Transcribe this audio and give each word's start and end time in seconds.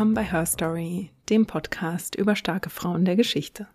Willkommen 0.00 0.14
bei 0.14 0.24
Her 0.24 0.46
Story, 0.46 1.10
dem 1.28 1.44
Podcast 1.44 2.14
über 2.14 2.34
starke 2.34 2.70
Frauen 2.70 3.04
der 3.04 3.16
Geschichte. 3.16 3.66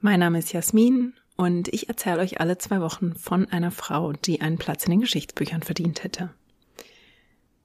Mein 0.00 0.20
Name 0.20 0.38
ist 0.38 0.54
Jasmin 0.54 1.12
und 1.36 1.68
ich 1.68 1.90
erzähle 1.90 2.20
euch 2.20 2.40
alle 2.40 2.56
zwei 2.56 2.80
Wochen 2.80 3.14
von 3.14 3.46
einer 3.50 3.70
Frau, 3.70 4.14
die 4.14 4.40
einen 4.40 4.56
Platz 4.56 4.86
in 4.86 4.92
den 4.92 5.02
Geschichtsbüchern 5.02 5.62
verdient 5.62 6.04
hätte. 6.04 6.30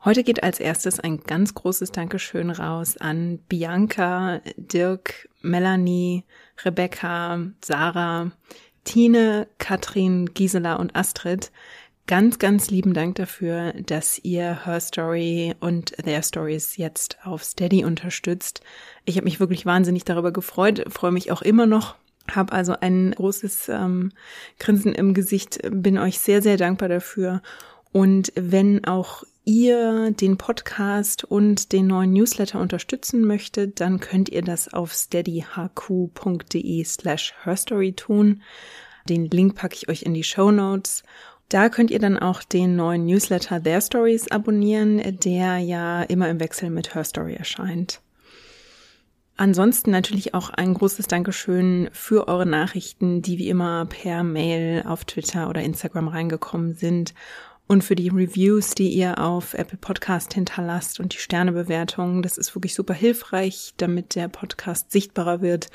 Heute 0.04 0.26
geht 0.26 0.44
als 0.44 0.60
erstes 0.60 1.00
ein 1.00 1.22
ganz 1.22 1.54
großes 1.54 1.94
Dankeschön 1.94 2.50
raus 2.50 2.98
an 2.98 3.38
Bianca, 3.48 4.42
Dirk, 4.58 5.30
Melanie, 5.42 6.26
Rebecca, 6.66 7.40
Sarah, 7.64 8.32
Tine, 8.84 9.48
Katrin, 9.60 10.34
Gisela 10.34 10.76
und 10.76 10.94
Astrid. 10.94 11.54
Ganz, 12.10 12.40
ganz 12.40 12.72
lieben 12.72 12.96
Dank 12.96 13.14
dafür, 13.18 13.72
dass 13.86 14.18
ihr 14.24 14.66
Her 14.66 14.80
Story 14.80 15.54
und 15.60 15.92
Their 16.04 16.24
Stories 16.24 16.76
jetzt 16.76 17.20
auf 17.24 17.44
Steady 17.44 17.86
unterstützt. 17.86 18.62
Ich 19.06 19.18
habe 19.18 19.26
mich 19.26 19.40
wirklich 19.40 19.68
wahnsinnig 19.68 20.06
darüber 20.06 20.32
gefreut, 20.32 20.86
freue 20.90 21.12
mich 21.12 21.32
auch 21.32 21.44
immer 21.44 21.68
noch 21.68 21.98
habe 22.32 22.52
also 22.52 22.76
ein 22.80 23.12
großes 23.12 23.70
ähm, 23.70 24.12
Grinsen 24.58 24.94
im 24.94 25.14
Gesicht, 25.14 25.60
bin 25.70 26.00
euch 26.00 26.18
sehr, 26.20 26.42
sehr 26.42 26.58
dankbar 26.58 26.90
dafür. 26.90 27.44
Und 27.92 28.34
wenn 28.36 28.86
auch 28.86 29.24
ihr 29.46 30.10
den 30.10 30.38
Podcast 30.38 31.24
und 31.24 31.72
den 31.74 31.86
neuen 31.86 32.14
Newsletter 32.14 32.60
unterstützen 32.60 33.24
möchtet, 33.24 33.82
dann 33.82 34.00
könnt 34.00 34.30
ihr 34.30 34.42
das 34.42 34.74
auf 34.74 34.94
steadyhq.de 34.94 36.84
slash 36.86 37.36
herstory 37.44 37.94
tun. 37.94 38.42
Den 39.10 39.26
Link 39.26 39.56
packe 39.56 39.76
ich 39.76 39.90
euch 39.90 40.04
in 40.04 40.14
die 40.14 40.24
Show 40.24 40.52
Notes. 40.52 41.04
Da 41.50 41.70
könnt 41.70 41.90
ihr 41.90 41.98
dann 41.98 42.20
auch 42.20 42.44
den 42.44 42.76
neuen 42.76 43.08
Newsletter 43.08 43.62
Their 43.62 43.82
Stories 43.82 44.30
abonnieren, 44.30 45.02
der 45.20 45.58
ja 45.58 46.04
immer 46.04 46.30
im 46.30 46.40
Wechsel 46.40 46.70
mit 46.70 46.94
Her 46.94 47.04
Story 47.04 47.34
erscheint. 47.34 48.02
Ansonsten 49.36 49.90
natürlich 49.90 50.34
auch 50.36 50.50
ein 50.52 50.74
großes 50.74 51.08
Dankeschön 51.08 51.90
für 51.92 52.28
eure 52.28 52.46
Nachrichten, 52.46 53.22
die 53.22 53.40
wie 53.40 53.50
immer 53.50 53.86
per 53.86 54.24
Mail 54.24 54.84
auf 54.86 55.06
Twitter 55.06 55.50
oder 55.50 55.62
Instagram 55.62 56.10
reingekommen 56.10 56.76
sind 56.76 57.14
und 57.70 57.84
für 57.84 57.96
die 57.96 58.10
Reviews, 58.10 58.72
die 58.72 58.90
ihr 58.90 59.20
auf 59.20 59.54
Apple 59.54 59.78
Podcast 59.78 60.34
hinterlasst 60.34 61.00
und 61.00 61.14
die 61.14 61.20
Sternebewertungen. 61.20 62.24
Das 62.24 62.40
ist 62.40 62.56
wirklich 62.56 62.74
super 62.74 62.96
hilfreich, 62.96 63.76
damit 63.78 64.16
der 64.16 64.28
Podcast 64.28 64.92
sichtbarer 64.92 65.42
wird. 65.42 65.70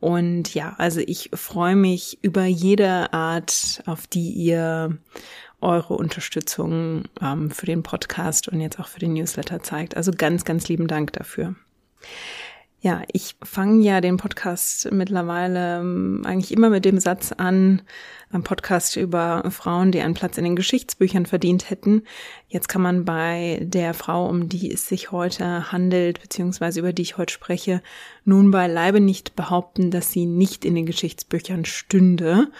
Und 0.00 0.52
ja, 0.54 0.74
also 0.76 1.00
ich 1.00 1.30
freue 1.34 1.76
mich 1.76 2.18
über 2.20 2.44
jede 2.46 3.12
Art, 3.12 3.80
auf 3.86 4.08
die 4.08 4.32
ihr 4.32 4.98
eure 5.60 5.94
Unterstützung 5.94 7.04
ähm, 7.22 7.52
für 7.52 7.66
den 7.66 7.84
Podcast 7.84 8.48
und 8.48 8.60
jetzt 8.60 8.80
auch 8.80 8.88
für 8.88 8.98
den 8.98 9.12
Newsletter 9.12 9.62
zeigt. 9.62 9.96
Also 9.96 10.10
ganz, 10.10 10.44
ganz 10.44 10.66
lieben 10.66 10.88
Dank 10.88 11.12
dafür. 11.12 11.54
Ja, 12.86 13.02
ich 13.10 13.34
fange 13.42 13.82
ja 13.82 14.00
den 14.00 14.16
Podcast 14.16 14.92
mittlerweile 14.92 15.80
ähm, 15.80 16.22
eigentlich 16.24 16.52
immer 16.52 16.70
mit 16.70 16.84
dem 16.84 17.00
Satz 17.00 17.32
an, 17.32 17.82
ein 18.30 18.44
Podcast 18.44 18.94
über 18.94 19.42
Frauen, 19.50 19.90
die 19.90 20.00
einen 20.00 20.14
Platz 20.14 20.38
in 20.38 20.44
den 20.44 20.54
Geschichtsbüchern 20.54 21.26
verdient 21.26 21.68
hätten. 21.68 22.04
Jetzt 22.46 22.68
kann 22.68 22.82
man 22.82 23.04
bei 23.04 23.58
der 23.60 23.92
Frau, 23.92 24.28
um 24.28 24.48
die 24.48 24.70
es 24.70 24.86
sich 24.86 25.10
heute 25.10 25.72
handelt, 25.72 26.22
beziehungsweise 26.22 26.78
über 26.78 26.92
die 26.92 27.02
ich 27.02 27.18
heute 27.18 27.32
spreche, 27.32 27.82
nun 28.24 28.52
beileibe 28.52 29.00
nicht 29.00 29.34
behaupten, 29.34 29.90
dass 29.90 30.12
sie 30.12 30.26
nicht 30.26 30.64
in 30.64 30.76
den 30.76 30.86
Geschichtsbüchern 30.86 31.64
stünde. 31.64 32.52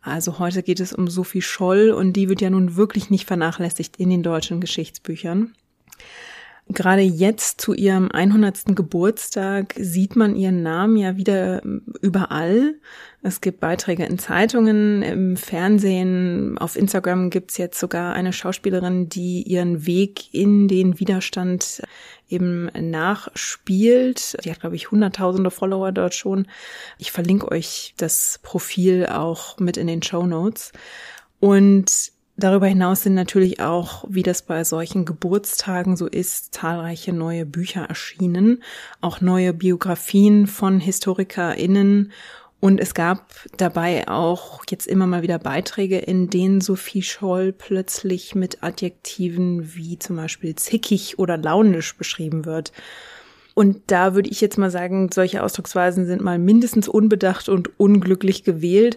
Also 0.00 0.38
heute 0.38 0.62
geht 0.62 0.80
es 0.80 0.94
um 0.94 1.08
Sophie 1.08 1.42
Scholl 1.42 1.90
und 1.90 2.14
die 2.14 2.30
wird 2.30 2.40
ja 2.40 2.48
nun 2.48 2.76
wirklich 2.76 3.10
nicht 3.10 3.26
vernachlässigt 3.26 3.98
in 3.98 4.08
den 4.08 4.22
deutschen 4.22 4.62
Geschichtsbüchern. 4.62 5.52
Gerade 6.70 7.02
jetzt 7.02 7.60
zu 7.60 7.74
ihrem 7.74 8.10
100. 8.10 8.74
Geburtstag 8.74 9.74
sieht 9.78 10.16
man 10.16 10.34
ihren 10.34 10.62
Namen 10.62 10.96
ja 10.96 11.18
wieder 11.18 11.62
überall. 12.00 12.76
Es 13.22 13.42
gibt 13.42 13.60
Beiträge 13.60 14.06
in 14.06 14.18
Zeitungen, 14.18 15.02
im 15.02 15.36
Fernsehen, 15.36 16.56
auf 16.56 16.76
Instagram 16.76 17.28
gibt's 17.28 17.58
jetzt 17.58 17.78
sogar 17.78 18.14
eine 18.14 18.32
Schauspielerin, 18.32 19.10
die 19.10 19.42
ihren 19.42 19.86
Weg 19.86 20.32
in 20.32 20.66
den 20.66 20.98
Widerstand 20.98 21.82
eben 22.30 22.70
nachspielt. 22.90 24.42
Die 24.44 24.50
hat, 24.50 24.60
glaube 24.60 24.76
ich, 24.76 24.90
hunderttausende 24.90 25.50
Follower 25.50 25.92
dort 25.92 26.14
schon. 26.14 26.46
Ich 26.98 27.12
verlinke 27.12 27.50
euch 27.50 27.92
das 27.98 28.40
Profil 28.42 29.06
auch 29.06 29.58
mit 29.58 29.76
in 29.76 29.86
den 29.86 30.02
Show 30.02 30.26
Notes. 30.26 30.72
Und 31.40 32.13
Darüber 32.36 32.66
hinaus 32.66 33.04
sind 33.04 33.14
natürlich 33.14 33.60
auch, 33.60 34.04
wie 34.08 34.24
das 34.24 34.42
bei 34.42 34.64
solchen 34.64 35.04
Geburtstagen 35.04 35.96
so 35.96 36.06
ist, 36.06 36.52
zahlreiche 36.52 37.12
neue 37.12 37.46
Bücher 37.46 37.82
erschienen, 37.82 38.62
auch 39.00 39.20
neue 39.20 39.52
Biografien 39.52 40.48
von 40.48 40.80
HistorikerInnen 40.80 42.12
und 42.64 42.80
es 42.80 42.94
gab 42.94 43.28
dabei 43.58 44.08
auch 44.08 44.62
jetzt 44.70 44.86
immer 44.86 45.06
mal 45.06 45.20
wieder 45.20 45.38
Beiträge, 45.38 45.98
in 45.98 46.30
denen 46.30 46.62
Sophie 46.62 47.02
Scholl 47.02 47.52
plötzlich 47.52 48.34
mit 48.34 48.62
Adjektiven 48.62 49.74
wie 49.74 49.98
zum 49.98 50.16
Beispiel 50.16 50.54
zickig 50.54 51.18
oder 51.18 51.36
launisch 51.36 51.94
beschrieben 51.98 52.46
wird. 52.46 52.72
Und 53.52 53.82
da 53.88 54.14
würde 54.14 54.30
ich 54.30 54.40
jetzt 54.40 54.56
mal 54.56 54.70
sagen, 54.70 55.10
solche 55.12 55.42
Ausdrucksweisen 55.42 56.06
sind 56.06 56.22
mal 56.22 56.38
mindestens 56.38 56.88
unbedacht 56.88 57.50
und 57.50 57.78
unglücklich 57.78 58.44
gewählt. 58.44 58.96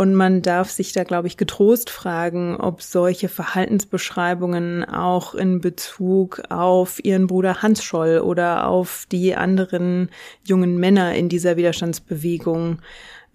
Und 0.00 0.14
man 0.14 0.40
darf 0.40 0.70
sich 0.70 0.92
da, 0.94 1.04
glaube 1.04 1.28
ich, 1.28 1.36
getrost 1.36 1.90
fragen, 1.90 2.56
ob 2.56 2.80
solche 2.80 3.28
Verhaltensbeschreibungen 3.28 4.82
auch 4.82 5.34
in 5.34 5.60
Bezug 5.60 6.40
auf 6.48 7.04
ihren 7.04 7.26
Bruder 7.26 7.60
Hans 7.60 7.84
Scholl 7.84 8.20
oder 8.20 8.66
auf 8.66 9.04
die 9.12 9.36
anderen 9.36 10.08
jungen 10.42 10.78
Männer 10.78 11.14
in 11.16 11.28
dieser 11.28 11.58
Widerstandsbewegung 11.58 12.80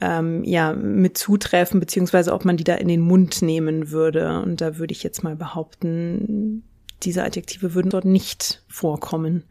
ähm, 0.01 0.43
ja 0.43 0.73
mit 0.73 1.19
zutreffen, 1.19 1.79
beziehungsweise 1.79 2.33
ob 2.33 2.45
man 2.45 2.57
die 2.57 2.63
da 2.63 2.73
in 2.73 2.87
den 2.87 3.01
Mund 3.01 3.43
nehmen 3.43 3.91
würde. 3.91 4.41
Und 4.41 4.59
da 4.59 4.79
würde 4.79 4.93
ich 4.93 5.03
jetzt 5.03 5.23
mal 5.23 5.35
behaupten, 5.35 6.63
diese 7.03 7.23
Adjektive 7.23 7.75
würden 7.75 7.91
dort 7.91 8.05
nicht 8.05 8.63
vorkommen. 8.67 9.43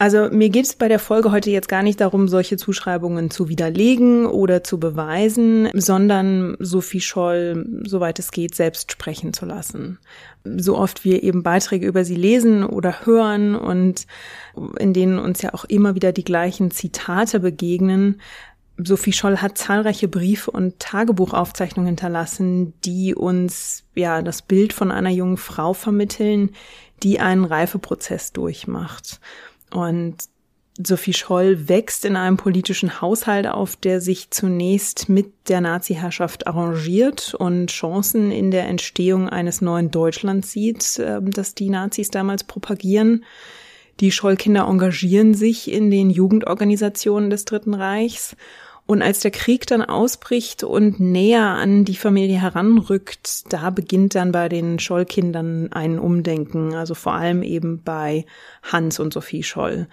Also 0.00 0.30
mir 0.30 0.48
geht 0.48 0.64
es 0.64 0.76
bei 0.76 0.88
der 0.88 0.98
Folge 0.98 1.30
heute 1.30 1.50
jetzt 1.50 1.68
gar 1.68 1.82
nicht 1.82 2.00
darum, 2.00 2.26
solche 2.26 2.56
Zuschreibungen 2.56 3.30
zu 3.30 3.50
widerlegen 3.50 4.24
oder 4.24 4.64
zu 4.64 4.80
beweisen, 4.80 5.68
sondern 5.74 6.56
Sophie 6.58 7.02
Scholl, 7.02 7.66
soweit 7.84 8.18
es 8.18 8.30
geht, 8.30 8.54
selbst 8.54 8.90
sprechen 8.90 9.34
zu 9.34 9.44
lassen. 9.44 9.98
So 10.42 10.78
oft 10.78 11.04
wir 11.04 11.22
eben 11.22 11.42
Beiträge 11.42 11.86
über 11.86 12.06
sie 12.06 12.14
lesen 12.14 12.64
oder 12.64 13.04
hören 13.04 13.54
und 13.54 14.06
in 14.78 14.94
denen 14.94 15.18
uns 15.18 15.42
ja 15.42 15.52
auch 15.52 15.66
immer 15.66 15.94
wieder 15.94 16.12
die 16.12 16.24
gleichen 16.24 16.70
Zitate 16.70 17.38
begegnen, 17.38 18.22
Sophie 18.82 19.12
Scholl 19.12 19.36
hat 19.36 19.58
zahlreiche 19.58 20.08
Briefe 20.08 20.50
und 20.50 20.78
Tagebuchaufzeichnungen 20.78 21.88
hinterlassen, 21.88 22.72
die 22.86 23.14
uns 23.14 23.84
ja 23.94 24.22
das 24.22 24.40
Bild 24.40 24.72
von 24.72 24.90
einer 24.90 25.10
jungen 25.10 25.36
Frau 25.36 25.74
vermitteln, 25.74 26.52
die 27.02 27.20
einen 27.20 27.44
Reifeprozess 27.44 28.32
durchmacht. 28.32 29.20
Und 29.72 30.16
Sophie 30.86 31.12
Scholl 31.12 31.68
wächst 31.68 32.04
in 32.04 32.16
einem 32.16 32.36
politischen 32.36 33.00
Haushalt 33.00 33.46
auf, 33.46 33.76
der 33.76 34.00
sich 34.00 34.30
zunächst 34.30 35.08
mit 35.08 35.48
der 35.48 35.60
Nazi-Herrschaft 35.60 36.46
arrangiert 36.46 37.34
und 37.34 37.68
Chancen 37.70 38.30
in 38.30 38.50
der 38.50 38.66
Entstehung 38.66 39.28
eines 39.28 39.60
neuen 39.60 39.90
Deutschlands 39.90 40.52
sieht, 40.52 41.00
ähm, 41.04 41.30
das 41.30 41.54
die 41.54 41.70
Nazis 41.70 42.10
damals 42.10 42.44
propagieren. 42.44 43.24
Die 44.00 44.12
Scholl-Kinder 44.12 44.66
engagieren 44.66 45.34
sich 45.34 45.70
in 45.70 45.90
den 45.90 46.08
Jugendorganisationen 46.08 47.28
des 47.28 47.44
Dritten 47.44 47.74
Reichs. 47.74 48.34
Und 48.90 49.02
als 49.02 49.20
der 49.20 49.30
Krieg 49.30 49.68
dann 49.68 49.82
ausbricht 49.82 50.64
und 50.64 50.98
näher 50.98 51.44
an 51.44 51.84
die 51.84 51.94
Familie 51.94 52.40
heranrückt, 52.40 53.52
da 53.52 53.70
beginnt 53.70 54.16
dann 54.16 54.32
bei 54.32 54.48
den 54.48 54.80
Scholl-Kindern 54.80 55.70
ein 55.70 56.00
Umdenken, 56.00 56.74
also 56.74 56.96
vor 56.96 57.12
allem 57.12 57.44
eben 57.44 57.84
bei 57.84 58.26
Hans 58.64 58.98
und 58.98 59.12
Sophie 59.12 59.44
Scholl. 59.44 59.86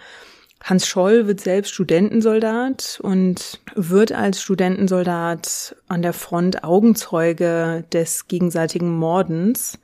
Hans 0.64 0.88
Scholl 0.88 1.28
wird 1.28 1.42
selbst 1.42 1.76
Studentensoldat 1.76 3.00
und 3.04 3.62
wird 3.76 4.14
als 4.14 4.42
Studentensoldat 4.42 5.76
an 5.88 6.02
der 6.02 6.14
Front 6.14 6.64
Augenzeuge 6.64 7.86
des 7.94 8.28
gegenseitigen 8.28 8.90
Mordens. 8.90 9.78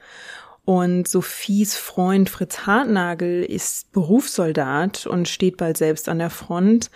Und 0.65 1.07
Sophies 1.07 1.75
Freund 1.75 2.31
Fritz 2.31 2.65
Hartnagel 2.65 3.43
ist 3.43 3.91
Berufssoldat 3.91 5.05
und 5.05 5.27
steht 5.27 5.57
bald 5.57 5.77
selbst 5.77 6.09
an 6.09 6.17
der 6.17 6.31
Front. 6.31 6.89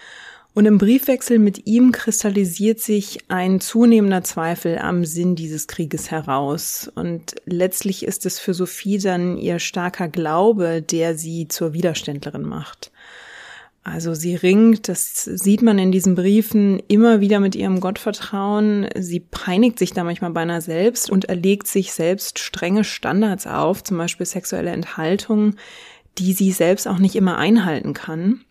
Und 0.58 0.66
im 0.66 0.80
Briefwechsel 0.80 1.38
mit 1.38 1.68
ihm 1.68 1.92
kristallisiert 1.92 2.80
sich 2.80 3.20
ein 3.28 3.62
zunehmender 3.62 4.24
Zweifel 4.24 4.80
am 4.80 5.06
Sinn 5.06 5.36
dieses 5.36 5.68
Krieges 5.68 6.10
heraus. 6.10 6.92
Und 6.96 7.36
letztlich 7.46 8.04
ist 8.04 8.26
es 8.26 8.40
für 8.40 8.56
Sophie 8.56 8.98
dann 8.98 9.38
ihr 9.38 9.60
starker 9.60 10.08
Glaube, 10.08 10.82
der 10.82 11.16
sie 11.16 11.48
zur 11.48 11.74
Widerständlerin 11.74 12.42
macht. 12.42 12.92
Also 13.84 14.16
sie 14.16 14.34
ringt, 14.34 14.88
das 14.88 15.26
sieht 15.26 15.62
man 15.62 15.78
in 15.78 15.92
diesen 15.92 16.16
Briefen, 16.16 16.82
immer 16.88 17.22
wieder 17.22 17.40
mit 17.40 17.56
ihrem 17.56 17.80
Gottvertrauen. 17.80 18.88
Sie 18.98 19.20
peinigt 19.20 19.78
sich 19.78 19.92
da 19.94 20.04
manchmal 20.04 20.32
beinahe 20.32 20.62
selbst 20.62 21.12
und 21.12 21.26
erlegt 21.26 21.68
sich 21.68 21.94
selbst 21.94 22.40
strenge 22.40 22.84
Standards 22.84 23.46
auf, 23.46 23.84
zum 23.84 24.00
Beispiel 24.00 24.26
sexuelle 24.26 24.72
Enthaltung, 24.72 25.54
die 26.18 26.34
sie 26.34 26.52
selbst 26.52 26.88
auch 26.88 26.98
nicht 26.98 27.16
immer 27.16 27.38
einhalten 27.38 27.94
kann. 27.94 28.44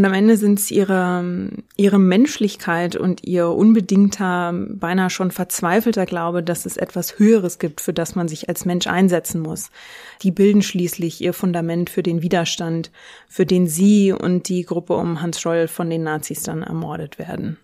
Und 0.00 0.06
am 0.06 0.14
Ende 0.14 0.38
sind 0.38 0.58
es 0.58 0.70
ihre, 0.70 1.50
ihre 1.76 1.98
Menschlichkeit 1.98 2.96
und 2.96 3.22
ihr 3.22 3.48
unbedingter, 3.48 4.50
beinahe 4.50 5.10
schon 5.10 5.30
verzweifelter 5.30 6.06
Glaube, 6.06 6.42
dass 6.42 6.64
es 6.64 6.78
etwas 6.78 7.18
Höheres 7.18 7.58
gibt, 7.58 7.82
für 7.82 7.92
das 7.92 8.14
man 8.14 8.26
sich 8.26 8.48
als 8.48 8.64
Mensch 8.64 8.86
einsetzen 8.86 9.42
muss. 9.42 9.70
Die 10.22 10.30
bilden 10.30 10.62
schließlich 10.62 11.20
ihr 11.20 11.34
Fundament 11.34 11.90
für 11.90 12.02
den 12.02 12.22
Widerstand, 12.22 12.90
für 13.28 13.44
den 13.44 13.66
sie 13.66 14.10
und 14.12 14.48
die 14.48 14.62
Gruppe 14.62 14.94
um 14.94 15.20
Hans 15.20 15.38
Scholl 15.38 15.68
von 15.68 15.90
den 15.90 16.02
Nazis 16.02 16.44
dann 16.44 16.62
ermordet 16.62 17.18
werden. 17.18 17.58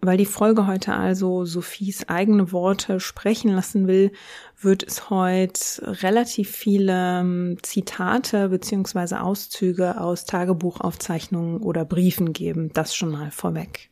Weil 0.00 0.16
die 0.16 0.26
Folge 0.26 0.68
heute 0.68 0.94
also 0.94 1.44
Sophies 1.44 2.08
eigene 2.08 2.52
Worte 2.52 3.00
sprechen 3.00 3.50
lassen 3.50 3.88
will, 3.88 4.12
wird 4.60 4.84
es 4.84 5.10
heute 5.10 5.60
relativ 6.02 6.50
viele 6.50 7.20
ähm, 7.20 7.56
Zitate 7.62 8.48
beziehungsweise 8.48 9.20
Auszüge 9.20 10.00
aus 10.00 10.24
Tagebuchaufzeichnungen 10.24 11.58
oder 11.58 11.84
Briefen 11.84 12.32
geben. 12.32 12.70
Das 12.74 12.94
schon 12.94 13.10
mal 13.10 13.32
vorweg. 13.32 13.90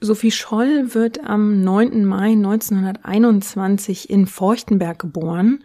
Sophie 0.00 0.32
Scholl 0.32 0.94
wird 0.94 1.24
am 1.24 1.62
9. 1.62 2.04
Mai 2.04 2.32
1921 2.32 4.10
in 4.10 4.26
Feuchtenberg 4.26 4.98
geboren, 4.98 5.64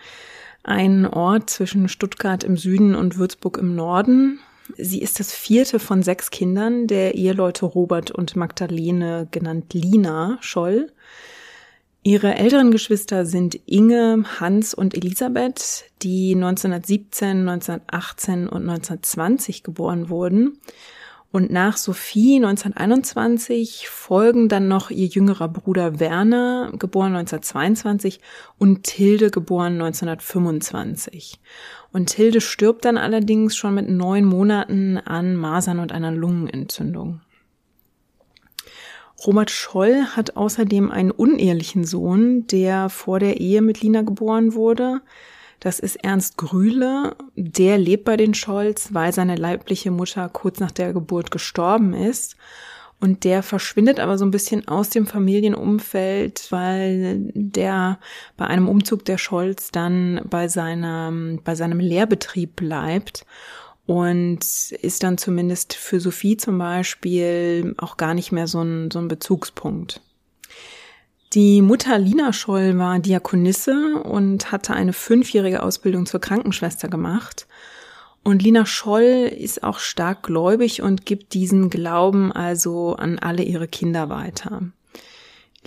ein 0.63 1.05
Ort 1.05 1.49
zwischen 1.49 1.89
Stuttgart 1.89 2.45
im 2.45 2.55
Süden 2.55 2.95
und 2.95 3.17
Würzburg 3.17 3.57
im 3.57 3.75
Norden. 3.75 4.39
Sie 4.77 5.01
ist 5.01 5.19
das 5.19 5.33
vierte 5.33 5.79
von 5.79 6.03
sechs 6.03 6.31
Kindern 6.31 6.87
der 6.87 7.15
Eheleute 7.15 7.65
Robert 7.65 8.11
und 8.11 8.35
Magdalene, 8.35 9.27
genannt 9.31 9.73
Lina 9.73 10.37
Scholl. 10.41 10.91
Ihre 12.03 12.35
älteren 12.35 12.71
Geschwister 12.71 13.25
sind 13.25 13.59
Inge, 13.65 14.23
Hans 14.39 14.73
und 14.73 14.95
Elisabeth, 14.95 15.85
die 16.01 16.33
1917, 16.33 17.47
1918 17.47 18.47
und 18.47 18.69
1920 18.69 19.63
geboren 19.63 20.09
wurden. 20.09 20.59
Und 21.31 21.51
nach 21.51 21.77
Sophie 21.77 22.37
1921 22.37 23.87
folgen 23.87 24.49
dann 24.49 24.67
noch 24.67 24.89
ihr 24.89 25.05
jüngerer 25.05 25.47
Bruder 25.47 25.99
Werner, 25.99 26.71
geboren 26.79 27.15
1922, 27.15 28.19
und 28.57 28.83
Tilde, 28.83 29.29
geboren 29.29 29.73
1925. 29.73 31.39
Und 31.91 32.07
Tilde 32.07 32.41
stirbt 32.41 32.85
dann 32.85 32.97
allerdings 32.97 33.55
schon 33.55 33.73
mit 33.73 33.89
neun 33.89 34.25
Monaten 34.25 34.97
an 34.97 35.35
Masern 35.35 35.79
und 35.79 35.91
einer 35.91 36.11
Lungenentzündung. 36.11 37.21
Robert 39.25 39.51
Scholl 39.51 40.05
hat 40.15 40.37
außerdem 40.37 40.91
einen 40.91 41.11
unehelichen 41.11 41.83
Sohn, 41.83 42.47
der 42.47 42.89
vor 42.89 43.19
der 43.19 43.39
Ehe 43.39 43.61
mit 43.61 43.81
Lina 43.81 44.01
geboren 44.01 44.53
wurde. 44.53 45.01
Das 45.59 45.79
ist 45.79 45.97
Ernst 45.97 46.37
Grühle. 46.37 47.17
Der 47.35 47.77
lebt 47.77 48.05
bei 48.05 48.15
den 48.15 48.33
Scholz, 48.33 48.93
weil 48.93 49.11
seine 49.11 49.35
leibliche 49.35 49.91
Mutter 49.91 50.29
kurz 50.29 50.59
nach 50.59 50.71
der 50.71 50.93
Geburt 50.93 51.31
gestorben 51.31 51.93
ist. 51.93 52.37
Und 53.01 53.23
der 53.23 53.43
verschwindet 53.43 53.99
aber 53.99 54.17
so 54.17 54.25
ein 54.25 54.31
bisschen 54.31 54.67
aus 54.67 54.89
dem 54.89 55.07
Familienumfeld, 55.07 56.47
weil 56.49 57.31
der 57.33 57.99
bei 58.35 58.45
einem 58.45 58.67
Umzug 58.67 59.05
der 59.05 59.17
Scholz 59.17 59.71
dann 59.71 60.21
bei 60.29 60.49
seinem, 60.49 61.39
bei 61.43 61.55
seinem 61.55 61.79
Lehrbetrieb 61.79 62.57
bleibt 62.57 63.25
und 63.85 64.39
ist 64.81 65.03
dann 65.03 65.17
zumindest 65.17 65.73
für 65.73 66.01
Sophie 66.01 66.35
zum 66.35 66.57
Beispiel 66.57 67.73
auch 67.77 67.95
gar 67.95 68.13
nicht 68.13 68.33
mehr 68.33 68.47
so 68.47 68.61
ein, 68.61 68.91
so 68.91 68.99
ein 68.99 69.07
Bezugspunkt. 69.07 70.01
Die 71.33 71.61
Mutter 71.61 71.99
Lina 71.99 72.33
Scholl 72.33 72.77
war 72.79 72.99
Diakonisse 72.99 74.01
und 74.03 74.51
hatte 74.51 74.73
eine 74.73 74.93
fünfjährige 74.93 75.63
Ausbildung 75.63 76.05
zur 76.05 76.19
Krankenschwester 76.19 76.87
gemacht. 76.87 77.47
Und 78.29 78.43
Lina 78.43 78.67
Scholl 78.67 79.33
ist 79.35 79.63
auch 79.63 79.79
stark 79.79 80.21
gläubig 80.21 80.83
und 80.83 81.03
gibt 81.07 81.33
diesen 81.33 81.71
Glauben 81.71 82.31
also 82.31 82.95
an 82.95 83.17
alle 83.17 83.41
ihre 83.41 83.67
Kinder 83.67 84.09
weiter. 84.09 84.61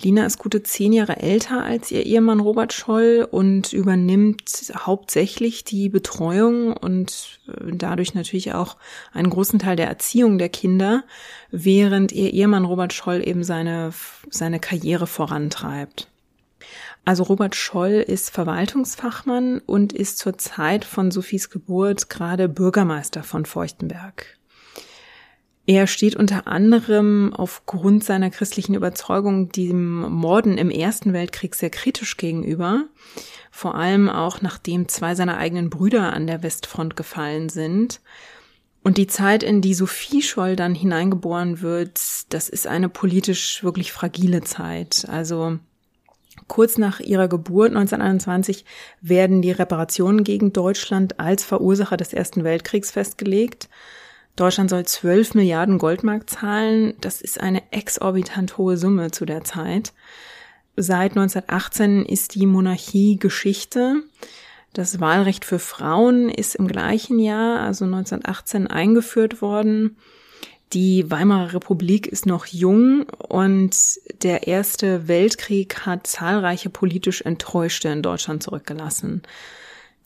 Lina 0.01 0.25
ist 0.25 0.37
gute 0.37 0.63
zehn 0.63 0.93
Jahre 0.93 1.17
älter 1.17 1.61
als 1.61 1.91
ihr 1.91 2.05
Ehemann 2.05 2.39
Robert 2.39 2.71
Scholl 2.71 3.27
und 3.29 3.73
übernimmt 3.73 4.71
hauptsächlich 4.77 5.65
die 5.65 5.89
Betreuung 5.89 6.71
und 6.71 7.41
äh, 7.49 7.73
dadurch 7.73 8.13
natürlich 8.13 8.53
auch 8.53 8.77
einen 9.11 9.29
großen 9.29 9.59
Teil 9.59 9.75
der 9.75 9.89
Erziehung 9.89 10.37
der 10.37 10.47
Kinder, 10.47 11.03
während 11.51 12.13
ihr 12.13 12.31
Ehemann 12.31 12.63
Robert 12.63 12.93
Scholl 12.93 13.27
eben 13.27 13.43
seine, 13.43 13.91
seine 14.29 14.61
Karriere 14.61 15.05
vorantreibt. 15.05 16.07
Also 17.05 17.23
Robert 17.23 17.55
Scholl 17.55 18.03
ist 18.07 18.29
Verwaltungsfachmann 18.29 19.59
und 19.59 19.91
ist 19.91 20.19
zur 20.19 20.37
Zeit 20.37 20.85
von 20.85 21.11
Sophies 21.11 21.49
Geburt 21.49 22.09
gerade 22.09 22.47
Bürgermeister 22.47 23.23
von 23.23 23.45
Feuchtenberg. 23.45 24.37
Er 25.65 25.87
steht 25.87 26.15
unter 26.15 26.47
anderem 26.47 27.33
aufgrund 27.33 28.03
seiner 28.03 28.29
christlichen 28.29 28.73
Überzeugung 28.73 29.49
dem 29.49 30.01
Morden 30.01 30.57
im 30.57 30.69
Ersten 30.69 31.13
Weltkrieg 31.13 31.55
sehr 31.55 31.69
kritisch 31.69 32.17
gegenüber, 32.17 32.85
vor 33.49 33.75
allem 33.75 34.09
auch 34.09 34.41
nachdem 34.41 34.89
zwei 34.89 35.15
seiner 35.15 35.37
eigenen 35.37 35.69
Brüder 35.69 36.11
an 36.11 36.27
der 36.27 36.43
Westfront 36.43 36.97
gefallen 36.97 37.47
sind. 37.47 38.01
Und 38.83 38.97
die 38.97 39.07
Zeit, 39.07 39.43
in 39.43 39.61
die 39.61 39.73
Sophie 39.73 40.21
Scholl 40.21 40.57
dann 40.57 40.75
hineingeboren 40.75 41.61
wird, 41.61 42.01
das 42.33 42.49
ist 42.49 42.67
eine 42.67 42.89
politisch 42.89 43.63
wirklich 43.63 43.93
fragile 43.93 44.41
Zeit. 44.41 45.05
Also 45.07 45.59
Kurz 46.53 46.77
nach 46.77 46.99
ihrer 46.99 47.27
Geburt 47.27 47.69
1921 47.69 48.63
werden 49.01 49.41
die 49.41 49.49
Reparationen 49.49 50.23
gegen 50.23 50.53
Deutschland 50.53 51.19
als 51.19 51.43
Verursacher 51.43 51.97
des 51.97 52.13
Ersten 52.13 52.43
Weltkriegs 52.43 52.91
festgelegt. 52.91 53.69
Deutschland 54.35 54.69
soll 54.69 54.85
12 54.85 55.33
Milliarden 55.33 55.79
Goldmark 55.79 56.29
zahlen. 56.29 56.93
Das 57.01 57.21
ist 57.21 57.41
eine 57.41 57.63
exorbitant 57.71 58.59
hohe 58.59 58.77
Summe 58.77 59.09
zu 59.09 59.25
der 59.25 59.43
Zeit. 59.43 59.93
Seit 60.75 61.17
1918 61.17 62.05
ist 62.05 62.35
die 62.35 62.45
Monarchie 62.45 63.17
Geschichte. 63.17 64.03
Das 64.73 64.99
Wahlrecht 64.99 65.45
für 65.45 65.57
Frauen 65.57 66.29
ist 66.29 66.53
im 66.53 66.67
gleichen 66.67 67.17
Jahr, 67.17 67.61
also 67.61 67.85
1918, 67.85 68.67
eingeführt 68.67 69.41
worden. 69.41 69.97
Die 70.73 71.11
Weimarer 71.11 71.53
Republik 71.53 72.07
ist 72.07 72.25
noch 72.25 72.47
jung 72.47 73.05
und 73.19 73.75
der 74.23 74.47
Erste 74.47 75.07
Weltkrieg 75.07 75.85
hat 75.85 76.07
zahlreiche 76.07 76.71
politisch 76.71 77.21
Enttäuschte 77.21 77.89
in 77.89 78.01
Deutschland 78.01 78.41
zurückgelassen. 78.41 79.21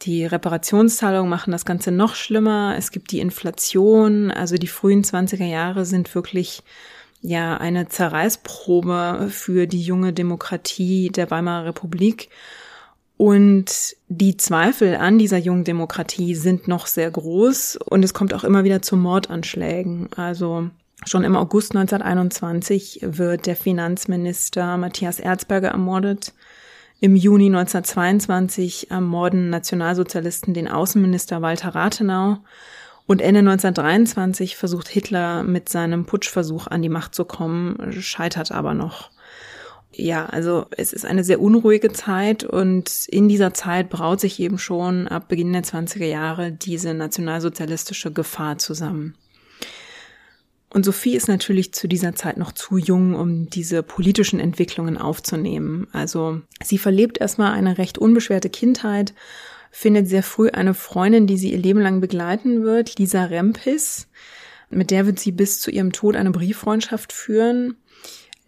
Die 0.02 0.26
Reparationszahlungen 0.26 1.30
machen 1.30 1.52
das 1.52 1.64
Ganze 1.64 1.92
noch 1.92 2.16
schlimmer. 2.16 2.76
Es 2.78 2.92
gibt 2.92 3.12
die 3.12 3.22
Inflation. 3.22 4.30
Also 4.30 4.58
die 4.58 4.68
frühen 4.68 5.04
20er 5.04 5.46
Jahre 5.46 5.86
sind 5.86 6.14
wirklich 6.14 6.64
ja 7.22 7.56
eine 7.58 7.88
Zerreißprobe 7.88 9.30
für 9.30 9.68
die 9.68 9.82
junge 9.82 10.12
Demokratie 10.12 11.10
der 11.10 11.32
Weimarer 11.32 11.68
Republik. 11.68 12.30
Und 13.18 13.96
die 14.10 14.38
Zweifel 14.38 14.96
an 14.96 15.18
dieser 15.18 15.38
jungen 15.38 15.64
Demokratie 15.64 16.36
sind 16.36 16.68
noch 16.68 16.86
sehr 16.86 17.10
groß 17.10 17.78
und 17.78 18.04
es 18.04 18.14
kommt 18.14 18.34
auch 18.34 18.44
immer 18.44 18.64
wieder 18.64 18.84
zu 18.84 18.96
Mordanschlägen. 18.96 20.10
Also 20.16 20.70
schon 21.04 21.24
im 21.24 21.36
August 21.36 21.76
1921 21.76 23.00
wird 23.02 23.48
der 23.48 23.56
Finanzminister 23.56 24.78
Matthias 24.78 25.20
Erzberger 25.20 25.70
ermordet. 25.70 26.34
Im 27.00 27.16
Juni 27.16 27.48
1922 27.48 28.92
ermorden 28.92 29.50
Nationalsozialisten 29.50 30.54
den 30.54 30.68
Außenminister 30.68 31.42
Walter 31.42 31.70
Rathenau 31.70 32.38
und 33.08 33.22
Ende 33.22 33.40
1923 33.40 34.58
versucht 34.58 34.90
Hitler 34.90 35.44
mit 35.44 35.70
seinem 35.70 36.06
Putschversuch 36.06 36.68
an 36.68 36.82
die 36.82 36.90
Macht 36.90 37.16
zu 37.16 37.26
kommen, 37.26 37.94
scheitert 38.00 38.52
aber 38.52 38.74
noch. 38.74 39.10
Ja, 40.00 40.28
also 40.28 40.68
es 40.78 40.94
ist 40.94 41.06
eine 41.06 41.24
sehr 41.24 41.42
unruhige 41.42 41.92
Zeit 41.92 42.44
und 42.44 43.08
in 43.08 43.28
dieser 43.28 43.56
Zeit 43.56 43.90
braut 43.90 44.20
sich 44.20 44.40
eben 44.40 44.60
schon 44.60 45.08
ab 45.08 45.28
Beginn 45.28 45.54
der 45.54 45.64
20er 45.64 46.06
Jahre 46.06 46.52
diese 46.52 46.94
nationalsozialistische 46.94 48.12
Gefahr 48.12 48.60
zusammen. 48.60 49.16
Und 50.70 50.86
Sophie 50.86 51.16
ist 51.16 51.28
natürlich 51.28 51.74
zu 51.74 51.88
dieser 51.88 52.14
Zeit 52.14 52.38
noch 52.38 52.52
zu 52.52 52.78
jung, 52.78 53.16
um 53.16 53.50
diese 53.50 53.82
politischen 53.82 54.40
Entwicklungen 54.40 55.00
aufzunehmen. 55.00 55.88
Also 55.94 56.42
sie 56.64 56.78
verlebt 56.78 57.20
erstmal 57.20 57.54
eine 57.54 57.80
recht 57.80 57.98
unbeschwerte 57.98 58.52
Kindheit, 58.52 59.16
findet 59.72 60.08
sehr 60.08 60.22
früh 60.22 60.50
eine 60.50 60.76
Freundin, 60.76 61.26
die 61.26 61.38
sie 61.38 61.54
ihr 61.54 61.58
Leben 61.58 61.80
lang 61.80 62.02
begleiten 62.02 62.64
wird, 62.64 63.00
Lisa 63.00 63.24
Rempis. 63.24 64.10
Mit 64.70 64.92
der 64.92 65.08
wird 65.08 65.20
sie 65.20 65.32
bis 65.32 65.60
zu 65.60 65.72
ihrem 65.72 65.92
Tod 65.92 66.16
eine 66.16 66.30
Brieffreundschaft 66.30 67.14
führen. 67.14 67.78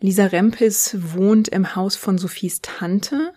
Lisa 0.02 0.26
Rempis 0.26 0.98
wohnt 1.00 1.50
im 1.50 1.76
Haus 1.76 1.96
von 1.96 2.18
Sophies 2.18 2.62
Tante. 2.62 3.34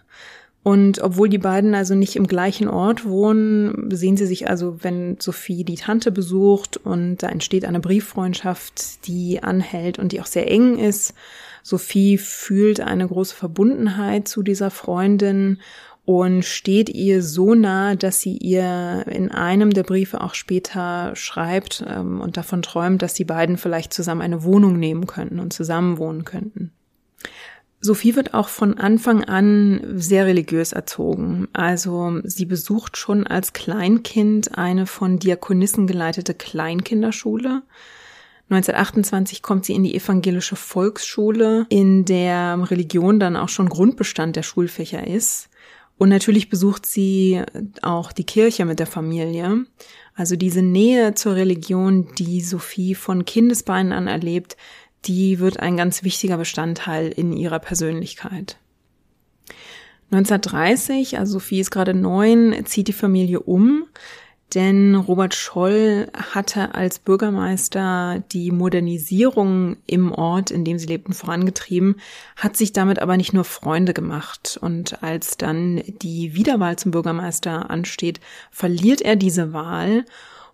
Und 0.64 1.00
obwohl 1.00 1.28
die 1.28 1.38
beiden 1.38 1.74
also 1.74 1.96
nicht 1.96 2.14
im 2.14 2.28
gleichen 2.28 2.68
Ort 2.68 3.04
wohnen, 3.04 3.90
sehen 3.90 4.16
sie 4.16 4.26
sich 4.26 4.48
also, 4.48 4.78
wenn 4.84 5.16
Sophie 5.18 5.64
die 5.64 5.74
Tante 5.74 6.12
besucht 6.12 6.76
und 6.76 7.16
da 7.18 7.28
entsteht 7.28 7.64
eine 7.64 7.80
Brieffreundschaft, 7.80 9.06
die 9.08 9.42
anhält 9.42 9.98
und 9.98 10.12
die 10.12 10.20
auch 10.20 10.26
sehr 10.26 10.48
eng 10.48 10.78
ist. 10.78 11.14
Sophie 11.64 12.16
fühlt 12.16 12.80
eine 12.80 13.08
große 13.08 13.34
Verbundenheit 13.34 14.28
zu 14.28 14.44
dieser 14.44 14.70
Freundin 14.70 15.58
und 16.04 16.44
steht 16.44 16.88
ihr 16.88 17.22
so 17.22 17.54
nah, 17.54 17.94
dass 17.94 18.20
sie 18.20 18.36
ihr 18.36 19.04
in 19.08 19.30
einem 19.30 19.70
der 19.70 19.84
Briefe 19.84 20.20
auch 20.20 20.34
später 20.34 21.14
schreibt 21.14 21.84
ähm, 21.86 22.20
und 22.20 22.36
davon 22.36 22.62
träumt, 22.62 23.02
dass 23.02 23.14
die 23.14 23.24
beiden 23.24 23.56
vielleicht 23.56 23.92
zusammen 23.92 24.22
eine 24.22 24.42
Wohnung 24.42 24.78
nehmen 24.78 25.06
könnten 25.06 25.38
und 25.38 25.52
zusammen 25.52 25.98
wohnen 25.98 26.24
könnten. 26.24 26.72
Sophie 27.84 28.14
wird 28.14 28.32
auch 28.32 28.48
von 28.48 28.78
Anfang 28.78 29.24
an 29.24 29.80
sehr 29.94 30.26
religiös 30.26 30.72
erzogen. 30.72 31.48
Also 31.52 32.20
sie 32.22 32.46
besucht 32.46 32.96
schon 32.96 33.26
als 33.26 33.52
Kleinkind 33.52 34.56
eine 34.56 34.86
von 34.86 35.18
Diakonissen 35.18 35.88
geleitete 35.88 36.32
Kleinkinderschule. 36.32 37.62
1928 38.50 39.42
kommt 39.42 39.64
sie 39.64 39.72
in 39.72 39.82
die 39.82 39.96
evangelische 39.96 40.56
Volksschule, 40.56 41.66
in 41.70 42.04
der 42.04 42.70
Religion 42.70 43.18
dann 43.18 43.36
auch 43.36 43.48
schon 43.48 43.68
Grundbestand 43.68 44.36
der 44.36 44.42
Schulfächer 44.44 45.04
ist. 45.06 45.48
Und 45.98 46.08
natürlich 46.08 46.48
besucht 46.48 46.86
sie 46.86 47.42
auch 47.82 48.12
die 48.12 48.24
Kirche 48.24 48.64
mit 48.64 48.78
der 48.78 48.86
Familie. 48.86 49.66
Also 50.14 50.36
diese 50.36 50.62
Nähe 50.62 51.14
zur 51.14 51.36
Religion, 51.36 52.08
die 52.18 52.40
Sophie 52.40 52.94
von 52.94 53.24
Kindesbeinen 53.24 53.92
an 53.92 54.08
erlebt, 54.08 54.56
die 55.04 55.38
wird 55.38 55.60
ein 55.60 55.76
ganz 55.76 56.02
wichtiger 56.02 56.36
Bestandteil 56.36 57.08
in 57.08 57.32
ihrer 57.32 57.58
Persönlichkeit. 57.58 58.56
1930, 60.10 61.18
also 61.18 61.34
Sophie 61.34 61.60
ist 61.60 61.70
gerade 61.70 61.94
neun, 61.94 62.66
zieht 62.66 62.88
die 62.88 62.92
Familie 62.92 63.40
um, 63.40 63.86
denn 64.54 64.94
Robert 64.94 65.34
Scholl 65.34 66.08
hatte 66.14 66.74
als 66.74 66.98
Bürgermeister 66.98 68.22
die 68.32 68.50
Modernisierung 68.50 69.76
im 69.86 70.12
Ort, 70.12 70.50
in 70.50 70.64
dem 70.64 70.78
sie 70.78 70.86
lebten, 70.86 71.12
vorangetrieben, 71.12 71.96
hat 72.36 72.56
sich 72.56 72.72
damit 72.72 72.98
aber 72.98 73.16
nicht 73.16 73.32
nur 73.32 73.44
Freunde 73.44 73.94
gemacht. 73.94 74.58
Und 74.60 75.02
als 75.02 75.36
dann 75.36 75.82
die 76.02 76.34
Wiederwahl 76.34 76.76
zum 76.76 76.90
Bürgermeister 76.90 77.70
ansteht, 77.70 78.20
verliert 78.50 79.00
er 79.00 79.16
diese 79.16 79.52
Wahl 79.52 80.04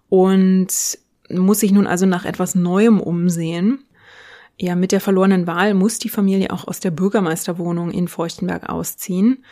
und 0.08 0.98
muss 1.30 1.60
sich 1.60 1.72
nun 1.72 1.86
also 1.86 2.06
nach 2.06 2.24
etwas 2.24 2.54
Neuem 2.54 3.00
umsehen. 3.00 3.84
Ja, 4.60 4.74
mit 4.74 4.92
der 4.92 5.00
verlorenen 5.00 5.46
Wahl 5.46 5.74
muss 5.74 5.98
die 5.98 6.08
Familie 6.08 6.50
auch 6.50 6.66
aus 6.66 6.80
der 6.80 6.90
Bürgermeisterwohnung 6.90 7.90
in 7.90 8.08
Feuchtenberg 8.08 8.68
ausziehen. 8.68 9.44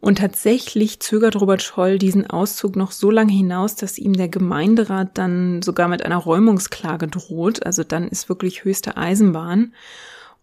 Und 0.00 0.18
tatsächlich 0.18 1.00
zögert 1.00 1.38
Robert 1.38 1.62
Scholl 1.62 1.98
diesen 1.98 2.28
Auszug 2.28 2.74
noch 2.74 2.90
so 2.90 3.10
lange 3.10 3.32
hinaus, 3.32 3.76
dass 3.76 3.98
ihm 3.98 4.14
der 4.14 4.28
Gemeinderat 4.28 5.18
dann 5.18 5.60
sogar 5.60 5.88
mit 5.88 6.04
einer 6.04 6.16
Räumungsklage 6.16 7.06
droht. 7.06 7.66
Also 7.66 7.84
dann 7.84 8.08
ist 8.08 8.28
wirklich 8.28 8.64
höchste 8.64 8.96
Eisenbahn. 8.96 9.74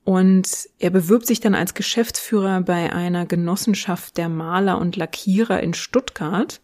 Und 0.04 0.70
er 0.80 0.92
bewirbt 0.92 1.26
sich 1.26 1.40
dann 1.40 1.56
als 1.56 1.74
Geschäftsführer 1.74 2.62
bei 2.62 2.94
einer 2.94 3.26
Genossenschaft 3.26 4.18
der 4.18 4.30
Maler 4.30 4.80
und 4.80 4.96
Lackierer 4.96 5.62
in 5.62 5.74
Stuttgart 5.74 6.62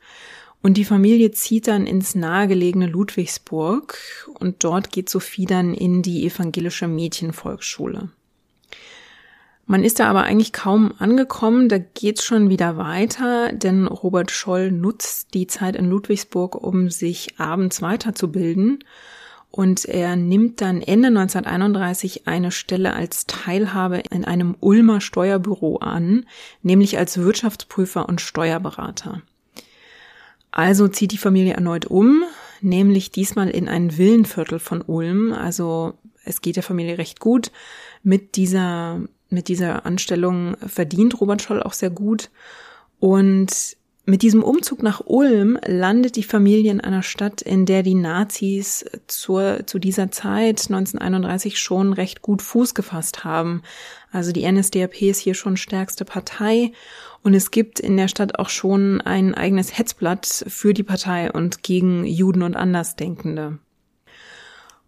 und 0.64 0.76
die 0.76 0.86
Familie 0.86 1.32
zieht 1.32 1.68
dann 1.68 1.86
ins 1.86 2.16
nahegelegene 2.16 2.88
Ludwigsburg 2.88 3.98
und 4.40 4.64
dort 4.64 4.92
geht 4.92 5.10
Sophie 5.10 5.46
dann 5.46 5.74
in 5.74 6.02
die 6.02 6.26
evangelische 6.26 6.88
Mädchenvolksschule. 6.88 8.10
Man 9.66 9.84
ist 9.84 10.00
da 10.00 10.10
aber 10.10 10.24
eigentlich 10.24 10.52
kaum 10.52 10.94
angekommen, 11.00 11.70
da 11.70 11.78
geht's 11.78 12.24
schon 12.24 12.50
wieder 12.50 12.78
weiter, 12.78 13.54
denn 13.54 13.88
Robert 13.88 14.32
Scholl 14.32 14.72
nutzt 14.72 15.34
die 15.34 15.48
Zeit 15.48 15.76
in 15.76 15.90
Ludwigsburg, 15.90 16.56
um 16.56 16.90
sich 16.90 17.40
abends 17.40 17.82
weiterzubilden. 17.82 18.84
Und 19.56 19.86
er 19.86 20.16
nimmt 20.16 20.62
dann 20.62 20.82
Ende 20.82 21.10
1931 21.10 22.28
eine 22.28 22.50
Stelle 22.52 22.94
als 22.94 23.28
Teilhabe 23.28 24.02
in 24.10 24.26
einem 24.26 24.56
Ulmer 24.60 25.00
Steuerbüro 25.00 25.78
an, 25.78 26.26
nämlich 26.64 26.98
als 26.98 27.20
Wirtschaftsprüfer 27.20 28.10
und 28.10 28.20
Steuerberater. 28.20 29.22
Also 30.50 30.88
zieht 30.88 31.12
die 31.12 31.18
Familie 31.18 31.54
erneut 31.54 31.86
um, 31.86 32.24
nämlich 32.62 33.12
diesmal 33.12 33.50
in 33.50 33.70
ein 33.70 33.98
Villenviertel 33.98 34.60
von 34.60 34.82
Ulm. 34.82 35.34
Also 35.34 35.94
es 36.26 36.42
geht 36.42 36.56
der 36.56 36.64
Familie 36.64 36.98
recht 36.98 37.20
gut. 37.20 37.52
Mit 38.02 38.36
dieser, 38.36 39.02
mit 39.34 39.48
dieser 39.48 39.86
Anstellung 39.86 40.56
verdient 40.66 41.20
Robert 41.20 41.42
Scholl 41.42 41.62
auch 41.62 41.74
sehr 41.74 41.90
gut. 41.90 42.30
Und 43.00 43.76
mit 44.06 44.22
diesem 44.22 44.44
Umzug 44.44 44.84
nach 44.84 45.02
Ulm 45.06 45.58
landet 45.66 46.18
die 46.18 46.24
Familie 46.24 46.72
in 46.72 46.82
einer 46.82 47.04
Stadt, 47.04 47.42
in 47.42 47.66
der 47.66 47.84
die 47.84 47.96
Nazis 47.96 48.84
zur, 49.08 49.66
zu 49.66 49.80
dieser 49.80 50.12
Zeit 50.12 50.60
1931 50.68 51.58
schon 51.58 51.94
recht 51.94 52.22
gut 52.22 52.42
Fuß 52.42 52.76
gefasst 52.76 53.24
haben. 53.24 53.62
Also 54.12 54.34
die 54.34 54.50
NSDAP 54.50 55.02
ist 55.04 55.20
hier 55.20 55.36
schon 55.36 55.56
stärkste 55.56 56.04
Partei 56.04 56.74
und 57.24 57.34
es 57.34 57.50
gibt 57.50 57.80
in 57.80 57.96
der 57.96 58.10
Stadt 58.10 58.40
auch 58.40 58.50
schon 58.50 59.00
ein 59.00 59.36
eigenes 59.36 59.78
Hetzblatt 59.78 60.46
für 60.48 60.74
die 60.74 60.84
Partei 60.84 61.32
und 61.32 61.64
gegen 61.64 62.06
Juden 62.06 62.44
und 62.44 62.58
Andersdenkende. 62.58 63.60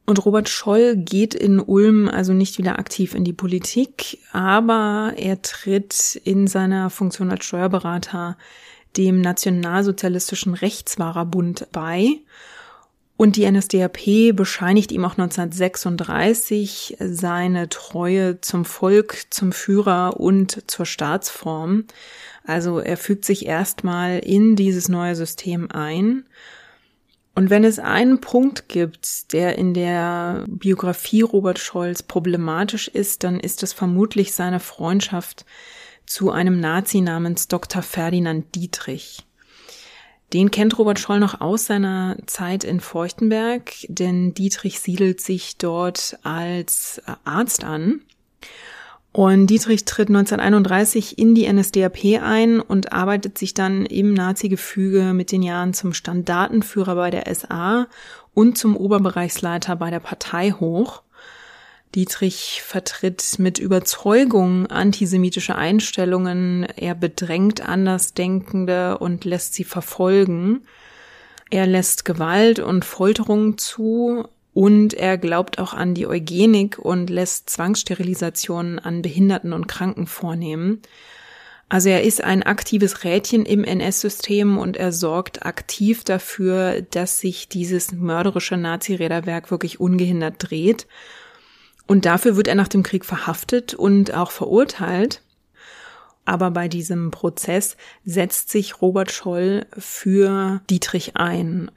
Und 0.05 0.23
Robert 0.23 0.49
Scholl 0.49 0.95
geht 0.95 1.33
in 1.33 1.59
Ulm 1.59 2.07
also 2.07 2.33
nicht 2.33 2.59
wieder 2.59 2.77
aktiv 2.77 3.15
in 3.15 3.23
die 3.23 3.33
Politik, 3.33 4.19
aber 4.31 5.13
er 5.17 5.41
tritt 5.41 6.21
in 6.23 6.45
seiner 6.45 6.91
Funktion 6.91 7.31
als 7.31 7.45
Steuerberater 7.45 8.37
dem 8.97 9.19
Nationalsozialistischen 9.19 10.53
Rechtswahrerbund 10.53 11.67
bei. 11.71 12.19
Und 13.17 13.37
die 13.37 13.49
NSDAP 13.49 14.35
bescheinigt 14.35 14.91
ihm 14.91 15.05
auch 15.05 15.17
1936 15.17 16.97
seine 16.99 17.69
Treue 17.69 18.41
zum 18.41 18.65
Volk, 18.65 19.25
zum 19.29 19.53
Führer 19.53 20.19
und 20.19 20.69
zur 20.69 20.85
Staatsform. 20.85 21.85
Also 22.45 22.79
er 22.79 22.97
fügt 22.97 23.23
sich 23.23 23.45
erstmal 23.45 24.19
in 24.19 24.55
dieses 24.55 24.89
neue 24.89 25.15
System 25.15 25.71
ein. 25.71 26.25
Und 27.35 27.49
wenn 27.49 27.65
es 27.65 27.79
einen 27.79 28.21
Punkt 28.21 28.69
gibt, 28.69 29.33
der 29.33 29.57
in 29.57 29.73
der 29.73 30.45
Biografie 30.47 31.21
Robert 31.21 31.59
Scholz 31.59 32.01
problematisch 32.01 32.87
ist, 32.87 33.25
dann 33.25 33.41
ist 33.41 33.61
es 33.61 33.73
vermutlich 33.73 34.33
seine 34.33 34.61
Freundschaft 34.61 35.45
zu 36.05 36.31
einem 36.31 36.61
Nazi 36.61 37.01
namens 37.01 37.49
Dr. 37.49 37.81
Ferdinand 37.81 38.55
Dietrich. 38.55 39.25
Den 40.31 40.49
kennt 40.49 40.77
Robert 40.77 40.97
Scholl 40.97 41.19
noch 41.19 41.41
aus 41.41 41.65
seiner 41.65 42.17
Zeit 42.25 42.63
in 42.63 42.79
Feuchtenberg, 42.79 43.71
denn 43.89 44.33
Dietrich 44.33 44.79
siedelt 44.79 45.19
sich 45.19 45.57
dort 45.57 46.17
als 46.23 47.01
Arzt 47.25 47.65
an. 47.65 48.01
Und 49.15 49.47
Dietrich 49.47 49.85
tritt 49.85 50.09
1931 50.09 51.17
in 51.17 51.35
die 51.35 51.47
NSDAP 51.49 52.21
ein 52.21 52.59
und 52.59 52.91
arbeitet 52.91 53.37
sich 53.37 53.53
dann 53.53 53.85
im 53.85 54.13
Nazi-Gefüge 54.13 55.13
mit 55.13 55.31
den 55.31 55.41
Jahren 55.41 55.73
zum 55.73 55.93
Standartenführer 55.93 56.95
bei 56.95 57.11
der 57.11 57.33
SA 57.33 57.87
und 58.33 58.57
zum 58.57 58.75
Oberbereichsleiter 58.75 59.77
bei 59.77 59.89
der 59.89 60.01
Partei 60.01 60.51
hoch. 60.51 61.01
Dietrich 61.95 62.61
vertritt 62.61 63.23
mit 63.37 63.57
Überzeugung 63.57 64.67
antisemitische 64.67 65.55
Einstellungen, 65.55 66.63
er 66.63 66.93
bedrängt 66.93 67.61
Andersdenkende 67.61 68.97
und 68.97 69.23
lässt 69.23 69.53
sie 69.53 69.63
verfolgen. 69.63 70.65
Er 71.49 71.67
lässt 71.67 72.03
Gewalt 72.03 72.59
und 72.59 72.83
Folterung 72.83 73.57
zu 73.57 74.27
und 74.55 74.93
er 74.93 75.17
glaubt 75.17 75.59
auch 75.59 75.73
an 75.73 75.93
die 75.93 76.07
Eugenik 76.07 76.79
und 76.79 77.09
lässt 77.09 77.49
Zwangssterilisationen 77.49 78.79
an 78.79 79.01
Behinderten 79.01 79.51
und 79.51 79.67
Kranken 79.67 80.07
vornehmen. 80.07 80.81
Also 81.67 81.89
er 81.89 82.03
ist 82.03 82.23
ein 82.23 82.41
aktives 82.41 83.03
Rädchen 83.03 83.45
im 83.45 83.65
NS-System 83.65 84.57
und 84.57 84.77
er 84.77 84.93
sorgt 84.93 85.45
aktiv 85.45 86.05
dafür, 86.05 86.81
dass 86.81 87.19
sich 87.19 87.49
dieses 87.49 87.91
mörderische 87.91 88.55
Nazi-Räderwerk 88.55 89.51
wirklich 89.51 89.81
ungehindert 89.81 90.35
dreht 90.39 90.87
und 91.85 92.05
dafür 92.05 92.37
wird 92.37 92.47
er 92.47 92.55
nach 92.55 92.69
dem 92.69 92.81
Krieg 92.81 93.03
verhaftet 93.03 93.73
und 93.73 94.13
auch 94.13 94.31
verurteilt. 94.31 95.21
Aber 96.23 96.49
bei 96.49 96.69
diesem 96.69 97.11
Prozess 97.11 97.75
setzt 98.05 98.51
sich 98.51 98.81
Robert 98.81 99.11
Scholl 99.11 99.65
für 99.77 100.61
Dietrich 100.69 101.17
ein. 101.17 101.71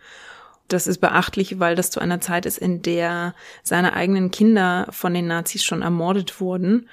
Das 0.68 0.86
ist 0.86 0.98
beachtlich, 0.98 1.58
weil 1.58 1.74
das 1.74 1.90
zu 1.90 1.98
einer 1.98 2.20
Zeit 2.20 2.46
ist, 2.46 2.58
in 2.58 2.82
der 2.82 3.34
seine 3.62 3.94
eigenen 3.94 4.30
Kinder 4.30 4.86
von 4.90 5.14
den 5.14 5.26
Nazis 5.26 5.64
schon 5.64 5.82
ermordet 5.82 6.40
wurden. 6.40 6.88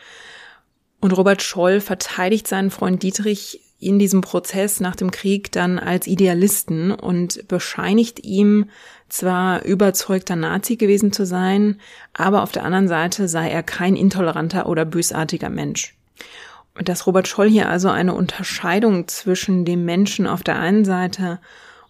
Und 1.02 1.12
Robert 1.12 1.44
Scholl 1.44 1.82
verteidigt 1.82 2.48
seinen 2.48 2.72
Freund 2.72 3.04
Dietrich 3.04 3.62
in 3.80 4.00
diesem 4.00 4.22
Prozess 4.22 4.80
nach 4.80 4.96
dem 4.96 5.12
Krieg 5.12 5.52
dann 5.52 5.78
als 5.78 6.08
Idealisten 6.08 6.92
und 6.92 7.48
bescheinigt 7.48 8.24
ihm 8.24 8.70
zwar 9.10 9.64
überzeugter 9.64 10.36
Nazi 10.36 10.78
gewesen 10.78 11.12
zu 11.12 11.26
sein, 11.26 11.80
aber 12.14 12.42
auf 12.42 12.52
der 12.52 12.64
anderen 12.64 12.88
Seite 12.88 13.28
sei 13.28 13.50
er 13.50 13.62
kein 13.62 13.96
intoleranter 13.96 14.68
oder 14.68 14.86
bösartiger 14.86 15.50
Mensch. 15.50 15.96
Dass 16.76 17.06
Robert 17.06 17.28
Scholl 17.28 17.50
hier 17.50 17.70
also 17.70 17.90
eine 17.90 18.14
Unterscheidung 18.14 19.08
zwischen 19.08 19.66
dem 19.66 19.86
Menschen 19.86 20.26
auf 20.26 20.44
der 20.44 20.58
einen 20.60 20.86
Seite 20.86 21.40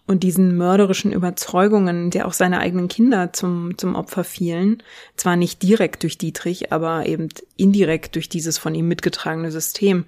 und 0.06 0.22
diesen 0.22 0.56
mörderischen 0.56 1.12
Überzeugungen, 1.12 2.10
der 2.10 2.26
auch 2.26 2.32
seine 2.32 2.60
eigenen 2.60 2.88
Kinder 2.88 3.32
zum, 3.32 3.76
zum 3.76 3.96
Opfer 3.96 4.24
fielen, 4.24 4.82
zwar 5.16 5.36
nicht 5.36 5.62
direkt 5.62 6.04
durch 6.04 6.16
Dietrich, 6.16 6.72
aber 6.72 7.06
eben 7.06 7.28
indirekt 7.56 8.14
durch 8.14 8.28
dieses 8.28 8.58
von 8.58 8.74
ihm 8.74 8.88
mitgetragene 8.88 9.50
System, 9.50 10.04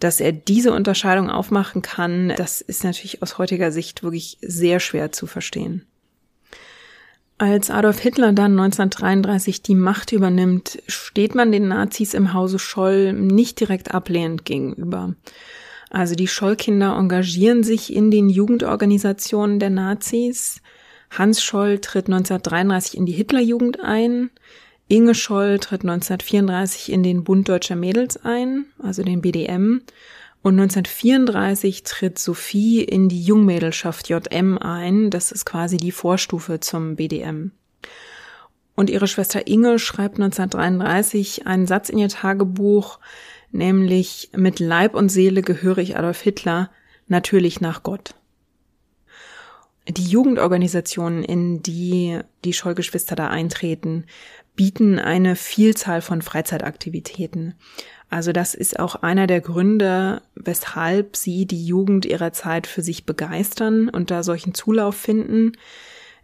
Dass 0.00 0.20
er 0.20 0.32
diese 0.32 0.72
Unterscheidung 0.72 1.30
aufmachen 1.30 1.80
kann, 1.80 2.32
das 2.36 2.60
ist 2.60 2.84
natürlich 2.84 3.22
aus 3.22 3.38
heutiger 3.38 3.70
Sicht 3.70 4.02
wirklich 4.02 4.38
sehr 4.40 4.80
schwer 4.80 5.12
zu 5.12 5.26
verstehen. 5.26 5.86
Als 7.38 7.70
Adolf 7.70 7.98
Hitler 7.98 8.32
dann 8.32 8.52
1933 8.58 9.62
die 9.62 9.74
Macht 9.74 10.12
übernimmt, 10.12 10.82
steht 10.86 11.34
man 11.34 11.52
den 11.52 11.68
Nazis 11.68 12.14
im 12.14 12.32
Hause 12.32 12.58
Scholl 12.58 13.12
nicht 13.12 13.60
direkt 13.60 13.92
ablehnend 13.92 14.44
gegenüber. 14.44 15.14
Also 15.90 16.14
die 16.14 16.28
Schollkinder 16.28 16.96
engagieren 16.96 17.62
sich 17.62 17.94
in 17.94 18.10
den 18.10 18.28
Jugendorganisationen 18.28 19.58
der 19.58 19.70
Nazis. 19.70 20.60
Hans 21.10 21.42
Scholl 21.42 21.78
tritt 21.78 22.06
1933 22.06 22.96
in 22.96 23.06
die 23.06 23.12
Hitlerjugend 23.12 23.80
ein. 23.80 24.30
Inge 24.88 25.14
Scholl 25.14 25.58
tritt 25.58 25.82
1934 25.82 26.92
in 26.92 27.02
den 27.02 27.24
Bund 27.24 27.48
Deutscher 27.48 27.76
Mädels 27.76 28.22
ein, 28.24 28.66
also 28.78 29.02
den 29.02 29.20
BDM. 29.20 29.82
Und 30.42 30.60
1934 30.60 31.84
tritt 31.84 32.18
Sophie 32.18 32.82
in 32.82 33.08
die 33.08 33.22
Jungmädelschaft 33.22 34.10
JM 34.10 34.58
ein. 34.58 35.08
Das 35.08 35.32
ist 35.32 35.46
quasi 35.46 35.78
die 35.78 35.92
Vorstufe 35.92 36.60
zum 36.60 36.96
BDM. 36.96 37.52
Und 38.74 38.90
ihre 38.90 39.06
Schwester 39.06 39.46
Inge 39.46 39.78
schreibt 39.78 40.16
1933 40.16 41.46
einen 41.46 41.66
Satz 41.66 41.88
in 41.88 41.98
ihr 41.98 42.08
Tagebuch, 42.08 42.98
nämlich 43.54 44.30
mit 44.36 44.60
Leib 44.60 44.94
und 44.94 45.08
Seele 45.08 45.42
gehöre 45.42 45.78
ich 45.78 45.96
Adolf 45.96 46.20
Hitler, 46.20 46.70
natürlich 47.06 47.60
nach 47.60 47.82
Gott. 47.82 48.14
Die 49.88 50.06
Jugendorganisationen, 50.06 51.22
in 51.22 51.62
die 51.62 52.20
die 52.44 52.54
Schollgeschwister 52.54 53.16
da 53.16 53.28
eintreten, 53.28 54.06
bieten 54.56 54.98
eine 54.98 55.36
Vielzahl 55.36 56.00
von 56.00 56.22
Freizeitaktivitäten. 56.22 57.54
Also 58.08 58.32
das 58.32 58.54
ist 58.54 58.78
auch 58.78 58.96
einer 58.96 59.26
der 59.26 59.40
Gründe, 59.40 60.22
weshalb 60.34 61.16
sie 61.16 61.46
die 61.46 61.66
Jugend 61.66 62.06
ihrer 62.06 62.32
Zeit 62.32 62.66
für 62.66 62.82
sich 62.82 63.04
begeistern 63.04 63.88
und 63.88 64.10
da 64.10 64.22
solchen 64.22 64.54
Zulauf 64.54 64.94
finden. 64.94 65.52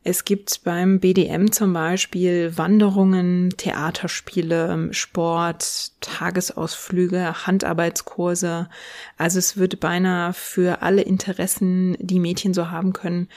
Es 0.02 0.24
gibt 0.24 0.64
beim 0.64 0.98
BDM 0.98 1.52
zum 1.52 1.74
Beispiel 1.74 2.56
Wanderungen, 2.56 3.50
Theaterspiele, 3.56 4.88
Sport, 4.92 5.92
Tagesausflüge, 6.00 7.46
Handarbeitskurse. 7.46 8.70
Also 9.18 9.38
es 9.38 9.58
wird 9.58 9.78
beinahe 9.78 10.32
für 10.32 10.80
alle 10.80 11.02
Interessen, 11.02 11.98
die 12.00 12.18
Mädchen 12.18 12.54
so 12.54 12.70
haben 12.70 12.94
können, 12.94 13.28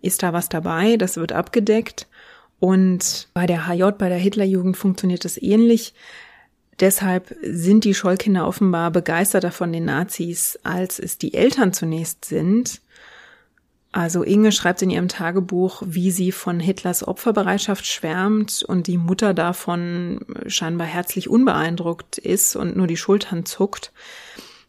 ist 0.00 0.22
da 0.22 0.32
was 0.32 0.48
dabei. 0.48 0.96
Das 0.96 1.18
wird 1.18 1.32
abgedeckt. 1.32 2.06
Und 2.60 3.28
bei 3.34 3.44
der 3.44 3.66
HJ, 3.66 3.90
bei 3.98 4.08
der 4.08 4.16
Hitlerjugend 4.16 4.78
funktioniert 4.78 5.26
es 5.26 5.40
ähnlich. 5.40 5.92
Deshalb 6.80 7.34
sind 7.42 7.84
die 7.84 7.94
Schollkinder 7.94 8.46
offenbar 8.46 8.90
begeisterter 8.90 9.50
von 9.50 9.70
den 9.70 9.84
Nazis, 9.84 10.58
als 10.62 10.98
es 10.98 11.18
die 11.18 11.34
Eltern 11.34 11.74
zunächst 11.74 12.24
sind. 12.24 12.80
Also 13.96 14.22
Inge 14.24 14.52
schreibt 14.52 14.82
in 14.82 14.90
ihrem 14.90 15.08
Tagebuch, 15.08 15.82
wie 15.86 16.10
sie 16.10 16.30
von 16.30 16.60
Hitlers 16.60 17.08
Opferbereitschaft 17.08 17.86
schwärmt 17.86 18.62
und 18.62 18.88
die 18.88 18.98
Mutter 18.98 19.32
davon 19.32 20.20
scheinbar 20.46 20.86
herzlich 20.86 21.30
unbeeindruckt 21.30 22.18
ist 22.18 22.56
und 22.56 22.76
nur 22.76 22.88
die 22.88 22.98
Schultern 22.98 23.46
zuckt. 23.46 23.94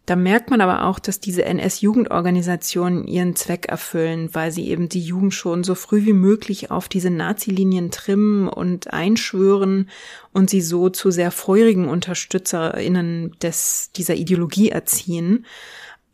Da 0.05 0.15
merkt 0.15 0.49
man 0.49 0.61
aber 0.61 0.85
auch, 0.85 0.97
dass 0.97 1.19
diese 1.19 1.43
NS-Jugendorganisationen 1.43 3.05
ihren 3.05 3.35
Zweck 3.35 3.65
erfüllen, 3.65 4.29
weil 4.31 4.53
sie 4.53 4.69
eben 4.69 4.87
die 4.87 5.01
Jugend 5.01 5.33
schon 5.33 5.65
so 5.65 5.75
früh 5.75 6.05
wie 6.05 6.13
möglich 6.13 6.71
auf 6.71 6.87
diese 6.87 7.09
Nazi-Linien 7.09 7.91
trimmen 7.91 8.47
und 8.47 8.93
einschwören 8.93 9.89
und 10.31 10.49
sie 10.49 10.61
so 10.61 10.87
zu 10.87 11.11
sehr 11.11 11.31
feurigen 11.31 11.89
UnterstützerInnen 11.89 13.35
des, 13.41 13.91
dieser 13.93 14.15
Ideologie 14.15 14.69
erziehen. 14.69 15.45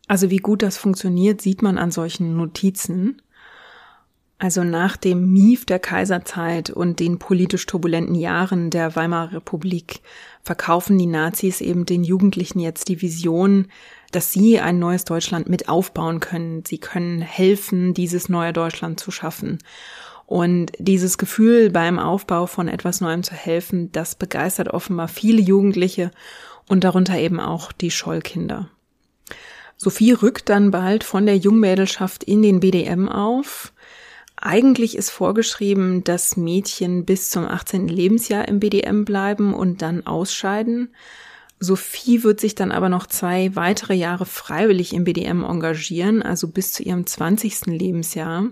Also 0.08 0.30
wie 0.30 0.38
gut 0.38 0.62
das 0.62 0.78
funktioniert, 0.78 1.42
sieht 1.42 1.62
man 1.62 1.78
an 1.78 1.92
solchen 1.92 2.36
Notizen. 2.36 3.22
Also 4.38 4.66
nach 4.66 4.98
dem 4.98 5.32
Mief 5.32 5.66
der 5.66 5.80
Kaiserzeit 5.80 6.70
und 6.70 7.00
den 7.00 7.18
politisch 7.18 7.66
turbulenten 7.66 8.16
Jahren 8.16 8.72
der 8.72 8.96
Weimarer 8.96 9.34
Republik 9.34 10.02
verkaufen 10.42 10.98
die 10.98 11.06
Nazis 11.06 11.62
eben 11.62 11.86
den 11.86 12.04
Jugendlichen 12.04 12.60
jetzt 12.60 12.90
die 12.90 13.02
Vision, 13.02 13.68
dass 14.12 14.34
sie 14.34 14.60
ein 14.60 14.80
neues 14.80 15.06
Deutschland 15.06 15.48
mit 15.48 15.70
aufbauen 15.70 16.20
können. 16.20 16.64
Sie 16.66 16.78
können 16.78 17.22
helfen, 17.22 17.94
dieses 17.94 18.28
neue 18.28 18.52
Deutschland 18.52 19.00
zu 19.00 19.12
schaffen. 19.12 19.60
Und 20.26 20.74
dieses 20.78 21.18
Gefühl 21.18 21.70
beim 21.70 21.98
Aufbau 21.98 22.46
von 22.46 22.68
etwas 22.68 23.00
Neuem 23.00 23.24
zu 23.24 23.36
helfen, 23.36 23.94
das 23.94 24.16
begeistert 24.16 24.68
offenbar 24.68 25.08
viele 25.08 25.42
Jugendliche 25.42 26.12
und 26.68 26.84
darunter 26.84 27.18
eben 27.18 27.40
auch 27.40 27.72
die 27.72 27.92
Schollkinder. 27.92 28.70
Sophie 29.78 30.14
rückt 30.14 30.50
dann 30.50 30.72
bald 30.72 31.04
von 31.04 31.26
der 31.26 31.38
Jungmädelschaft 31.38 32.24
in 32.24 32.42
den 32.42 32.60
BDM 32.60 33.10
auf. 33.10 33.74
Eigentlich 34.36 34.98
ist 34.98 35.10
vorgeschrieben, 35.10 36.04
dass 36.04 36.38
Mädchen 36.38 37.06
bis 37.06 37.30
zum 37.30 37.46
18. 37.46 37.88
Lebensjahr 37.88 38.48
im 38.48 38.60
BDM 38.60 39.06
bleiben 39.06 39.54
und 39.54 39.82
dann 39.82 40.06
ausscheiden. 40.06 40.94
Sophie 41.60 42.24
wird 42.24 42.42
sich 42.42 42.56
dann 42.56 42.72
aber 42.72 42.90
noch 42.90 43.08
zwei 43.08 43.56
weitere 43.56 43.94
Jahre 43.94 44.26
freiwillig 44.26 44.94
im 44.94 45.06
BDM 45.06 45.44
engagieren, 45.44 46.22
also 46.22 46.50
bis 46.50 46.74
zu 46.74 46.84
ihrem 46.84 47.06
20. 47.06 47.68
Lebensjahr. 47.68 48.48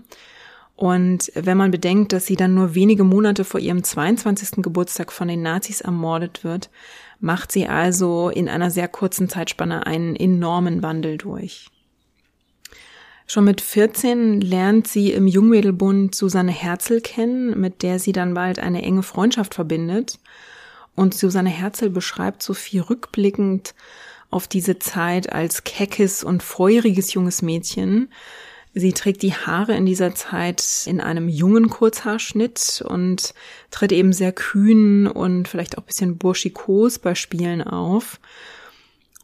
Und 0.82 1.30
wenn 1.36 1.56
man 1.56 1.70
bedenkt, 1.70 2.12
dass 2.12 2.26
sie 2.26 2.34
dann 2.34 2.54
nur 2.54 2.74
wenige 2.74 3.04
Monate 3.04 3.44
vor 3.44 3.60
ihrem 3.60 3.84
22. 3.84 4.64
Geburtstag 4.64 5.12
von 5.12 5.28
den 5.28 5.40
Nazis 5.40 5.80
ermordet 5.80 6.42
wird, 6.42 6.70
macht 7.20 7.52
sie 7.52 7.68
also 7.68 8.30
in 8.30 8.48
einer 8.48 8.72
sehr 8.72 8.88
kurzen 8.88 9.28
Zeitspanne 9.28 9.86
einen 9.86 10.16
enormen 10.16 10.82
Wandel 10.82 11.18
durch. 11.18 11.68
Schon 13.28 13.44
mit 13.44 13.60
14 13.60 14.40
lernt 14.40 14.88
sie 14.88 15.12
im 15.12 15.28
Jungmädelbund 15.28 16.16
Susanne 16.16 16.50
Herzl 16.50 17.00
kennen, 17.00 17.60
mit 17.60 17.84
der 17.84 18.00
sie 18.00 18.10
dann 18.10 18.34
bald 18.34 18.58
eine 18.58 18.82
enge 18.82 19.04
Freundschaft 19.04 19.54
verbindet. 19.54 20.18
Und 20.96 21.14
Susanne 21.14 21.50
Herzl 21.50 21.90
beschreibt 21.90 22.42
Sophie 22.42 22.80
rückblickend 22.80 23.76
auf 24.30 24.48
diese 24.48 24.80
Zeit 24.80 25.32
als 25.32 25.62
keckes 25.62 26.24
und 26.24 26.42
feuriges 26.42 27.14
junges 27.14 27.40
Mädchen. 27.40 28.08
Sie 28.74 28.92
trägt 28.92 29.22
die 29.22 29.34
Haare 29.34 29.74
in 29.74 29.84
dieser 29.84 30.14
Zeit 30.14 30.84
in 30.86 31.00
einem 31.00 31.28
jungen 31.28 31.68
Kurzhaarschnitt 31.68 32.82
und 32.86 33.34
tritt 33.70 33.92
eben 33.92 34.12
sehr 34.12 34.32
kühn 34.32 35.06
und 35.06 35.46
vielleicht 35.46 35.76
auch 35.76 35.82
bisschen 35.82 36.16
burschikos 36.16 36.98
bei 36.98 37.14
Spielen 37.14 37.62
auf. 37.62 38.18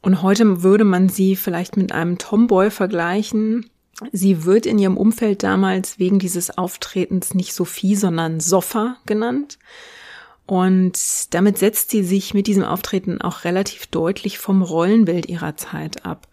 Und 0.03 0.23
heute 0.23 0.63
würde 0.63 0.85
man 0.85 1.09
sie 1.09 1.35
vielleicht 1.35 1.77
mit 1.77 1.93
einem 1.93 2.19
Tomboy 2.19 2.71
vergleichen, 2.71 3.71
Sie 4.13 4.45
wird 4.45 4.67
in 4.67 4.79
ihrem 4.79 4.97
Umfeld 4.97 5.43
damals 5.43 5.99
wegen 5.99 6.19
dieses 6.19 6.57
Auftretens 6.57 7.35
nicht 7.35 7.53
Sophie, 7.53 7.97
sondern 7.97 8.41
Soffa 8.41 8.97
genannt. 9.07 9.59
Und 10.47 11.35
damit 11.35 11.59
setzt 11.59 11.91
sie 11.91 12.03
sich 12.03 12.33
mit 12.33 12.47
diesem 12.47 12.65
Auftreten 12.65 13.21
auch 13.21 13.45
relativ 13.45 13.87
deutlich 13.89 14.39
vom 14.39 14.63
Rollenbild 14.63 15.29
ihrer 15.29 15.57
Zeit 15.57 16.07
ab. 16.07 16.27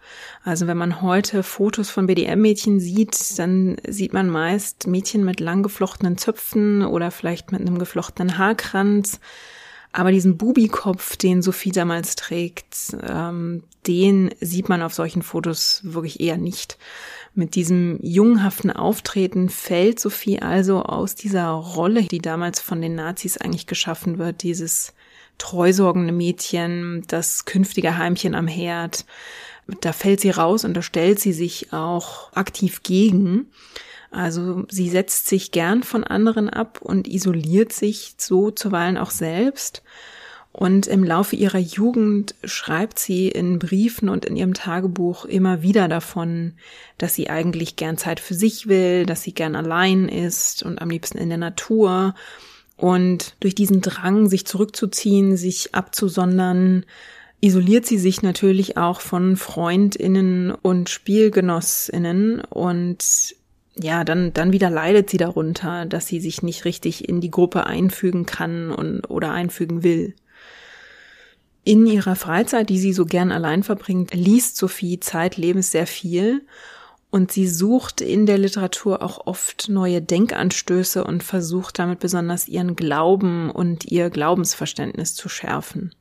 Also 0.46 0.68
wenn 0.68 0.76
man 0.76 1.02
heute 1.02 1.42
Fotos 1.42 1.90
von 1.90 2.06
BDM-Mädchen 2.06 2.78
sieht, 2.78 3.36
dann 3.36 3.78
sieht 3.84 4.12
man 4.12 4.30
meist 4.30 4.86
Mädchen 4.86 5.24
mit 5.24 5.40
lang 5.40 5.64
geflochtenen 5.64 6.18
Zöpfen 6.18 6.84
oder 6.84 7.10
vielleicht 7.10 7.50
mit 7.50 7.62
einem 7.62 7.80
geflochtenen 7.80 8.38
Haarkranz. 8.38 9.18
Aber 9.90 10.12
diesen 10.12 10.36
Bubikopf, 10.36 11.16
den 11.16 11.42
Sophie 11.42 11.72
damals 11.72 12.14
trägt, 12.14 12.96
ähm, 13.02 13.64
den 13.88 14.32
sieht 14.40 14.68
man 14.68 14.82
auf 14.82 14.94
solchen 14.94 15.22
Fotos 15.22 15.80
wirklich 15.82 16.20
eher 16.20 16.36
nicht. 16.36 16.78
Mit 17.34 17.56
diesem 17.56 17.98
jungenhaften 18.00 18.70
Auftreten 18.70 19.48
fällt 19.48 19.98
Sophie 19.98 20.38
also 20.38 20.84
aus 20.84 21.16
dieser 21.16 21.48
Rolle, 21.48 22.04
die 22.04 22.20
damals 22.20 22.60
von 22.60 22.80
den 22.80 22.94
Nazis 22.94 23.36
eigentlich 23.36 23.66
geschaffen 23.66 24.18
wird, 24.18 24.44
dieses 24.44 24.94
treusorgende 25.38 26.12
Mädchen, 26.12 27.02
das 27.08 27.46
künftige 27.46 27.98
Heimchen 27.98 28.36
am 28.36 28.46
Herd. 28.46 29.06
Da 29.80 29.92
fällt 29.92 30.20
sie 30.20 30.30
raus 30.30 30.64
und 30.64 30.74
da 30.74 30.82
stellt 30.82 31.18
sie 31.18 31.32
sich 31.32 31.72
auch 31.72 32.32
aktiv 32.32 32.82
gegen. 32.82 33.46
Also 34.10 34.64
sie 34.70 34.88
setzt 34.88 35.26
sich 35.26 35.50
gern 35.50 35.82
von 35.82 36.04
anderen 36.04 36.48
ab 36.48 36.78
und 36.80 37.08
isoliert 37.08 37.72
sich 37.72 38.14
so 38.18 38.50
zuweilen 38.50 38.96
auch 38.96 39.10
selbst. 39.10 39.82
Und 40.52 40.86
im 40.86 41.04
Laufe 41.04 41.36
ihrer 41.36 41.58
Jugend 41.58 42.34
schreibt 42.42 42.98
sie 42.98 43.28
in 43.28 43.58
Briefen 43.58 44.08
und 44.08 44.24
in 44.24 44.36
ihrem 44.36 44.54
Tagebuch 44.54 45.26
immer 45.26 45.60
wieder 45.60 45.86
davon, 45.86 46.54
dass 46.96 47.14
sie 47.14 47.28
eigentlich 47.28 47.76
gern 47.76 47.98
Zeit 47.98 48.20
für 48.20 48.32
sich 48.32 48.66
will, 48.66 49.04
dass 49.04 49.22
sie 49.22 49.34
gern 49.34 49.54
allein 49.54 50.08
ist 50.08 50.62
und 50.62 50.80
am 50.80 50.88
liebsten 50.88 51.18
in 51.18 51.28
der 51.28 51.36
Natur. 51.36 52.14
Und 52.78 53.34
durch 53.40 53.54
diesen 53.54 53.82
Drang, 53.82 54.30
sich 54.30 54.46
zurückzuziehen, 54.46 55.36
sich 55.36 55.74
abzusondern, 55.74 56.86
isoliert 57.40 57.86
sie 57.86 57.98
sich 57.98 58.22
natürlich 58.22 58.76
auch 58.76 59.00
von 59.00 59.36
Freundinnen 59.36 60.50
und 60.50 60.88
Spielgenossinnen 60.88 62.40
und 62.40 63.34
ja, 63.78 64.04
dann, 64.04 64.32
dann 64.32 64.52
wieder 64.52 64.70
leidet 64.70 65.10
sie 65.10 65.18
darunter, 65.18 65.84
dass 65.84 66.06
sie 66.06 66.20
sich 66.20 66.42
nicht 66.42 66.64
richtig 66.64 67.08
in 67.08 67.20
die 67.20 67.30
Gruppe 67.30 67.66
einfügen 67.66 68.24
kann 68.24 68.70
und, 68.70 69.10
oder 69.10 69.32
einfügen 69.32 69.82
will. 69.82 70.14
In 71.62 71.86
ihrer 71.86 72.16
Freizeit, 72.16 72.70
die 72.70 72.78
sie 72.78 72.92
so 72.92 73.04
gern 73.04 73.32
allein 73.32 73.62
verbringt, 73.62 74.14
liest 74.14 74.56
Sophie 74.56 75.00
zeitlebens 75.00 75.72
sehr 75.72 75.86
viel 75.86 76.46
und 77.10 77.32
sie 77.32 77.48
sucht 77.48 78.00
in 78.00 78.24
der 78.24 78.38
Literatur 78.38 79.02
auch 79.02 79.26
oft 79.26 79.68
neue 79.68 80.00
Denkanstöße 80.00 81.04
und 81.04 81.22
versucht 81.22 81.78
damit 81.78 81.98
besonders 81.98 82.48
ihren 82.48 82.76
Glauben 82.76 83.50
und 83.50 83.84
ihr 83.84 84.10
Glaubensverständnis 84.10 85.14
zu 85.14 85.28
schärfen. 85.28 85.94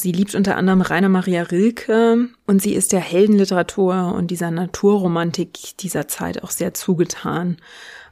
Sie 0.00 0.12
liebt 0.12 0.34
unter 0.34 0.56
anderem 0.56 0.80
Rainer 0.80 1.10
Maria 1.10 1.42
Rilke 1.42 2.28
und 2.46 2.62
sie 2.62 2.72
ist 2.72 2.92
der 2.92 3.00
Heldenliteratur 3.00 4.14
und 4.14 4.30
dieser 4.30 4.50
Naturromantik 4.50 5.76
dieser 5.78 6.08
Zeit 6.08 6.42
auch 6.42 6.50
sehr 6.50 6.72
zugetan. 6.72 7.58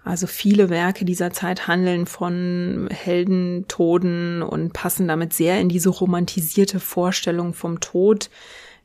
Also 0.05 0.27
viele 0.27 0.69
Werke 0.69 1.07
dieser 1.07 1.33
Zeit 1.33 1.67
handeln 1.67 2.07
von 2.07 2.89
Heldentoden 2.91 4.43
und 4.43 4.75
passen 4.75 5.09
damit 5.09 5.33
sehr 5.33 5.61
in 5.61 5.71
diese 5.71 5.89
romantisierte 5.89 6.79
Vorstellung 6.79 7.55
vom 7.55 7.81
Tod, 7.81 8.29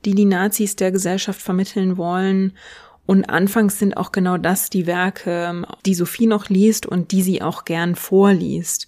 die 0.05 0.15
die 0.15 0.25
Nazis 0.25 0.77
der 0.77 0.91
Gesellschaft 0.91 1.41
vermitteln 1.41 1.97
wollen. 1.97 2.53
Und 3.05 3.25
anfangs 3.25 3.79
sind 3.79 3.97
auch 3.97 4.13
genau 4.13 4.37
das 4.37 4.69
die 4.69 4.87
Werke, 4.87 5.63
die 5.85 5.93
Sophie 5.93 6.27
noch 6.27 6.47
liest 6.47 6.85
und 6.85 7.11
die 7.11 7.21
sie 7.21 7.41
auch 7.41 7.65
gern 7.65 7.95
vorliest. 7.95 8.87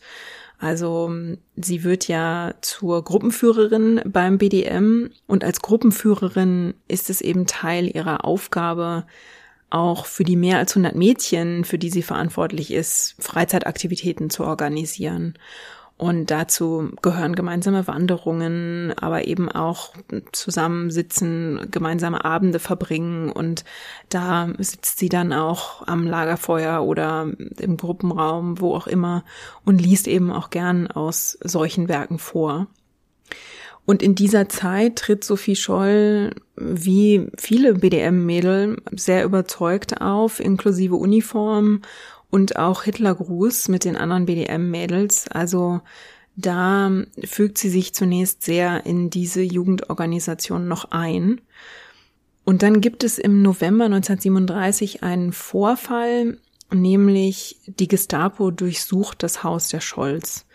Also 0.65 1.11
sie 1.55 1.83
wird 1.83 2.07
ja 2.07 2.55
zur 2.61 3.03
Gruppenführerin 3.03 4.01
beim 4.03 4.39
BDM 4.39 5.11
und 5.27 5.43
als 5.43 5.61
Gruppenführerin 5.61 6.73
ist 6.87 7.11
es 7.11 7.21
eben 7.21 7.45
Teil 7.45 7.95
ihrer 7.95 8.25
Aufgabe, 8.25 9.05
auch 9.69 10.07
für 10.07 10.23
die 10.23 10.35
mehr 10.35 10.57
als 10.57 10.71
100 10.71 10.95
Mädchen, 10.95 11.65
für 11.65 11.77
die 11.77 11.91
sie 11.91 12.01
verantwortlich 12.01 12.73
ist, 12.73 13.15
Freizeitaktivitäten 13.19 14.31
zu 14.31 14.43
organisieren. 14.43 15.37
Und 15.97 16.29
dazu 16.29 16.91
gehören 17.01 17.35
gemeinsame 17.35 17.87
Wanderungen, 17.87 18.93
aber 18.99 19.27
eben 19.27 19.49
auch 19.49 19.93
zusammensitzen, 20.33 21.67
gemeinsame 21.71 22.25
Abende 22.25 22.59
verbringen. 22.59 23.31
Und 23.31 23.63
da 24.09 24.49
sitzt 24.57 24.99
sie 24.99 25.07
dann 25.07 25.31
auch 25.31 25.87
am 25.87 26.05
Lagerfeuer 26.05 26.83
oder 26.83 27.31
im 27.59 27.77
Gruppenraum, 27.77 28.59
wo 28.59 28.75
auch 28.75 28.87
immer, 28.87 29.23
und 29.63 29.81
liest 29.81 30.07
eben 30.07 30.31
auch 30.31 30.49
gern 30.49 30.87
aus 30.87 31.37
solchen 31.41 31.87
Werken 31.87 32.19
vor. 32.19 32.67
Und 33.85 34.01
in 34.01 34.15
dieser 34.15 34.49
Zeit 34.49 34.97
tritt 34.97 35.23
Sophie 35.23 35.55
Scholl 35.55 36.31
wie 36.57 37.27
viele 37.37 37.75
BDM-Mädel 37.75 38.77
sehr 38.91 39.25
überzeugt 39.25 40.01
auf, 40.01 40.39
inklusive 40.39 40.95
Uniform 40.95 41.81
und 42.35 42.57
auch 42.57 42.83
Hitlergruß 42.83 43.69
mit 43.69 43.85
den 43.85 43.95
anderen 43.95 44.25
BDM-Mädels. 44.25 45.29
Also 45.29 45.79
da 46.35 46.91
fügt 47.23 47.57
sie 47.57 47.69
sich 47.69 47.93
zunächst 47.93 48.43
sehr 48.43 48.85
in 48.85 49.09
diese 49.09 49.41
Jugendorganisation 49.41 50.67
noch 50.67 50.91
ein. 50.91 51.39
Und 52.43 52.61
dann 52.61 52.81
gibt 52.81 53.05
es 53.05 53.19
im 53.19 53.41
November 53.41 53.85
1937 53.85 55.01
einen 55.01 55.31
Vorfall, 55.31 56.37
nämlich 56.73 57.57
die 57.67 57.87
Gestapo 57.87 58.51
durchsucht 58.51 59.23
das 59.23 59.45
Haus 59.45 59.69
der 59.69 59.79
Scholz. 59.79 60.45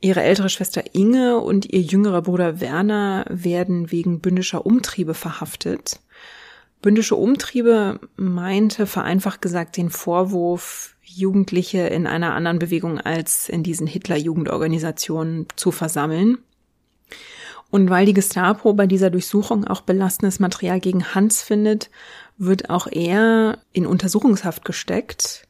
Ihre 0.00 0.24
ältere 0.24 0.48
Schwester 0.48 0.82
Inge 0.94 1.38
und 1.38 1.72
ihr 1.72 1.80
jüngerer 1.80 2.22
Bruder 2.22 2.60
Werner 2.60 3.24
werden 3.28 3.92
wegen 3.92 4.18
bündischer 4.18 4.66
Umtriebe 4.66 5.14
verhaftet. 5.14 6.00
Bündische 6.82 7.14
Umtriebe 7.14 8.00
meinte 8.16 8.88
vereinfacht 8.88 9.40
gesagt 9.40 9.76
den 9.76 9.90
Vorwurf, 9.90 10.93
Jugendliche 11.16 11.86
in 11.86 12.06
einer 12.06 12.34
anderen 12.34 12.58
Bewegung 12.58 13.00
als 13.00 13.48
in 13.48 13.62
diesen 13.62 13.86
Hitler-Jugendorganisationen 13.86 15.46
zu 15.56 15.70
versammeln. 15.70 16.38
Und 17.70 17.90
weil 17.90 18.06
die 18.06 18.14
Gestapo 18.14 18.72
bei 18.74 18.86
dieser 18.86 19.10
Durchsuchung 19.10 19.66
auch 19.66 19.80
belastendes 19.80 20.38
Material 20.38 20.78
gegen 20.78 21.14
Hans 21.14 21.42
findet, 21.42 21.90
wird 22.38 22.70
auch 22.70 22.86
er 22.86 23.58
in 23.72 23.86
Untersuchungshaft 23.86 24.64
gesteckt. 24.64 25.48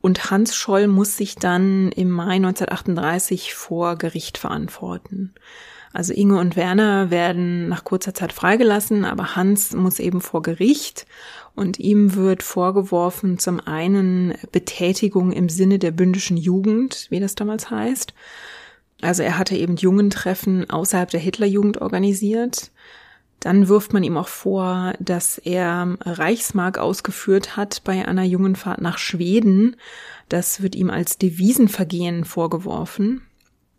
Und 0.00 0.30
Hans 0.30 0.54
Scholl 0.54 0.86
muss 0.86 1.16
sich 1.16 1.36
dann 1.36 1.92
im 1.92 2.10
Mai 2.10 2.34
1938 2.34 3.54
vor 3.54 3.96
Gericht 3.96 4.36
verantworten. 4.36 5.32
Also 5.94 6.12
Inge 6.12 6.40
und 6.40 6.56
Werner 6.56 7.12
werden 7.12 7.68
nach 7.68 7.84
kurzer 7.84 8.14
Zeit 8.14 8.32
freigelassen, 8.32 9.04
aber 9.04 9.36
Hans 9.36 9.74
muss 9.74 10.00
eben 10.00 10.20
vor 10.20 10.42
Gericht 10.42 11.06
und 11.54 11.78
ihm 11.78 12.16
wird 12.16 12.42
vorgeworfen 12.42 13.38
zum 13.38 13.60
einen 13.60 14.34
Betätigung 14.50 15.30
im 15.30 15.48
Sinne 15.48 15.78
der 15.78 15.92
bündischen 15.92 16.36
Jugend, 16.36 17.06
wie 17.10 17.20
das 17.20 17.36
damals 17.36 17.70
heißt. 17.70 18.12
Also 19.02 19.22
er 19.22 19.38
hatte 19.38 19.56
eben 19.56 19.76
Jungentreffen 19.76 20.68
außerhalb 20.68 21.10
der 21.10 21.20
Hitlerjugend 21.20 21.80
organisiert. 21.80 22.72
Dann 23.38 23.68
wirft 23.68 23.92
man 23.92 24.02
ihm 24.02 24.16
auch 24.16 24.28
vor, 24.28 24.94
dass 24.98 25.38
er 25.38 25.96
Reichsmark 26.00 26.78
ausgeführt 26.78 27.56
hat 27.56 27.84
bei 27.84 28.08
einer 28.08 28.24
Jungenfahrt 28.24 28.80
nach 28.80 28.98
Schweden. 28.98 29.76
Das 30.28 30.60
wird 30.60 30.74
ihm 30.74 30.90
als 30.90 31.18
Devisenvergehen 31.18 32.24
vorgeworfen. 32.24 33.22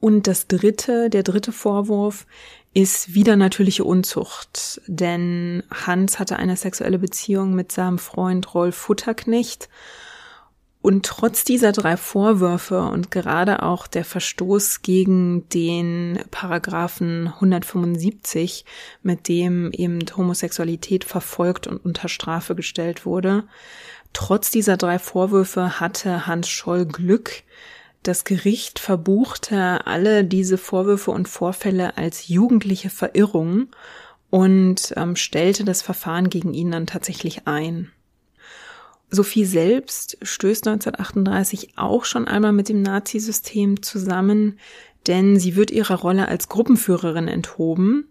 Und 0.05 0.27
das 0.27 0.45
dritte, 0.45 1.09
der 1.09 1.23
dritte 1.23 1.51
Vorwurf 1.51 2.27
ist 2.75 3.15
wieder 3.15 3.35
natürliche 3.35 3.83
Unzucht, 3.83 4.79
denn 4.85 5.63
Hans 5.71 6.19
hatte 6.19 6.37
eine 6.37 6.55
sexuelle 6.57 6.99
Beziehung 6.99 7.55
mit 7.55 7.71
seinem 7.71 7.97
Freund 7.97 8.53
Rolf 8.53 8.75
Futterknecht. 8.75 9.67
Und 10.83 11.07
trotz 11.07 11.43
dieser 11.43 11.71
drei 11.71 11.97
Vorwürfe 11.97 12.83
und 12.83 13.09
gerade 13.09 13.63
auch 13.63 13.87
der 13.87 14.05
Verstoß 14.05 14.83
gegen 14.83 15.49
den 15.49 16.19
Paragraphen 16.29 17.29
175, 17.29 18.63
mit 19.01 19.27
dem 19.27 19.71
eben 19.71 20.01
Homosexualität 20.15 21.03
verfolgt 21.03 21.65
und 21.65 21.83
unter 21.83 22.09
Strafe 22.09 22.53
gestellt 22.53 23.07
wurde, 23.07 23.45
trotz 24.13 24.51
dieser 24.51 24.77
drei 24.77 24.99
Vorwürfe 24.99 25.79
hatte 25.79 26.27
Hans 26.27 26.47
Scholl 26.47 26.85
Glück, 26.85 27.41
das 28.07 28.23
Gericht 28.23 28.79
verbuchte 28.79 29.85
alle 29.85 30.23
diese 30.23 30.57
Vorwürfe 30.57 31.11
und 31.11 31.27
Vorfälle 31.27 31.97
als 31.97 32.27
jugendliche 32.27 32.89
Verirrung 32.89 33.67
und 34.29 34.93
ähm, 34.95 35.15
stellte 35.15 35.63
das 35.63 35.81
Verfahren 35.81 36.29
gegen 36.29 36.53
ihn 36.53 36.71
dann 36.71 36.87
tatsächlich 36.87 37.47
ein. 37.47 37.91
Sophie 39.09 39.45
selbst 39.45 40.17
stößt 40.21 40.67
1938 40.67 41.77
auch 41.77 42.05
schon 42.05 42.27
einmal 42.27 42.51
mit 42.51 42.69
dem 42.69 42.81
Nazisystem 42.81 43.81
zusammen, 43.81 44.59
denn 45.07 45.39
sie 45.39 45.55
wird 45.55 45.71
ihrer 45.71 45.95
Rolle 45.95 46.27
als 46.27 46.49
Gruppenführerin 46.49 47.27
enthoben. 47.27 48.09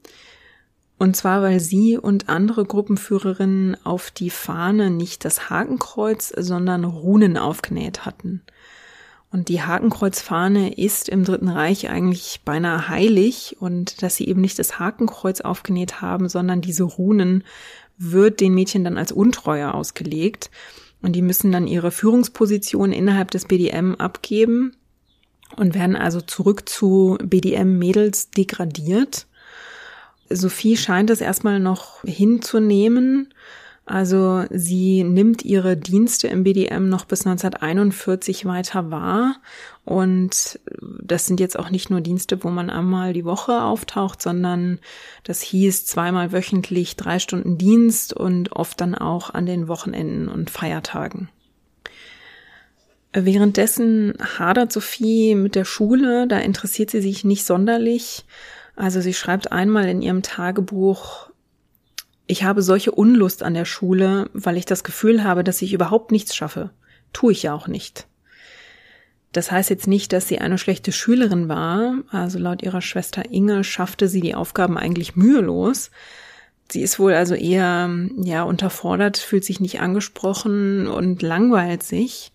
Und 0.96 1.16
zwar, 1.16 1.42
weil 1.42 1.60
sie 1.60 1.98
und 1.98 2.28
andere 2.28 2.64
Gruppenführerinnen 2.64 3.76
auf 3.84 4.10
die 4.10 4.30
Fahne 4.30 4.90
nicht 4.90 5.24
das 5.24 5.50
Hakenkreuz, 5.50 6.32
sondern 6.36 6.84
Runen 6.84 7.36
aufgenäht 7.36 8.06
hatten. 8.06 8.42
Und 9.34 9.48
die 9.48 9.62
Hakenkreuzfahne 9.62 10.74
ist 10.74 11.08
im 11.08 11.24
Dritten 11.24 11.48
Reich 11.48 11.90
eigentlich 11.90 12.42
beinahe 12.44 12.88
heilig 12.88 13.56
und 13.58 14.00
dass 14.00 14.14
sie 14.14 14.28
eben 14.28 14.40
nicht 14.40 14.60
das 14.60 14.78
Hakenkreuz 14.78 15.40
aufgenäht 15.40 16.00
haben, 16.00 16.28
sondern 16.28 16.60
diese 16.60 16.84
Runen 16.84 17.42
wird 17.98 18.38
den 18.38 18.54
Mädchen 18.54 18.84
dann 18.84 18.96
als 18.96 19.10
Untreue 19.10 19.74
ausgelegt 19.74 20.52
und 21.02 21.16
die 21.16 21.20
müssen 21.20 21.50
dann 21.50 21.66
ihre 21.66 21.90
Führungsposition 21.90 22.92
innerhalb 22.92 23.32
des 23.32 23.46
BDM 23.46 23.96
abgeben 23.96 24.76
und 25.56 25.74
werden 25.74 25.96
also 25.96 26.20
zurück 26.20 26.68
zu 26.68 27.18
BDM-Mädels 27.20 28.30
degradiert. 28.30 29.26
Sophie 30.30 30.76
scheint 30.76 31.10
es 31.10 31.20
erstmal 31.20 31.58
noch 31.58 32.02
hinzunehmen 32.04 33.34
also 33.86 34.44
sie 34.50 35.04
nimmt 35.04 35.44
ihre 35.44 35.76
Dienste 35.76 36.26
im 36.28 36.42
BDM 36.42 36.88
noch 36.88 37.04
bis 37.04 37.26
1941 37.26 38.46
weiter 38.46 38.90
wahr. 38.90 39.36
Und 39.84 40.58
das 41.02 41.26
sind 41.26 41.38
jetzt 41.38 41.58
auch 41.58 41.68
nicht 41.68 41.90
nur 41.90 42.00
Dienste, 42.00 42.42
wo 42.42 42.48
man 42.48 42.70
einmal 42.70 43.12
die 43.12 43.26
Woche 43.26 43.62
auftaucht, 43.62 44.22
sondern 44.22 44.78
das 45.22 45.42
hieß 45.42 45.84
zweimal 45.84 46.32
wöchentlich 46.32 46.96
drei 46.96 47.18
Stunden 47.18 47.58
Dienst 47.58 48.14
und 48.14 48.52
oft 48.52 48.80
dann 48.80 48.94
auch 48.94 49.30
an 49.30 49.44
den 49.44 49.68
Wochenenden 49.68 50.28
und 50.28 50.48
Feiertagen. 50.48 51.28
Währenddessen 53.12 54.14
hadert 54.38 54.72
Sophie 54.72 55.34
mit 55.34 55.54
der 55.54 55.66
Schule, 55.66 56.26
da 56.26 56.38
interessiert 56.38 56.90
sie 56.90 57.02
sich 57.02 57.22
nicht 57.22 57.44
sonderlich. 57.44 58.24
Also 58.76 59.02
sie 59.02 59.14
schreibt 59.14 59.52
einmal 59.52 59.86
in 59.88 60.02
ihrem 60.02 60.22
Tagebuch, 60.22 61.30
ich 62.26 62.44
habe 62.44 62.62
solche 62.62 62.92
Unlust 62.92 63.42
an 63.42 63.54
der 63.54 63.64
Schule, 63.64 64.30
weil 64.32 64.56
ich 64.56 64.64
das 64.64 64.84
Gefühl 64.84 65.24
habe, 65.24 65.44
dass 65.44 65.62
ich 65.62 65.72
überhaupt 65.72 66.10
nichts 66.10 66.34
schaffe. 66.34 66.70
Tue 67.12 67.32
ich 67.32 67.42
ja 67.42 67.54
auch 67.54 67.68
nicht. 67.68 68.06
Das 69.32 69.50
heißt 69.50 69.68
jetzt 69.68 69.88
nicht, 69.88 70.12
dass 70.12 70.28
sie 70.28 70.38
eine 70.38 70.58
schlechte 70.58 70.92
Schülerin 70.92 71.48
war. 71.48 71.98
Also 72.10 72.38
laut 72.38 72.62
ihrer 72.62 72.80
Schwester 72.80 73.30
Inge 73.30 73.64
schaffte 73.64 74.08
sie 74.08 74.20
die 74.20 74.34
Aufgaben 74.34 74.78
eigentlich 74.78 75.16
mühelos. 75.16 75.90
Sie 76.70 76.82
ist 76.82 76.98
wohl 76.98 77.12
also 77.12 77.34
eher, 77.34 77.90
ja, 78.16 78.44
unterfordert, 78.44 79.18
fühlt 79.18 79.44
sich 79.44 79.60
nicht 79.60 79.80
angesprochen 79.80 80.86
und 80.86 81.20
langweilt 81.20 81.82
sich. 81.82 82.32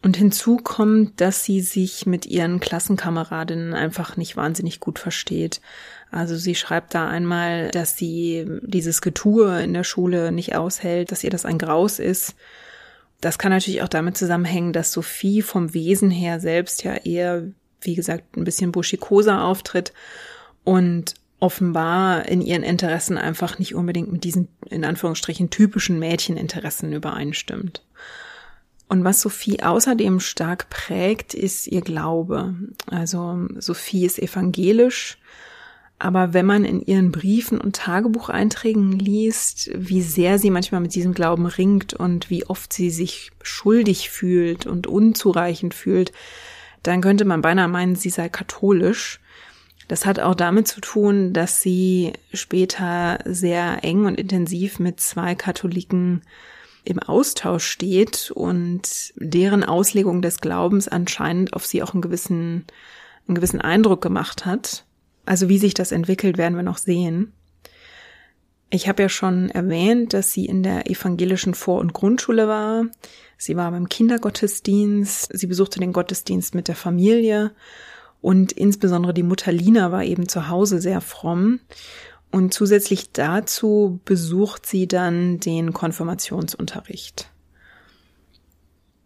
Und 0.00 0.16
hinzu 0.16 0.56
kommt, 0.56 1.20
dass 1.20 1.44
sie 1.44 1.60
sich 1.60 2.06
mit 2.06 2.26
ihren 2.26 2.60
Klassenkameradinnen 2.60 3.74
einfach 3.74 4.16
nicht 4.16 4.36
wahnsinnig 4.36 4.80
gut 4.80 4.98
versteht. 4.98 5.60
Also 6.12 6.36
sie 6.36 6.54
schreibt 6.54 6.94
da 6.94 7.08
einmal, 7.08 7.70
dass 7.70 7.96
sie 7.96 8.46
dieses 8.60 9.00
Getue 9.00 9.62
in 9.62 9.72
der 9.72 9.82
Schule 9.82 10.30
nicht 10.30 10.54
aushält, 10.54 11.10
dass 11.10 11.24
ihr 11.24 11.30
das 11.30 11.46
ein 11.46 11.56
Graus 11.56 11.98
ist. 11.98 12.34
Das 13.22 13.38
kann 13.38 13.50
natürlich 13.50 13.82
auch 13.82 13.88
damit 13.88 14.18
zusammenhängen, 14.18 14.74
dass 14.74 14.92
Sophie 14.92 15.40
vom 15.40 15.72
Wesen 15.72 16.10
her 16.10 16.38
selbst 16.38 16.84
ja 16.84 16.94
eher, 16.96 17.44
wie 17.80 17.94
gesagt, 17.94 18.36
ein 18.36 18.44
bisschen 18.44 18.72
buschikoser 18.72 19.42
auftritt 19.42 19.94
und 20.64 21.14
offenbar 21.40 22.28
in 22.28 22.42
ihren 22.42 22.62
Interessen 22.62 23.16
einfach 23.16 23.58
nicht 23.58 23.74
unbedingt 23.74 24.12
mit 24.12 24.22
diesen, 24.22 24.48
in 24.68 24.84
Anführungsstrichen, 24.84 25.48
typischen 25.48 25.98
Mädcheninteressen 25.98 26.92
übereinstimmt. 26.92 27.82
Und 28.86 29.02
was 29.02 29.22
Sophie 29.22 29.62
außerdem 29.62 30.20
stark 30.20 30.68
prägt, 30.68 31.32
ist 31.32 31.66
ihr 31.66 31.80
Glaube. 31.80 32.54
Also 32.86 33.48
Sophie 33.56 34.04
ist 34.04 34.18
evangelisch, 34.18 35.16
aber 36.02 36.34
wenn 36.34 36.46
man 36.46 36.64
in 36.64 36.80
ihren 36.80 37.12
Briefen 37.12 37.60
und 37.60 37.76
Tagebucheinträgen 37.76 38.98
liest, 38.98 39.70
wie 39.72 40.02
sehr 40.02 40.40
sie 40.40 40.50
manchmal 40.50 40.80
mit 40.80 40.96
diesem 40.96 41.14
Glauben 41.14 41.46
ringt 41.46 41.94
und 41.94 42.28
wie 42.28 42.44
oft 42.44 42.72
sie 42.72 42.90
sich 42.90 43.30
schuldig 43.40 44.10
fühlt 44.10 44.66
und 44.66 44.88
unzureichend 44.88 45.74
fühlt, 45.74 46.10
dann 46.82 47.02
könnte 47.02 47.24
man 47.24 47.40
beinahe 47.40 47.68
meinen, 47.68 47.94
sie 47.94 48.10
sei 48.10 48.28
katholisch. 48.28 49.20
Das 49.86 50.04
hat 50.04 50.18
auch 50.18 50.34
damit 50.34 50.66
zu 50.66 50.80
tun, 50.80 51.32
dass 51.32 51.62
sie 51.62 52.14
später 52.32 53.20
sehr 53.24 53.84
eng 53.84 54.04
und 54.04 54.18
intensiv 54.18 54.80
mit 54.80 54.98
zwei 54.98 55.36
Katholiken 55.36 56.22
im 56.82 56.98
Austausch 56.98 57.66
steht 57.66 58.32
und 58.34 59.12
deren 59.14 59.62
Auslegung 59.62 60.20
des 60.20 60.40
Glaubens 60.40 60.88
anscheinend 60.88 61.52
auf 61.52 61.64
sie 61.64 61.80
auch 61.80 61.92
einen 61.92 62.02
gewissen, 62.02 62.64
einen 63.28 63.36
gewissen 63.36 63.60
Eindruck 63.60 64.02
gemacht 64.02 64.46
hat. 64.46 64.84
Also 65.24 65.48
wie 65.48 65.58
sich 65.58 65.74
das 65.74 65.92
entwickelt, 65.92 66.38
werden 66.38 66.56
wir 66.56 66.62
noch 66.62 66.78
sehen. 66.78 67.32
Ich 68.70 68.88
habe 68.88 69.02
ja 69.02 69.08
schon 69.08 69.50
erwähnt, 69.50 70.14
dass 70.14 70.32
sie 70.32 70.46
in 70.46 70.62
der 70.62 70.90
evangelischen 70.90 71.54
Vor- 71.54 71.80
und 71.80 71.92
Grundschule 71.92 72.48
war. 72.48 72.84
Sie 73.36 73.56
war 73.56 73.70
beim 73.70 73.88
Kindergottesdienst. 73.88 75.28
Sie 75.32 75.46
besuchte 75.46 75.78
den 75.78 75.92
Gottesdienst 75.92 76.54
mit 76.54 76.68
der 76.68 76.76
Familie. 76.76 77.52
Und 78.22 78.52
insbesondere 78.52 79.12
die 79.12 79.24
Mutter 79.24 79.52
Lina 79.52 79.92
war 79.92 80.04
eben 80.04 80.28
zu 80.28 80.48
Hause 80.48 80.80
sehr 80.80 81.00
fromm. 81.00 81.60
Und 82.30 82.54
zusätzlich 82.54 83.12
dazu 83.12 84.00
besucht 84.06 84.64
sie 84.64 84.88
dann 84.88 85.38
den 85.38 85.72
Konfirmationsunterricht. 85.74 87.31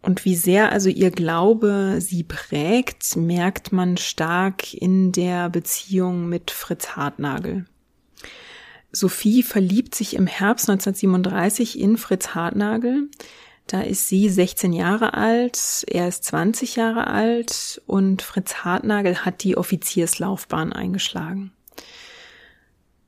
Und 0.07 0.25
wie 0.25 0.37
sehr 0.37 0.71
also 0.71 0.89
ihr 0.89 1.11
Glaube 1.11 1.97
sie 1.99 2.23
prägt, 2.23 3.17
merkt 3.17 3.73
man 3.73 3.97
stark 3.97 4.73
in 4.73 5.11
der 5.11 5.51
Beziehung 5.51 6.29
mit 6.29 6.53
Fritz 6.53 6.91
Hartnagel. 6.91 7.65
Sophie 8.93 9.43
verliebt 9.43 9.97
sich 9.97 10.15
im 10.15 10.29
Herbst 10.29 10.71
1937 10.71 11.81
in 11.81 11.97
Fritz 11.97 12.37
Hartnagel. 12.37 13.09
Da 13.67 13.81
ist 13.81 14.07
sie 14.07 14.29
16 14.29 14.73
Jahre 14.73 15.15
alt, 15.15 15.85
er 15.89 16.07
ist 16.07 16.23
20 16.23 16.77
Jahre 16.77 17.09
alt 17.09 17.83
und 17.87 18.23
Fritz 18.23 18.59
Hartnagel 18.59 19.25
hat 19.25 19.43
die 19.43 19.57
Offizierslaufbahn 19.57 20.73
eingeschlagen. 20.73 21.51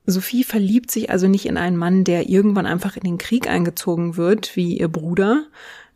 Sophie 0.05 0.43
verliebt 0.43 0.91
sich 0.91 1.11
also 1.11 1.29
nicht 1.29 1.47
in 1.47 1.59
einen 1.59 1.77
Mann, 1.77 2.03
der 2.03 2.29
irgendwann 2.29 2.67
einfach 2.67 2.97
in 2.97 3.03
den 3.03 3.19
Krieg 3.19 3.47
eingezogen 3.47 4.17
wird, 4.17 4.57
wie 4.57 4.79
ihr 4.79 4.89
Bruder, 4.89 5.45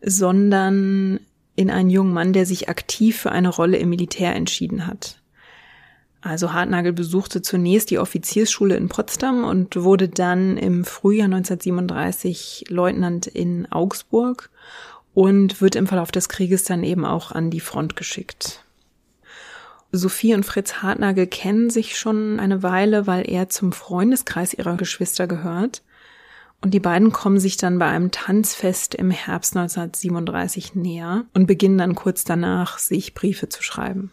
sondern 0.04 1.20
in 1.54 1.70
einen 1.70 1.90
jungen 1.90 2.12
Mann, 2.12 2.32
der 2.32 2.46
sich 2.46 2.68
aktiv 2.68 3.18
für 3.18 3.32
eine 3.32 3.48
Rolle 3.48 3.76
im 3.78 3.90
Militär 3.90 4.34
entschieden 4.34 4.86
hat. 4.86 5.18
Also 6.22 6.52
Hartnagel 6.52 6.92
besuchte 6.92 7.42
zunächst 7.42 7.90
die 7.90 7.98
Offiziersschule 7.98 8.76
in 8.76 8.88
Potsdam 8.88 9.44
und 9.44 9.74
wurde 9.82 10.08
dann 10.08 10.56
im 10.56 10.84
Frühjahr 10.84 11.26
1937 11.26 12.66
Leutnant 12.68 13.26
in 13.26 13.70
Augsburg 13.70 14.50
und 15.14 15.60
wird 15.60 15.74
im 15.74 15.88
Verlauf 15.88 16.12
des 16.12 16.28
Krieges 16.28 16.62
dann 16.62 16.84
eben 16.84 17.04
auch 17.04 17.32
an 17.32 17.50
die 17.50 17.60
Front 17.60 17.96
geschickt. 17.96 18.64
Sophie 19.90 20.32
und 20.32 20.46
Fritz 20.46 20.74
Hartnagel 20.74 21.26
kennen 21.26 21.68
sich 21.68 21.98
schon 21.98 22.40
eine 22.40 22.62
Weile, 22.62 23.06
weil 23.06 23.28
er 23.28 23.50
zum 23.50 23.72
Freundeskreis 23.72 24.54
ihrer 24.54 24.76
Geschwister 24.76 25.26
gehört. 25.26 25.82
Und 26.62 26.74
die 26.74 26.80
beiden 26.80 27.12
kommen 27.12 27.40
sich 27.40 27.56
dann 27.56 27.80
bei 27.80 27.86
einem 27.86 28.12
Tanzfest 28.12 28.94
im 28.94 29.10
Herbst 29.10 29.56
1937 29.56 30.76
näher 30.76 31.24
und 31.34 31.46
beginnen 31.46 31.76
dann 31.76 31.96
kurz 31.96 32.22
danach, 32.22 32.78
sich 32.78 33.14
Briefe 33.14 33.48
zu 33.48 33.62
schreiben. 33.62 34.12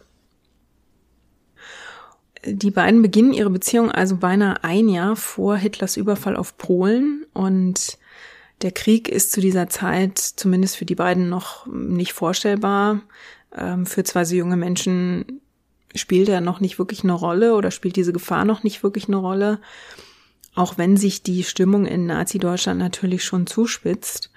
Die 2.44 2.72
beiden 2.72 3.02
beginnen 3.02 3.32
ihre 3.32 3.50
Beziehung 3.50 3.92
also 3.92 4.16
beinahe 4.16 4.64
ein 4.64 4.88
Jahr 4.88 5.14
vor 5.14 5.56
Hitlers 5.56 5.96
Überfall 5.96 6.36
auf 6.36 6.58
Polen 6.58 7.24
und 7.34 7.98
der 8.62 8.72
Krieg 8.72 9.08
ist 9.08 9.30
zu 9.30 9.40
dieser 9.40 9.68
Zeit 9.68 10.18
zumindest 10.18 10.76
für 10.76 10.84
die 10.84 10.94
beiden 10.94 11.28
noch 11.28 11.66
nicht 11.66 12.14
vorstellbar. 12.14 13.00
Ähm, 13.56 13.86
für 13.86 14.04
zwei 14.04 14.24
so 14.24 14.34
junge 14.34 14.56
Menschen 14.56 15.40
spielt 15.94 16.28
er 16.28 16.40
noch 16.40 16.60
nicht 16.60 16.78
wirklich 16.78 17.04
eine 17.04 17.12
Rolle 17.12 17.54
oder 17.54 17.70
spielt 17.70 17.96
diese 17.96 18.12
Gefahr 18.12 18.44
noch 18.44 18.62
nicht 18.62 18.82
wirklich 18.82 19.06
eine 19.06 19.16
Rolle, 19.16 19.60
auch 20.54 20.78
wenn 20.78 20.96
sich 20.96 21.22
die 21.22 21.44
Stimmung 21.44 21.86
in 21.86 22.06
Nazi-Deutschland 22.06 22.78
natürlich 22.78 23.24
schon 23.24 23.46
zuspitzt. 23.46 24.30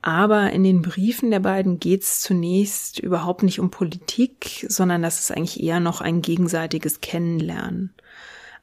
Aber 0.00 0.50
in 0.52 0.62
den 0.62 0.82
Briefen 0.82 1.30
der 1.30 1.40
beiden 1.40 1.80
geht 1.80 2.02
es 2.02 2.20
zunächst 2.20 3.00
überhaupt 3.00 3.42
nicht 3.42 3.58
um 3.58 3.70
Politik, 3.70 4.64
sondern 4.68 5.02
das 5.02 5.18
ist 5.18 5.32
eigentlich 5.32 5.62
eher 5.62 5.80
noch 5.80 6.00
ein 6.00 6.22
gegenseitiges 6.22 7.00
Kennenlernen. 7.00 7.92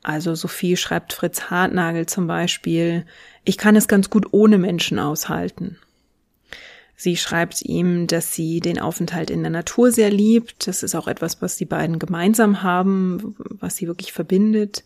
Also 0.01 0.36
Sophie 0.36 0.77
schreibt 0.77 1.13
Fritz 1.13 1.49
Hartnagel 1.49 2.05
zum 2.05 2.27
Beispiel, 2.27 3.05
ich 3.43 3.58
kann 3.58 3.75
es 3.75 3.88
ganz 3.88 4.10
gut 4.10 4.27
ohne 4.31 4.58
Menschen 4.58 4.99
aushalten. 4.99 5.77
Sie 6.95 7.17
schreibt 7.17 7.62
ihm, 7.62 8.08
dass 8.08 8.34
sie 8.34 8.62
den 8.62 8.79
Aufenthalt 8.79 9.29
in 9.29 9.41
der 9.41 9.49
Natur 9.49 9.91
sehr 9.91 10.10
liebt. 10.10 10.67
Das 10.67 10.84
ist 10.84 10.95
auch 10.95 11.08
etwas, 11.08 11.41
was 11.41 11.58
die 11.58 11.65
beiden 11.65 11.99
gemeinsam 11.99 12.63
haben, 12.63 13.36
was 13.38 13.75
sie 13.75 13.88
wirklich 13.88 14.13
verbindet. 14.13 14.84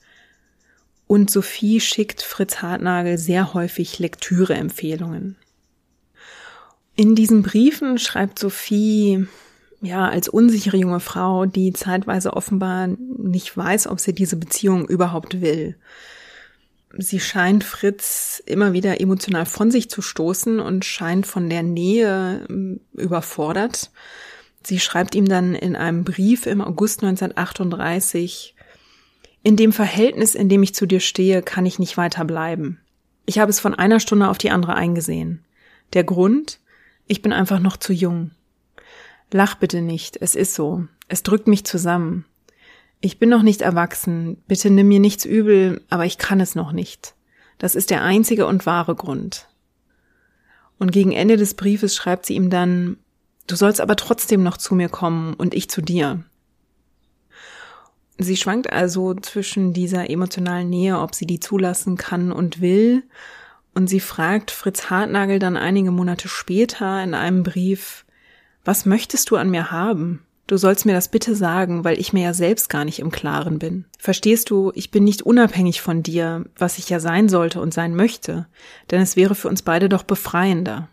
Und 1.09 1.29
Sophie 1.29 1.81
schickt 1.81 2.21
Fritz 2.21 2.61
Hartnagel 2.61 3.17
sehr 3.17 3.53
häufig 3.53 3.99
Lektüreempfehlungen. 3.99 5.35
In 6.95 7.15
diesen 7.15 7.41
Briefen 7.41 7.97
schreibt 7.97 8.39
Sophie, 8.39 9.27
ja, 9.81 10.07
als 10.07 10.29
unsichere 10.29 10.77
junge 10.77 11.01
Frau, 11.01 11.45
die 11.45 11.73
zeitweise 11.73 12.33
offenbar 12.33 12.87
nicht 12.87 13.57
weiß, 13.57 13.87
ob 13.87 13.99
sie 13.99 14.13
diese 14.13 14.37
Beziehung 14.37 14.87
überhaupt 14.87 15.41
will 15.41 15.75
sie 16.97 17.19
scheint 17.19 17.63
Fritz 17.63 18.41
immer 18.45 18.73
wieder 18.73 18.99
emotional 18.99 19.45
von 19.45 19.71
sich 19.71 19.89
zu 19.89 20.01
stoßen 20.01 20.59
und 20.59 20.85
scheint 20.85 21.27
von 21.27 21.49
der 21.49 21.63
Nähe 21.63 22.45
ähm, 22.49 22.79
überfordert. 22.93 23.91
Sie 24.63 24.79
schreibt 24.79 25.15
ihm 25.15 25.27
dann 25.27 25.55
in 25.55 25.75
einem 25.75 26.03
Brief 26.03 26.45
im 26.45 26.61
August 26.61 27.03
1938, 27.03 28.55
in 29.43 29.55
dem 29.55 29.71
Verhältnis, 29.71 30.35
in 30.35 30.49
dem 30.49 30.63
ich 30.63 30.75
zu 30.75 30.85
dir 30.85 30.99
stehe, 30.99 31.41
kann 31.41 31.65
ich 31.65 31.79
nicht 31.79 31.97
weiter 31.97 32.25
bleiben. 32.25 32.79
Ich 33.25 33.39
habe 33.39 33.49
es 33.49 33.59
von 33.59 33.75
einer 33.75 33.99
Stunde 33.99 34.27
auf 34.27 34.37
die 34.37 34.51
andere 34.51 34.75
eingesehen. 34.75 35.43
Der 35.93 36.03
Grund? 36.03 36.59
Ich 37.07 37.21
bin 37.21 37.33
einfach 37.33 37.59
noch 37.59 37.77
zu 37.77 37.93
jung. 37.93 38.31
Lach 39.31 39.55
bitte 39.55 39.81
nicht, 39.81 40.17
es 40.19 40.35
ist 40.35 40.55
so. 40.55 40.85
Es 41.07 41.23
drückt 41.23 41.47
mich 41.47 41.63
zusammen. 41.63 42.25
Ich 43.01 43.17
bin 43.17 43.29
noch 43.29 43.43
nicht 43.43 43.61
erwachsen, 43.61 44.37
bitte 44.47 44.69
nimm 44.69 44.87
mir 44.87 44.99
nichts 44.99 45.25
übel, 45.25 45.81
aber 45.89 46.05
ich 46.05 46.17
kann 46.17 46.39
es 46.39 46.55
noch 46.55 46.71
nicht. 46.71 47.15
Das 47.57 47.75
ist 47.75 47.91
der 47.91 48.03
einzige 48.03 48.45
und 48.45 48.65
wahre 48.65 48.95
Grund. 48.95 49.47
Und 50.79 50.91
gegen 50.91 51.11
Ende 51.11 51.37
des 51.37 51.53
Briefes 51.53 51.95
schreibt 51.95 52.25
sie 52.25 52.35
ihm 52.35 52.49
dann, 52.49 52.97
du 53.47 53.55
sollst 53.55 53.81
aber 53.81 53.95
trotzdem 53.95 54.43
noch 54.43 54.57
zu 54.57 54.75
mir 54.75 54.89
kommen 54.89 55.33
und 55.33 55.53
ich 55.53 55.69
zu 55.69 55.81
dir. 55.81 56.23
Sie 58.21 58.35
schwankt 58.35 58.71
also 58.71 59.15
zwischen 59.15 59.71
dieser 59.71 60.09
emotionalen 60.09 60.69
Nähe, 60.69 60.99
ob 60.99 61.15
sie 61.15 61.25
die 61.25 61.39
zulassen 61.39 61.95
kann 61.95 62.33
und 62.33 62.59
will, 62.59 63.03
und 63.73 63.87
sie 63.87 64.01
fragt 64.01 64.51
Fritz 64.51 64.89
Hartnagel 64.89 65.39
dann 65.39 65.55
einige 65.55 65.91
Monate 65.91 66.27
später 66.27 67.01
in 67.01 67.13
einem 67.13 67.43
Brief, 67.43 68.05
was 68.65 68.85
möchtest 68.85 69.31
du 69.31 69.37
an 69.37 69.49
mir 69.49 69.71
haben? 69.71 70.25
Du 70.47 70.57
sollst 70.57 70.85
mir 70.85 70.93
das 70.93 71.07
bitte 71.07 71.33
sagen, 71.33 71.83
weil 71.85 71.97
ich 71.97 72.11
mir 72.11 72.23
ja 72.23 72.33
selbst 72.33 72.69
gar 72.69 72.83
nicht 72.83 72.99
im 72.99 73.11
Klaren 73.11 73.57
bin. 73.57 73.85
Verstehst 73.99 74.49
du, 74.49 74.71
ich 74.75 74.91
bin 74.91 75.03
nicht 75.05 75.21
unabhängig 75.21 75.79
von 75.79 76.03
dir, 76.03 76.43
was 76.57 76.77
ich 76.77 76.89
ja 76.89 76.99
sein 76.99 77.29
sollte 77.29 77.61
und 77.61 77.73
sein 77.73 77.95
möchte, 77.95 78.47
denn 78.91 78.99
es 78.99 79.15
wäre 79.15 79.35
für 79.35 79.47
uns 79.47 79.61
beide 79.61 79.87
doch 79.87 80.03
befreiender. 80.03 80.89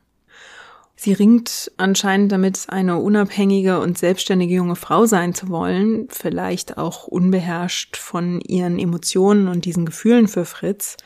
Sie 0.99 1.13
ringt 1.13 1.71
anscheinend 1.77 2.33
damit, 2.33 2.65
eine 2.69 2.97
unabhängige 2.97 3.81
und 3.81 3.99
selbstständige 3.99 4.55
junge 4.55 4.77
Frau 4.77 5.05
sein 5.05 5.35
zu 5.35 5.51
wollen, 5.51 6.09
vielleicht 6.09 6.79
auch 6.79 7.07
unbeherrscht 7.07 7.99
von 7.99 8.41
ihren 8.41 8.79
Emotionen 8.79 9.49
und 9.49 9.67
diesen 9.67 9.85
Gefühlen 9.85 10.27
für 10.27 10.45
Fritz. 10.47 10.97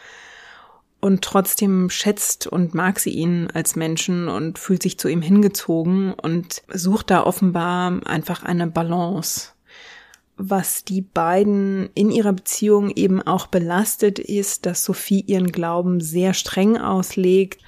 und 1.02 1.22
trotzdem 1.22 1.88
schätzt 1.88 2.46
und 2.46 2.74
mag 2.74 3.00
sie 3.00 3.10
ihn 3.10 3.48
als 3.54 3.74
Menschen 3.74 4.28
und 4.28 4.58
fühlt 4.58 4.82
sich 4.82 4.98
zu 4.98 5.08
ihm 5.08 5.22
hingezogen 5.22 6.12
und 6.12 6.62
sucht 6.68 7.10
da 7.10 7.24
offenbar 7.24 8.06
einfach 8.06 8.42
eine 8.42 8.66
Balance. 8.66 9.52
Was 10.36 10.84
die 10.84 11.00
beiden 11.00 11.88
in 11.94 12.10
ihrer 12.10 12.34
Beziehung 12.34 12.90
eben 12.90 13.22
auch 13.22 13.46
belastet, 13.46 14.18
ist, 14.18 14.66
dass 14.66 14.84
Sophie 14.84 15.22
ihren 15.26 15.52
Glauben 15.52 16.00
sehr 16.00 16.34
streng 16.34 16.76
auslegt. 16.76 17.62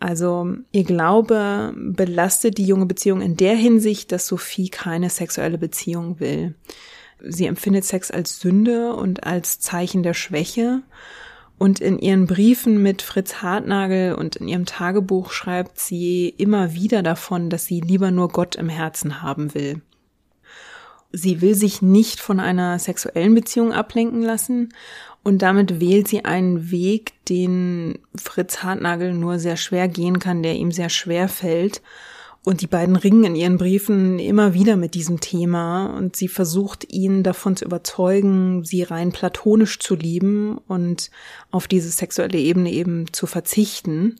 Also 0.00 0.54
ihr 0.72 0.84
Glaube 0.84 1.74
belastet 1.76 2.56
die 2.56 2.66
junge 2.66 2.86
Beziehung 2.86 3.20
in 3.20 3.36
der 3.36 3.54
Hinsicht, 3.54 4.10
dass 4.12 4.26
Sophie 4.26 4.70
keine 4.70 5.10
sexuelle 5.10 5.58
Beziehung 5.58 6.18
will. 6.20 6.54
Sie 7.22 7.44
empfindet 7.44 7.84
Sex 7.84 8.10
als 8.10 8.40
Sünde 8.40 8.94
und 8.94 9.24
als 9.24 9.60
Zeichen 9.60 10.02
der 10.02 10.14
Schwäche 10.14 10.82
und 11.58 11.80
in 11.80 11.98
ihren 11.98 12.26
Briefen 12.26 12.82
mit 12.82 13.02
Fritz 13.02 13.42
Hartnagel 13.42 14.14
und 14.14 14.36
in 14.36 14.48
ihrem 14.48 14.64
Tagebuch 14.64 15.30
schreibt 15.30 15.78
sie 15.78 16.30
immer 16.30 16.72
wieder 16.72 17.02
davon, 17.02 17.50
dass 17.50 17.66
sie 17.66 17.82
lieber 17.82 18.10
nur 18.10 18.28
Gott 18.28 18.56
im 18.56 18.70
Herzen 18.70 19.20
haben 19.20 19.52
will. 19.52 19.82
Sie 21.12 21.42
will 21.42 21.54
sich 21.54 21.82
nicht 21.82 22.20
von 22.20 22.40
einer 22.40 22.78
sexuellen 22.78 23.34
Beziehung 23.34 23.72
ablenken 23.74 24.22
lassen 24.22 24.72
und 25.22 25.42
damit 25.42 25.80
wählt 25.80 26.08
sie 26.08 26.24
einen 26.24 26.70
Weg, 26.70 27.12
den 27.28 27.98
Fritz 28.14 28.62
Hartnagel 28.62 29.12
nur 29.12 29.38
sehr 29.38 29.56
schwer 29.56 29.88
gehen 29.88 30.18
kann, 30.18 30.42
der 30.42 30.54
ihm 30.54 30.72
sehr 30.72 30.88
schwer 30.88 31.28
fällt 31.28 31.82
und 32.42 32.62
die 32.62 32.66
beiden 32.66 32.96
ringen 32.96 33.24
in 33.24 33.34
ihren 33.34 33.58
Briefen 33.58 34.18
immer 34.18 34.54
wieder 34.54 34.76
mit 34.76 34.94
diesem 34.94 35.20
Thema 35.20 35.86
und 35.86 36.16
sie 36.16 36.28
versucht 36.28 36.90
ihn 36.92 37.22
davon 37.22 37.56
zu 37.56 37.66
überzeugen, 37.66 38.64
sie 38.64 38.82
rein 38.82 39.12
platonisch 39.12 39.78
zu 39.78 39.94
lieben 39.94 40.56
und 40.66 41.10
auf 41.50 41.68
diese 41.68 41.90
sexuelle 41.90 42.38
Ebene 42.38 42.70
eben 42.70 43.12
zu 43.12 43.26
verzichten. 43.26 44.16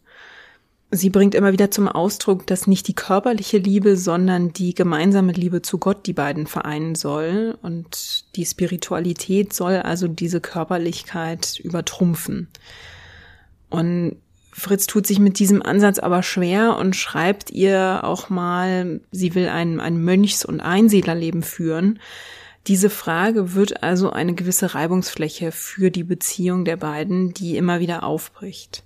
Sie 0.92 1.10
bringt 1.10 1.36
immer 1.36 1.52
wieder 1.52 1.70
zum 1.70 1.86
Ausdruck, 1.86 2.48
dass 2.48 2.66
nicht 2.66 2.88
die 2.88 2.94
körperliche 2.94 3.58
Liebe, 3.58 3.96
sondern 3.96 4.52
die 4.52 4.74
gemeinsame 4.74 5.30
Liebe 5.32 5.62
zu 5.62 5.78
Gott 5.78 6.06
die 6.06 6.12
beiden 6.12 6.48
vereinen 6.48 6.96
soll 6.96 7.56
und 7.62 8.24
die 8.34 8.44
Spiritualität 8.44 9.52
soll 9.52 9.76
also 9.76 10.08
diese 10.08 10.40
Körperlichkeit 10.40 11.60
übertrumpfen. 11.60 12.48
Und 13.68 14.16
Fritz 14.50 14.88
tut 14.88 15.06
sich 15.06 15.20
mit 15.20 15.38
diesem 15.38 15.62
Ansatz 15.62 16.00
aber 16.00 16.24
schwer 16.24 16.76
und 16.76 16.96
schreibt 16.96 17.50
ihr 17.52 18.00
auch 18.02 18.28
mal, 18.28 19.00
sie 19.12 19.36
will 19.36 19.48
ein, 19.48 19.80
ein 19.80 20.02
Mönchs- 20.04 20.44
und 20.44 20.60
Einsiedlerleben 20.60 21.44
führen. 21.44 22.00
Diese 22.66 22.90
Frage 22.90 23.54
wird 23.54 23.84
also 23.84 24.10
eine 24.10 24.34
gewisse 24.34 24.74
Reibungsfläche 24.74 25.52
für 25.52 25.92
die 25.92 26.04
Beziehung 26.04 26.64
der 26.64 26.76
beiden, 26.76 27.32
die 27.32 27.56
immer 27.56 27.78
wieder 27.78 28.02
aufbricht. 28.02 28.82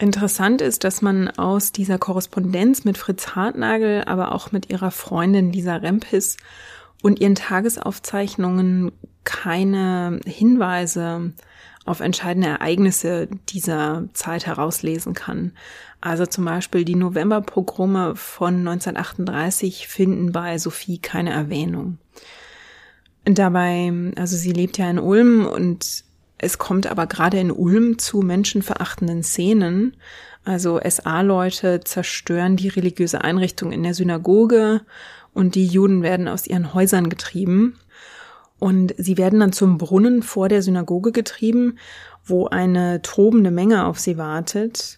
Interessant 0.00 0.62
ist, 0.62 0.84
dass 0.84 1.02
man 1.02 1.28
aus 1.28 1.72
dieser 1.72 1.98
Korrespondenz 1.98 2.84
mit 2.84 2.96
Fritz 2.96 3.34
Hartnagel, 3.34 4.04
aber 4.04 4.32
auch 4.32 4.52
mit 4.52 4.70
ihrer 4.70 4.92
Freundin 4.92 5.52
Lisa 5.52 5.74
Rempis 5.74 6.36
und 7.02 7.20
ihren 7.20 7.34
Tagesaufzeichnungen 7.34 8.92
keine 9.24 10.20
Hinweise 10.24 11.32
auf 11.84 11.98
entscheidende 11.98 12.48
Ereignisse 12.48 13.28
dieser 13.48 14.04
Zeit 14.12 14.46
herauslesen 14.46 15.14
kann. 15.14 15.52
Also 16.00 16.26
zum 16.26 16.44
Beispiel 16.44 16.84
die 16.84 16.94
Novemberpogrome 16.94 18.14
von 18.14 18.68
1938 18.68 19.88
finden 19.88 20.30
bei 20.30 20.58
Sophie 20.58 20.98
keine 20.98 21.30
Erwähnung. 21.30 21.98
Dabei, 23.24 23.92
also 24.16 24.36
sie 24.36 24.52
lebt 24.52 24.78
ja 24.78 24.88
in 24.88 25.00
Ulm 25.00 25.44
und 25.44 26.04
es 26.38 26.58
kommt 26.58 26.86
aber 26.86 27.06
gerade 27.06 27.38
in 27.38 27.50
Ulm 27.50 27.98
zu 27.98 28.20
menschenverachtenden 28.20 29.22
Szenen. 29.22 29.96
Also 30.44 30.80
SA-Leute 30.82 31.80
zerstören 31.80 32.56
die 32.56 32.68
religiöse 32.68 33.22
Einrichtung 33.22 33.72
in 33.72 33.82
der 33.82 33.94
Synagoge 33.94 34.82
und 35.34 35.56
die 35.56 35.66
Juden 35.66 36.02
werden 36.02 36.28
aus 36.28 36.46
ihren 36.46 36.72
Häusern 36.74 37.10
getrieben. 37.10 37.78
Und 38.58 38.94
sie 38.98 39.18
werden 39.18 39.40
dann 39.40 39.52
zum 39.52 39.78
Brunnen 39.78 40.22
vor 40.22 40.48
der 40.48 40.62
Synagoge 40.62 41.12
getrieben, 41.12 41.78
wo 42.24 42.46
eine 42.46 43.02
tobende 43.02 43.50
Menge 43.50 43.86
auf 43.86 43.98
sie 43.98 44.16
wartet. 44.16 44.97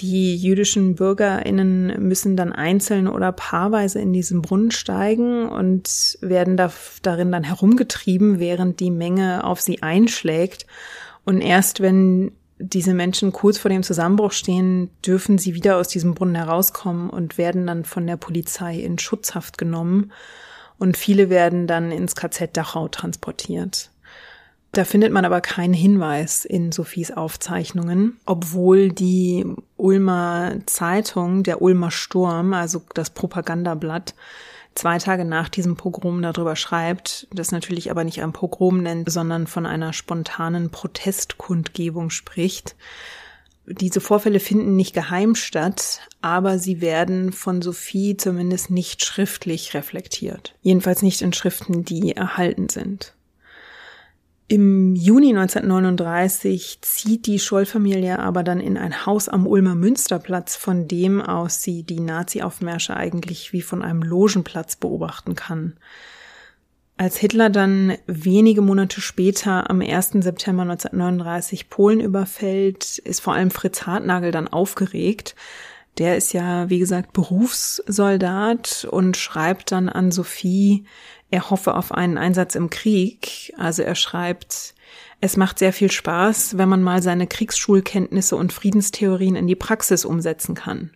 Die 0.00 0.36
jüdischen 0.36 0.94
Bürgerinnen 0.94 2.06
müssen 2.06 2.36
dann 2.36 2.52
einzeln 2.52 3.08
oder 3.08 3.32
paarweise 3.32 4.00
in 4.00 4.12
diesen 4.12 4.42
Brunnen 4.42 4.70
steigen 4.70 5.48
und 5.48 6.18
werden 6.20 6.56
da, 6.56 6.72
darin 7.02 7.32
dann 7.32 7.42
herumgetrieben, 7.42 8.38
während 8.38 8.80
die 8.80 8.90
Menge 8.90 9.44
auf 9.44 9.60
sie 9.60 9.82
einschlägt. 9.82 10.66
Und 11.24 11.40
erst 11.40 11.80
wenn 11.80 12.32
diese 12.58 12.94
Menschen 12.94 13.32
kurz 13.32 13.58
vor 13.58 13.70
dem 13.70 13.82
Zusammenbruch 13.82 14.32
stehen, 14.32 14.90
dürfen 15.04 15.38
sie 15.38 15.54
wieder 15.54 15.76
aus 15.76 15.88
diesem 15.88 16.14
Brunnen 16.14 16.34
herauskommen 16.34 17.10
und 17.10 17.38
werden 17.38 17.66
dann 17.66 17.84
von 17.84 18.06
der 18.06 18.16
Polizei 18.16 18.78
in 18.78 18.98
Schutzhaft 18.98 19.58
genommen 19.58 20.12
und 20.78 20.96
viele 20.96 21.28
werden 21.28 21.66
dann 21.66 21.90
ins 21.90 22.14
KZ 22.14 22.56
Dachau 22.56 22.88
transportiert. 22.88 23.90
Da 24.72 24.84
findet 24.84 25.12
man 25.12 25.24
aber 25.24 25.40
keinen 25.40 25.74
Hinweis 25.74 26.44
in 26.44 26.72
Sophies 26.72 27.10
Aufzeichnungen, 27.10 28.18
obwohl 28.26 28.90
die 28.90 29.46
Ulmer 29.76 30.56
Zeitung, 30.66 31.42
der 31.42 31.62
Ulmer 31.62 31.90
Sturm, 31.90 32.52
also 32.52 32.82
das 32.94 33.10
Propagandablatt, 33.10 34.14
zwei 34.74 34.98
Tage 34.98 35.24
nach 35.24 35.48
diesem 35.48 35.76
Pogrom 35.76 36.22
darüber 36.22 36.54
schreibt, 36.54 37.26
das 37.32 37.50
natürlich 37.50 37.90
aber 37.90 38.04
nicht 38.04 38.22
ein 38.22 38.32
Pogrom 38.32 38.82
nennt, 38.82 39.10
sondern 39.10 39.46
von 39.46 39.66
einer 39.66 39.92
spontanen 39.92 40.70
Protestkundgebung 40.70 42.10
spricht. 42.10 42.76
Diese 43.66 44.00
Vorfälle 44.00 44.40
finden 44.40 44.76
nicht 44.76 44.94
geheim 44.94 45.34
statt, 45.34 46.00
aber 46.22 46.58
sie 46.58 46.80
werden 46.80 47.32
von 47.32 47.60
Sophie 47.60 48.16
zumindest 48.16 48.70
nicht 48.70 49.04
schriftlich 49.04 49.74
reflektiert. 49.74 50.54
Jedenfalls 50.62 51.02
nicht 51.02 51.20
in 51.20 51.32
Schriften, 51.32 51.84
die 51.84 52.16
erhalten 52.16 52.68
sind. 52.68 53.14
Im 54.50 54.94
Juni 54.94 55.36
1939 55.36 56.78
zieht 56.80 57.26
die 57.26 57.38
Scholl-Familie 57.38 58.18
aber 58.18 58.42
dann 58.42 58.60
in 58.60 58.78
ein 58.78 59.04
Haus 59.04 59.28
am 59.28 59.46
Ulmer 59.46 59.74
Münsterplatz, 59.74 60.56
von 60.56 60.88
dem 60.88 61.20
aus 61.20 61.62
sie 61.62 61.82
die 61.82 62.00
Nazi-Aufmärsche 62.00 62.96
eigentlich 62.96 63.52
wie 63.52 63.60
von 63.60 63.82
einem 63.82 64.02
Logenplatz 64.02 64.76
beobachten 64.76 65.34
kann. 65.34 65.74
Als 66.96 67.18
Hitler 67.18 67.50
dann 67.50 67.98
wenige 68.06 68.62
Monate 68.62 69.02
später 69.02 69.68
am 69.68 69.82
1. 69.82 70.12
September 70.20 70.62
1939 70.62 71.68
Polen 71.68 72.00
überfällt, 72.00 72.96
ist 72.98 73.20
vor 73.20 73.34
allem 73.34 73.50
Fritz 73.50 73.82
Hartnagel 73.82 74.32
dann 74.32 74.48
aufgeregt. 74.48 75.36
Der 75.98 76.16
ist 76.16 76.32
ja, 76.32 76.70
wie 76.70 76.78
gesagt, 76.78 77.12
Berufssoldat 77.12 78.86
und 78.90 79.16
schreibt 79.16 79.72
dann 79.72 79.88
an 79.88 80.12
Sophie, 80.12 80.84
er 81.30 81.50
hoffe 81.50 81.74
auf 81.74 81.92
einen 81.92 82.16
Einsatz 82.16 82.54
im 82.54 82.70
Krieg. 82.70 83.52
Also 83.58 83.82
er 83.82 83.96
schreibt, 83.96 84.74
es 85.20 85.36
macht 85.36 85.58
sehr 85.58 85.72
viel 85.72 85.90
Spaß, 85.90 86.56
wenn 86.56 86.68
man 86.68 86.82
mal 86.82 87.02
seine 87.02 87.26
Kriegsschulkenntnisse 87.26 88.36
und 88.36 88.52
Friedenstheorien 88.52 89.34
in 89.34 89.48
die 89.48 89.56
Praxis 89.56 90.04
umsetzen 90.04 90.54
kann. 90.54 90.92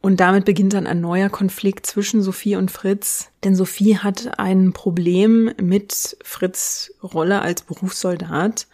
Und 0.00 0.20
damit 0.20 0.44
beginnt 0.44 0.72
dann 0.72 0.86
ein 0.86 1.00
neuer 1.00 1.28
Konflikt 1.28 1.84
zwischen 1.84 2.22
Sophie 2.22 2.56
und 2.56 2.70
Fritz, 2.70 3.30
denn 3.44 3.54
Sophie 3.54 3.98
hat 3.98 4.38
ein 4.38 4.72
Problem 4.72 5.52
mit 5.60 6.16
Fritz 6.22 6.92
Rolle 7.02 7.42
als 7.42 7.62
Berufssoldat 7.62 8.68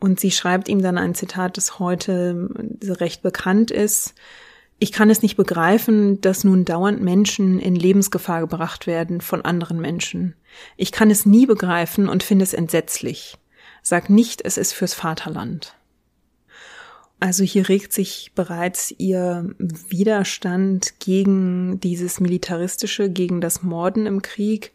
und 0.00 0.20
sie 0.20 0.30
schreibt 0.30 0.68
ihm 0.68 0.82
dann 0.82 0.98
ein 0.98 1.14
Zitat, 1.14 1.56
das 1.56 1.78
heute 1.78 2.48
recht 2.82 3.22
bekannt 3.22 3.70
ist. 3.70 4.14
Ich 4.78 4.92
kann 4.92 5.10
es 5.10 5.22
nicht 5.22 5.36
begreifen, 5.36 6.20
dass 6.20 6.44
nun 6.44 6.64
dauernd 6.64 7.02
Menschen 7.02 7.58
in 7.58 7.74
Lebensgefahr 7.74 8.40
gebracht 8.40 8.86
werden 8.86 9.20
von 9.20 9.42
anderen 9.42 9.80
Menschen. 9.80 10.36
Ich 10.76 10.92
kann 10.92 11.10
es 11.10 11.26
nie 11.26 11.46
begreifen 11.46 12.08
und 12.08 12.22
finde 12.22 12.44
es 12.44 12.54
entsetzlich. 12.54 13.38
Sag 13.82 14.08
nicht, 14.08 14.44
es 14.44 14.56
ist 14.56 14.72
fürs 14.72 14.94
Vaterland. 14.94 15.74
Also 17.20 17.42
hier 17.42 17.68
regt 17.68 17.92
sich 17.92 18.30
bereits 18.36 18.94
ihr 18.96 19.52
Widerstand 19.58 21.00
gegen 21.00 21.80
dieses 21.80 22.20
Militaristische, 22.20 23.10
gegen 23.10 23.40
das 23.40 23.62
Morden 23.62 24.06
im 24.06 24.22
Krieg. 24.22 24.72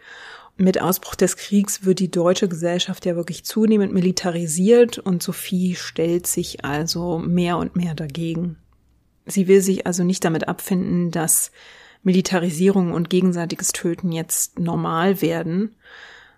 Mit 0.55 0.81
Ausbruch 0.81 1.15
des 1.15 1.35
Kriegs 1.35 1.83
wird 1.83 1.99
die 1.99 2.11
deutsche 2.11 2.47
Gesellschaft 2.47 3.05
ja 3.05 3.15
wirklich 3.15 3.43
zunehmend 3.43 3.93
militarisiert 3.93 4.99
und 4.99 5.23
Sophie 5.23 5.75
stellt 5.75 6.27
sich 6.27 6.63
also 6.63 7.17
mehr 7.17 7.57
und 7.57 7.75
mehr 7.75 7.95
dagegen. 7.95 8.57
Sie 9.25 9.47
will 9.47 9.61
sich 9.61 9.87
also 9.87 10.03
nicht 10.03 10.23
damit 10.23 10.47
abfinden, 10.47 11.09
dass 11.09 11.51
Militarisierung 12.03 12.91
und 12.91 13.09
gegenseitiges 13.09 13.71
Töten 13.71 14.11
jetzt 14.11 14.59
normal 14.59 15.21
werden, 15.21 15.75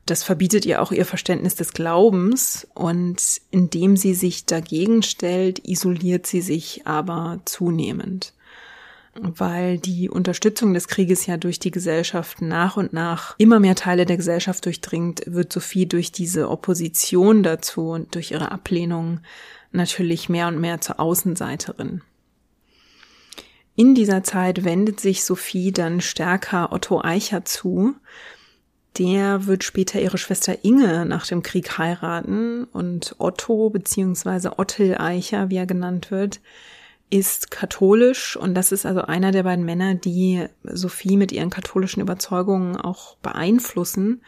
das 0.06 0.24
verbietet 0.24 0.66
ihr 0.66 0.82
auch 0.82 0.92
ihr 0.92 1.06
Verständnis 1.06 1.56
des 1.56 1.74
Glaubens 1.74 2.68
und 2.76 3.42
indem 3.50 3.98
sie 3.98 4.14
sich 4.14 4.46
dagegen 4.46 5.02
stellt, 5.02 5.68
isoliert 5.68 6.28
sie 6.28 6.42
sich 6.42 6.86
aber 6.86 7.40
zunehmend. 7.46 8.34
Weil 9.18 9.78
die 9.78 10.10
Unterstützung 10.10 10.74
des 10.74 10.90
Krieges 10.90 11.26
ja 11.26 11.38
durch 11.38 11.58
die 11.58 11.72
Gesellschaft 11.72 12.42
nach 12.42 12.76
und 12.76 12.92
nach 12.92 13.36
immer 13.38 13.62
mehr 13.62 13.76
Teile 13.76 14.06
der 14.06 14.18
Gesellschaft 14.18 14.66
durchdringt, 14.66 15.24
wird 15.26 15.54
Sophie 15.54 15.86
durch 15.86 16.12
diese 16.12 16.50
Opposition 16.50 17.42
dazu 17.42 17.92
und 17.92 18.14
durch 18.14 18.32
ihre 18.32 18.52
Ablehnung 18.52 19.22
natürlich 19.72 20.28
mehr 20.28 20.48
und 20.48 20.60
mehr 20.60 20.82
zur 20.82 21.00
Außenseiterin. 21.00 22.02
In 23.78 23.96
dieser 23.96 24.24
Zeit 24.24 24.64
wendet 24.64 25.00
sich 25.00 25.24
Sophie 25.24 25.72
dann 25.72 26.02
stärker 26.02 26.72
Otto 26.72 27.02
Eicher 27.02 27.46
zu. 27.46 27.96
Der 28.98 29.48
wird 29.48 29.66
später 29.66 30.00
ihre 30.00 30.18
Schwester 30.18 30.64
Inge 30.64 31.06
nach 31.06 31.28
dem 31.28 31.44
Krieg 31.44 31.78
heiraten 31.78 32.64
und 32.66 33.16
Otto 33.18 33.70
beziehungsweise 33.70 34.60
Ottil 34.60 34.98
Eicher, 34.98 35.50
wie 35.50 35.58
er 35.58 35.66
genannt 35.66 36.12
wird, 36.12 36.40
ist 37.10 37.52
katholisch 37.52 38.36
und 38.36 38.56
das 38.56 38.72
ist 38.72 38.86
also 38.86 39.02
einer 39.02 39.32
der 39.32 39.44
beiden 39.44 39.66
Männer, 39.66 39.96
die 39.96 40.46
Sophie 40.64 41.18
mit 41.18 41.32
ihren 41.32 41.50
katholischen 41.50 42.02
Überzeugungen 42.02 42.78
auch 42.78 43.16
beeinflussen 43.18 44.22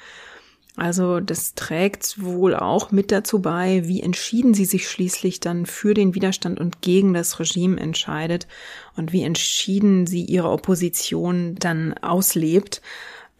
also 0.77 1.19
das 1.19 1.55
trägt 1.55 2.21
wohl 2.23 2.55
auch 2.55 2.91
mit 2.91 3.11
dazu 3.11 3.41
bei, 3.41 3.87
wie 3.87 4.03
entschieden 4.03 4.53
sie 4.53 4.65
sich 4.65 4.87
schließlich 4.87 5.39
dann 5.39 5.65
für 5.65 5.95
den 5.95 6.13
Widerstand 6.13 6.59
und 6.59 6.83
gegen 6.83 7.15
das 7.15 7.39
Regime 7.39 7.79
entscheidet 7.79 8.47
und 8.95 9.11
wie 9.11 9.23
entschieden 9.23 10.05
sie 10.05 10.23
ihre 10.23 10.51
Opposition 10.51 11.55
dann 11.55 11.95
auslebt. 11.95 12.83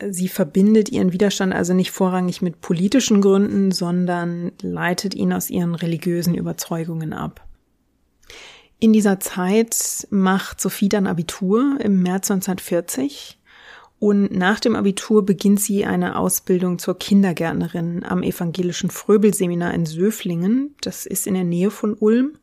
Sie 0.10 0.30
verbindet 0.30 0.90
ihren 0.90 1.14
Widerstand 1.14 1.54
also 1.54 1.76
nicht 1.76 1.92
vorrangig 1.92 2.42
mit 2.42 2.60
politischen 2.60 3.22
Gründen, 3.22 3.72
sondern 3.72 4.52
leitet 4.64 5.14
ihn 5.14 5.32
aus 5.32 5.52
ihren 5.52 5.76
religiösen 5.76 6.34
Überzeugungen 6.34 7.14
ab. 7.14 7.47
In 8.80 8.94
dieser 8.94 9.20
Zeit 9.20 10.08
macht 10.12 10.62
Sophie 10.62 10.90
dann 10.90 11.08
Abitur 11.08 11.80
im 11.80 12.04
März 12.04 12.30
1940 12.30 13.40
und 14.00 14.32
nach 14.32 14.60
dem 14.60 14.76
Abitur 14.76 15.26
beginnt 15.26 15.60
sie 15.60 15.86
eine 15.86 16.16
Ausbildung 16.18 16.78
zur 16.78 17.00
Kindergärtnerin 17.00 18.04
am 18.04 18.22
evangelischen 18.22 18.92
Fröbel-Seminar 18.92 19.74
in 19.74 19.88
Söflingen. 19.88 20.76
Das 20.82 21.08
ist 21.08 21.26
in 21.26 21.34
der 21.34 21.44
Nähe 21.44 21.72
von 21.72 21.96
Ulm. 21.96 22.38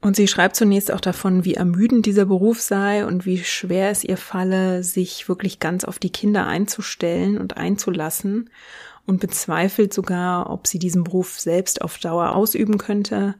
Und 0.00 0.16
sie 0.16 0.28
schreibt 0.28 0.56
zunächst 0.56 0.92
auch 0.92 1.00
davon, 1.00 1.44
wie 1.44 1.54
ermüdend 1.54 2.06
dieser 2.06 2.24
Beruf 2.24 2.60
sei 2.60 3.04
und 3.04 3.26
wie 3.26 3.44
schwer 3.44 3.90
es 3.90 4.04
ihr 4.04 4.16
falle, 4.16 4.82
sich 4.82 5.28
wirklich 5.28 5.58
ganz 5.58 5.84
auf 5.84 5.98
die 5.98 6.10
Kinder 6.12 6.46
einzustellen 6.46 7.36
und 7.36 7.58
einzulassen 7.58 8.48
und 9.06 9.20
bezweifelt 9.20 9.92
sogar, 9.92 10.50
ob 10.50 10.66
sie 10.66 10.78
diesen 10.78 11.04
Beruf 11.04 11.40
selbst 11.40 11.82
auf 11.82 11.98
Dauer 11.98 12.34
ausüben 12.34 12.78
könnte, 12.78 13.34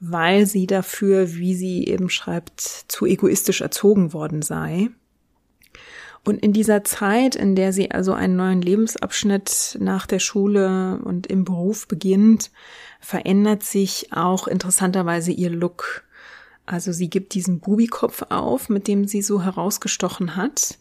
weil 0.00 0.46
sie 0.46 0.66
dafür, 0.66 1.34
wie 1.34 1.54
sie 1.54 1.84
eben 1.86 2.10
schreibt, 2.10 2.60
zu 2.60 3.06
egoistisch 3.06 3.60
erzogen 3.60 4.12
worden 4.12 4.42
sei. 4.42 4.90
Und 6.24 6.42
in 6.42 6.52
dieser 6.52 6.84
Zeit, 6.84 7.36
in 7.36 7.56
der 7.56 7.72
sie 7.72 7.90
also 7.90 8.12
einen 8.12 8.36
neuen 8.36 8.60
Lebensabschnitt 8.60 9.78
nach 9.80 10.06
der 10.06 10.18
Schule 10.18 11.00
und 11.02 11.26
im 11.26 11.44
Beruf 11.44 11.88
beginnt, 11.88 12.50
verändert 13.00 13.62
sich 13.62 14.12
auch 14.12 14.46
interessanterweise 14.46 15.32
ihr 15.32 15.50
Look. 15.50 16.04
Also 16.66 16.92
sie 16.92 17.08
gibt 17.08 17.32
diesen 17.34 17.60
Bubikopf 17.60 18.26
auf, 18.28 18.68
mit 18.68 18.88
dem 18.88 19.06
sie 19.06 19.22
so 19.22 19.42
herausgestochen 19.42 20.36
hat. 20.36 20.78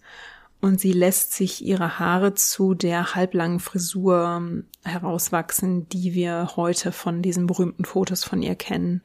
Und 0.60 0.80
sie 0.80 0.91
lässt 0.91 1.34
sich 1.34 1.64
ihre 1.64 1.99
Haare 1.99 2.34
zu 2.34 2.74
der 2.74 3.14
halblangen 3.14 3.60
Frisur 3.60 4.41
herauswachsen, 4.84 5.88
die 5.89 6.14
wir 6.14 6.53
heute 6.55 6.91
von 6.91 7.22
diesen 7.22 7.45
berühmten 7.45 7.86
Fotos 7.86 8.24
von 8.24 8.41
ihr 8.41 8.55
kennen. 8.55 9.01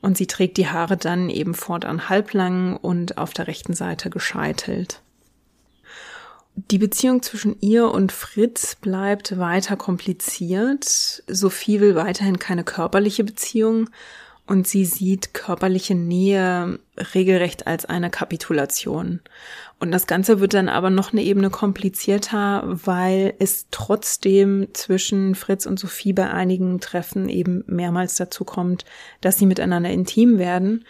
Und 0.00 0.16
sie 0.16 0.26
trägt 0.26 0.56
die 0.56 0.68
Haare 0.68 0.96
dann 0.96 1.28
eben 1.28 1.54
fortan 1.54 2.08
halblang 2.08 2.76
und 2.76 3.18
auf 3.18 3.34
der 3.34 3.46
rechten 3.46 3.74
Seite 3.74 4.08
gescheitelt. 4.08 5.02
Die 6.56 6.78
Beziehung 6.78 7.22
zwischen 7.22 7.60
ihr 7.60 7.90
und 7.90 8.12
Fritz 8.12 8.74
bleibt 8.74 9.38
weiter 9.38 9.76
kompliziert. 9.76 11.22
Sophie 11.26 11.80
will 11.80 11.94
weiterhin 11.94 12.38
keine 12.38 12.64
körperliche 12.64 13.24
Beziehung 13.24 13.90
und 14.50 14.66
sie 14.66 14.84
sieht 14.84 15.32
körperliche 15.32 15.94
Nähe 15.94 16.80
regelrecht 17.14 17.68
als 17.68 17.84
eine 17.84 18.10
Kapitulation. 18.10 19.20
Und 19.78 19.92
das 19.92 20.08
Ganze 20.08 20.40
wird 20.40 20.54
dann 20.54 20.68
aber 20.68 20.90
noch 20.90 21.12
eine 21.12 21.22
Ebene 21.22 21.50
komplizierter, 21.50 22.64
weil 22.66 23.34
es 23.38 23.68
trotzdem 23.70 24.66
zwischen 24.72 25.36
Fritz 25.36 25.66
und 25.66 25.78
Sophie 25.78 26.12
bei 26.12 26.28
einigen 26.28 26.80
Treffen 26.80 27.28
eben 27.28 27.62
mehrmals 27.68 28.16
dazu 28.16 28.44
kommt, 28.44 28.84
dass 29.20 29.38
sie 29.38 29.46
miteinander 29.46 29.90
intim 29.90 30.38
werden. 30.38 30.84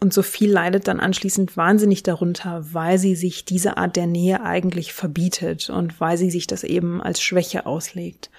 Und 0.00 0.14
Sophie 0.14 0.46
leidet 0.46 0.88
dann 0.88 0.98
anschließend 0.98 1.58
wahnsinnig 1.58 2.04
darunter, 2.04 2.64
weil 2.72 2.96
sie 2.96 3.16
sich 3.16 3.44
diese 3.44 3.76
Art 3.76 3.96
der 3.96 4.06
Nähe 4.06 4.42
eigentlich 4.42 4.94
verbietet 4.94 5.68
und 5.68 6.00
weil 6.00 6.16
sie 6.16 6.30
sich 6.30 6.46
das 6.46 6.64
eben 6.64 7.02
als 7.02 7.20
Schwäche 7.20 7.66
auslegt. 7.66 8.30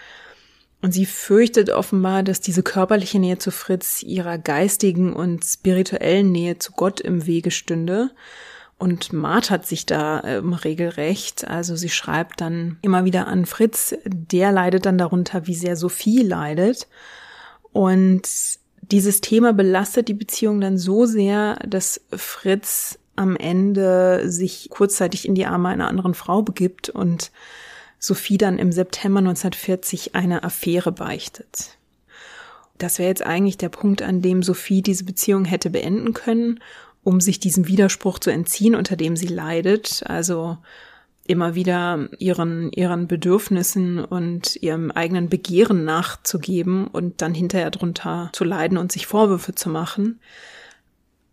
Und 0.81 0.91
sie 0.91 1.05
fürchtet 1.05 1.69
offenbar, 1.69 2.21
dass 2.21 2.41
diese 2.41 2.61
körperliche 2.61 3.19
Nähe 3.19 3.37
zu 3.37 3.51
Fritz 3.51 4.03
ihrer 4.03 4.37
geistigen 4.37 5.13
und 5.13 5.43
spirituellen 5.43 6.31
Nähe 6.31 6.59
zu 6.59 6.73
Gott 6.73 7.01
im 7.01 7.25
Wege 7.25 7.49
stünde 7.49 8.11
und 8.77 9.13
martert 9.13 9.65
sich 9.65 9.85
da 9.85 10.21
ähm, 10.23 10.53
regelrecht. 10.53 11.47
Also 11.47 11.75
sie 11.75 11.89
schreibt 11.89 12.41
dann 12.41 12.77
immer 12.81 13.05
wieder 13.05 13.27
an 13.27 13.45
Fritz, 13.45 13.95
der 14.05 14.51
leidet 14.51 14.85
dann 14.85 14.97
darunter, 14.97 15.47
wie 15.47 15.55
sehr 15.55 15.75
Sophie 15.75 16.21
leidet. 16.21 16.87
Und 17.71 18.27
dieses 18.81 19.21
Thema 19.21 19.53
belastet 19.53 20.07
die 20.07 20.13
Beziehung 20.13 20.61
dann 20.61 20.77
so 20.77 21.05
sehr, 21.05 21.55
dass 21.67 22.01
Fritz 22.11 22.99
am 23.15 23.35
Ende 23.37 24.29
sich 24.29 24.67
kurzzeitig 24.69 25.27
in 25.27 25.35
die 25.35 25.45
Arme 25.45 25.69
einer 25.69 25.87
anderen 25.87 26.13
Frau 26.13 26.41
begibt 26.41 26.89
und 26.89 27.31
Sophie 28.05 28.37
dann 28.37 28.59
im 28.59 28.71
September 28.71 29.19
1940 29.19 30.15
eine 30.15 30.43
Affäre 30.43 30.91
beichtet. 30.91 31.77
Das 32.77 32.99
wäre 32.99 33.09
jetzt 33.09 33.25
eigentlich 33.25 33.57
der 33.57 33.69
Punkt, 33.69 34.01
an 34.01 34.21
dem 34.21 34.43
Sophie 34.43 34.81
diese 34.81 35.05
Beziehung 35.05 35.45
hätte 35.45 35.69
beenden 35.69 36.13
können, 36.13 36.59
um 37.03 37.21
sich 37.21 37.39
diesem 37.39 37.67
Widerspruch 37.67 38.19
zu 38.19 38.31
entziehen, 38.31 38.75
unter 38.75 38.95
dem 38.95 39.15
sie 39.15 39.27
leidet. 39.27 40.03
Also 40.05 40.57
immer 41.25 41.55
wieder 41.55 42.09
ihren, 42.19 42.71
ihren 42.71 43.07
Bedürfnissen 43.07 44.03
und 44.03 44.55
ihrem 44.57 44.91
eigenen 44.91 45.29
Begehren 45.29 45.85
nachzugeben 45.85 46.87
und 46.87 47.21
dann 47.21 47.33
hinterher 47.33 47.71
drunter 47.71 48.29
zu 48.33 48.43
leiden 48.43 48.77
und 48.77 48.91
sich 48.91 49.07
Vorwürfe 49.07 49.55
zu 49.55 49.69
machen. 49.69 50.19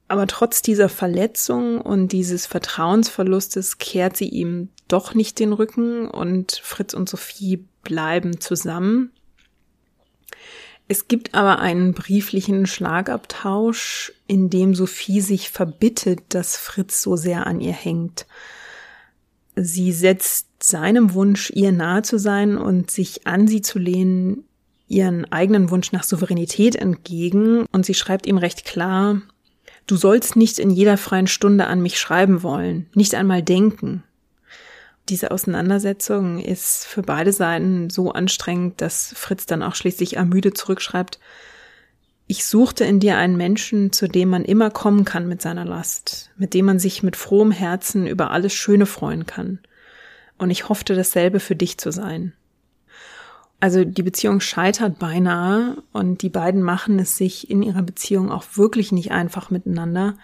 Aber 0.09 0.27
trotz 0.27 0.63
dieser 0.63 0.89
Verletzung 0.89 1.81
und 1.81 2.13
dieses 2.13 2.47
Vertrauensverlustes 2.47 3.79
kehrt 3.79 4.17
sie 4.17 4.29
ihm 4.29 4.69
doch 4.93 5.15
nicht 5.15 5.39
den 5.39 5.53
Rücken 5.53 6.09
und 6.09 6.61
Fritz 6.63 6.95
und 6.95 7.09
Sophie 7.09 7.65
bleiben 7.83 8.41
zusammen. 8.41 9.11
Es 10.89 11.09
gibt 11.09 11.35
aber 11.35 11.59
einen 11.59 11.95
brieflichen 11.95 12.67
Schlagabtausch, 12.67 14.13
in 14.27 14.51
dem 14.51 14.75
Sophie 14.75 15.21
sich 15.21 15.49
verbittet, 15.49 16.21
dass 16.29 16.57
Fritz 16.57 17.01
so 17.01 17.17
sehr 17.17 17.47
an 17.47 17.61
ihr 17.61 17.73
hängt. 17.73 18.27
Sie 19.57 19.93
setzt 19.93 20.49
seinem 20.63 21.15
Wunsch, 21.15 21.51
ihr 21.55 21.73
nahe 21.73 22.03
zu 22.03 22.19
sein 22.19 22.59
und 22.59 22.91
sich 22.91 23.27
an 23.27 23.49
sie 23.49 23.63
zu 23.63 23.79
lehnen, 23.79 24.45
ihren 24.89 25.31
eigenen 25.33 25.71
Wunsch 25.71 25.93
nach 25.93 26.05
Souveränität 26.05 26.77
entgegen. 26.77 27.65
Und 27.73 27.87
sie 27.87 27.95
schreibt 27.95 28.27
ihm 28.27 28.39
recht 28.39 28.65
klar, 28.65 29.23
du 29.87 29.97
sollst 29.97 30.37
nicht 30.37 30.59
in 30.59 30.71
jeder 30.71 30.99
freien 30.99 31.27
Stunde 31.27 31.67
an 31.67 31.81
mich 31.81 31.99
schreiben 31.99 32.43
wollen, 32.43 32.89
nicht 32.95 33.15
einmal 33.15 33.43
denken. 33.43 34.03
Diese 35.09 35.31
Auseinandersetzung 35.31 36.39
ist 36.39 36.87
für 36.87 37.03
beide 37.03 37.33
Seiten 37.33 37.91
so 37.91 38.13
anstrengend, 38.13 38.81
dass 38.81 39.13
Fritz 39.17 39.47
dann 39.47 39.63
auch 39.63 39.75
schließlich 39.75 40.17
ermüdet 40.17 40.57
zurückschreibt, 40.57 41.19
ich 42.29 42.47
suchte 42.47 42.85
in 42.85 42.99
dir 42.99 43.19
einen 43.19 43.37
Menschen, 43.37 43.93
zu 43.93 44.09
dem 44.09 44.31
man 44.31 44.45
immer 44.45 44.71
kommen 44.71 45.05
kann 45.05 45.29
mit 45.29 45.43
seiner 45.43 45.67
Last, 45.67 46.31
mit 46.39 46.55
dem 46.55 46.65
man 46.65 46.79
sich 46.79 47.03
mit 47.03 47.17
frohem 47.17 47.51
Herzen 47.51 48.07
über 48.07 48.31
alles 48.31 48.55
Schöne 48.55 48.87
freuen 48.87 49.27
kann. 49.27 49.59
Und 50.39 50.51
ich 50.51 50.71
hoffte 50.71 50.95
dasselbe 50.95 51.41
für 51.41 51.57
dich 51.57 51.77
zu 51.77 51.91
sein. 51.91 52.33
Also 53.61 53.85
die 53.85 54.03
Beziehung 54.03 54.41
scheitert 54.41 54.99
beinahe 54.99 55.83
und 55.93 56.23
die 56.23 56.31
beiden 56.31 56.63
machen 56.63 56.99
es 56.99 57.17
sich 57.17 57.51
in 57.51 57.63
ihrer 57.63 57.83
Beziehung 57.83 58.31
auch 58.31 58.45
wirklich 58.55 58.93
nicht 58.93 59.13
einfach 59.13 59.51
miteinander, 59.51 60.17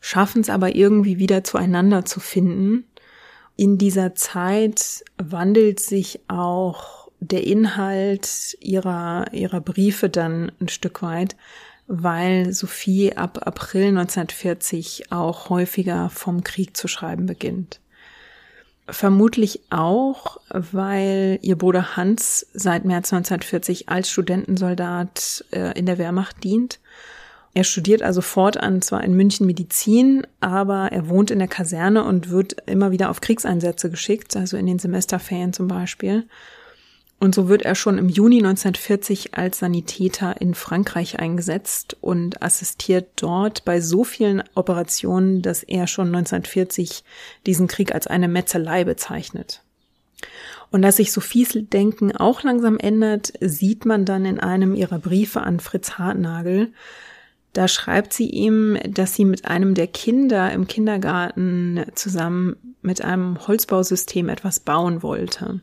schaffen 0.00 0.42
es 0.42 0.50
aber 0.50 0.76
irgendwie 0.76 1.18
wieder 1.18 1.42
zueinander 1.42 2.04
zu 2.04 2.20
finden. 2.20 2.84
In 3.56 3.78
dieser 3.78 4.14
Zeit 4.14 5.02
wandelt 5.16 5.80
sich 5.80 6.20
auch 6.28 7.08
der 7.20 7.46
Inhalt 7.46 8.56
ihrer, 8.60 9.32
ihrer 9.32 9.60
Briefe 9.60 10.10
dann 10.10 10.52
ein 10.60 10.68
Stück 10.68 11.02
weit, 11.02 11.36
weil 11.86 12.52
Sophie 12.52 13.16
ab 13.16 13.46
April 13.46 13.88
1940 13.88 15.10
auch 15.10 15.48
häufiger 15.48 16.10
vom 16.10 16.44
Krieg 16.44 16.76
zu 16.76 16.88
schreiben 16.88 17.26
beginnt. 17.26 17.80
Vermutlich 18.88 19.62
auch, 19.70 20.38
weil 20.50 21.38
ihr 21.42 21.56
Bruder 21.56 21.96
Hans 21.96 22.46
seit 22.52 22.84
März 22.84 23.12
1940 23.12 23.88
als 23.88 24.10
Studentensoldat 24.10 25.44
äh, 25.50 25.76
in 25.76 25.86
der 25.86 25.98
Wehrmacht 25.98 26.44
dient. 26.44 26.78
Er 27.56 27.64
studiert 27.64 28.02
also 28.02 28.20
fortan 28.20 28.82
zwar 28.82 29.02
in 29.02 29.14
München 29.16 29.46
Medizin, 29.46 30.26
aber 30.40 30.92
er 30.92 31.08
wohnt 31.08 31.30
in 31.30 31.38
der 31.38 31.48
Kaserne 31.48 32.04
und 32.04 32.28
wird 32.28 32.58
immer 32.66 32.90
wieder 32.90 33.08
auf 33.08 33.22
Kriegseinsätze 33.22 33.88
geschickt, 33.88 34.36
also 34.36 34.58
in 34.58 34.66
den 34.66 34.78
Semesterferien 34.78 35.54
zum 35.54 35.66
Beispiel. 35.66 36.26
Und 37.18 37.34
so 37.34 37.48
wird 37.48 37.62
er 37.62 37.74
schon 37.74 37.96
im 37.96 38.10
Juni 38.10 38.40
1940 38.40 39.38
als 39.38 39.60
Sanitäter 39.60 40.38
in 40.38 40.52
Frankreich 40.52 41.18
eingesetzt 41.18 41.96
und 42.02 42.42
assistiert 42.42 43.08
dort 43.16 43.64
bei 43.64 43.80
so 43.80 44.04
vielen 44.04 44.44
Operationen, 44.54 45.40
dass 45.40 45.62
er 45.62 45.86
schon 45.86 46.08
1940 46.08 47.04
diesen 47.46 47.68
Krieg 47.68 47.94
als 47.94 48.06
eine 48.06 48.28
Metzelei 48.28 48.84
bezeichnet. 48.84 49.62
Und 50.70 50.82
dass 50.82 50.96
sich 50.96 51.10
Sophies 51.10 51.56
Denken 51.72 52.14
auch 52.14 52.42
langsam 52.42 52.76
ändert, 52.76 53.32
sieht 53.40 53.86
man 53.86 54.04
dann 54.04 54.26
in 54.26 54.40
einem 54.40 54.74
ihrer 54.74 54.98
Briefe 54.98 55.40
an 55.40 55.58
Fritz 55.58 55.92
Hartnagel. 55.92 56.74
Da 57.56 57.68
schreibt 57.68 58.12
sie 58.12 58.28
ihm, 58.28 58.76
dass 58.86 59.14
sie 59.14 59.24
mit 59.24 59.46
einem 59.46 59.72
der 59.72 59.86
Kinder 59.86 60.52
im 60.52 60.66
Kindergarten 60.66 61.86
zusammen 61.94 62.56
mit 62.82 63.00
einem 63.00 63.48
Holzbausystem 63.48 64.28
etwas 64.28 64.60
bauen 64.60 65.02
wollte. 65.02 65.62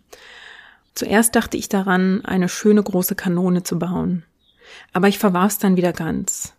Zuerst 0.96 1.36
dachte 1.36 1.56
ich 1.56 1.70
daran, 1.70 2.26
eine 2.26 2.50
schöne 2.50 2.82
große 2.82 3.14
Kanone 3.14 3.62
zu 3.62 3.78
bauen. 3.78 4.24
Aber 4.92 5.08
ich 5.08 5.20
verwarf 5.20 5.52
es 5.52 5.58
dann 5.60 5.78
wieder 5.78 5.94
ganz. 5.94 6.56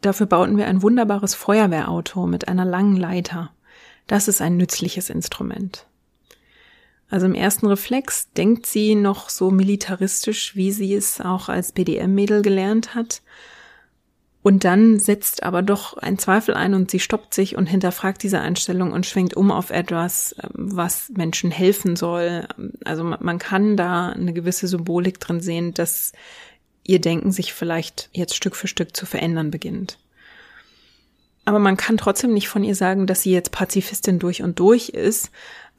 Dafür 0.00 0.26
bauten 0.26 0.56
wir 0.56 0.68
ein 0.68 0.80
wunderbares 0.80 1.34
Feuerwehrauto 1.34 2.28
mit 2.28 2.46
einer 2.46 2.64
langen 2.64 2.96
Leiter. 2.96 3.50
Das 4.06 4.28
ist 4.28 4.40
ein 4.40 4.56
nützliches 4.56 5.10
Instrument. 5.10 5.86
Also 7.10 7.26
im 7.26 7.34
ersten 7.34 7.66
Reflex 7.66 8.30
denkt 8.30 8.66
sie 8.66 8.94
noch 8.94 9.28
so 9.28 9.50
militaristisch, 9.50 10.54
wie 10.54 10.70
sie 10.70 10.94
es 10.94 11.20
auch 11.20 11.48
als 11.48 11.72
BDM-Mädel 11.72 12.42
gelernt 12.42 12.94
hat 12.94 13.22
und 14.42 14.64
dann 14.64 14.98
setzt 14.98 15.44
aber 15.44 15.62
doch 15.62 15.96
ein 15.96 16.18
Zweifel 16.18 16.54
ein 16.54 16.74
und 16.74 16.90
sie 16.90 16.98
stoppt 16.98 17.32
sich 17.32 17.56
und 17.56 17.66
hinterfragt 17.66 18.22
diese 18.22 18.40
Einstellung 18.40 18.92
und 18.92 19.06
schwenkt 19.06 19.34
um 19.34 19.52
auf 19.52 19.70
etwas, 19.70 20.34
ähm, 20.42 20.50
was 20.54 21.10
Menschen 21.10 21.50
helfen 21.50 21.94
soll. 21.94 22.48
Also 22.84 23.04
man 23.04 23.38
kann 23.38 23.76
da 23.76 24.08
eine 24.08 24.32
gewisse 24.32 24.66
Symbolik 24.66 25.20
drin 25.20 25.40
sehen, 25.40 25.74
dass 25.74 26.12
ihr 26.84 27.00
Denken 27.00 27.30
sich 27.30 27.54
vielleicht 27.54 28.10
jetzt 28.12 28.34
Stück 28.34 28.56
für 28.56 28.66
Stück 28.66 28.96
zu 28.96 29.06
verändern 29.06 29.52
beginnt. 29.52 29.98
Aber 31.44 31.58
man 31.58 31.76
kann 31.76 31.96
trotzdem 31.96 32.32
nicht 32.32 32.48
von 32.48 32.62
ihr 32.62 32.74
sagen, 32.74 33.06
dass 33.06 33.22
sie 33.22 33.32
jetzt 33.32 33.50
Pazifistin 33.50 34.18
durch 34.18 34.42
und 34.42 34.58
durch 34.58 34.90
ist, 34.90 35.30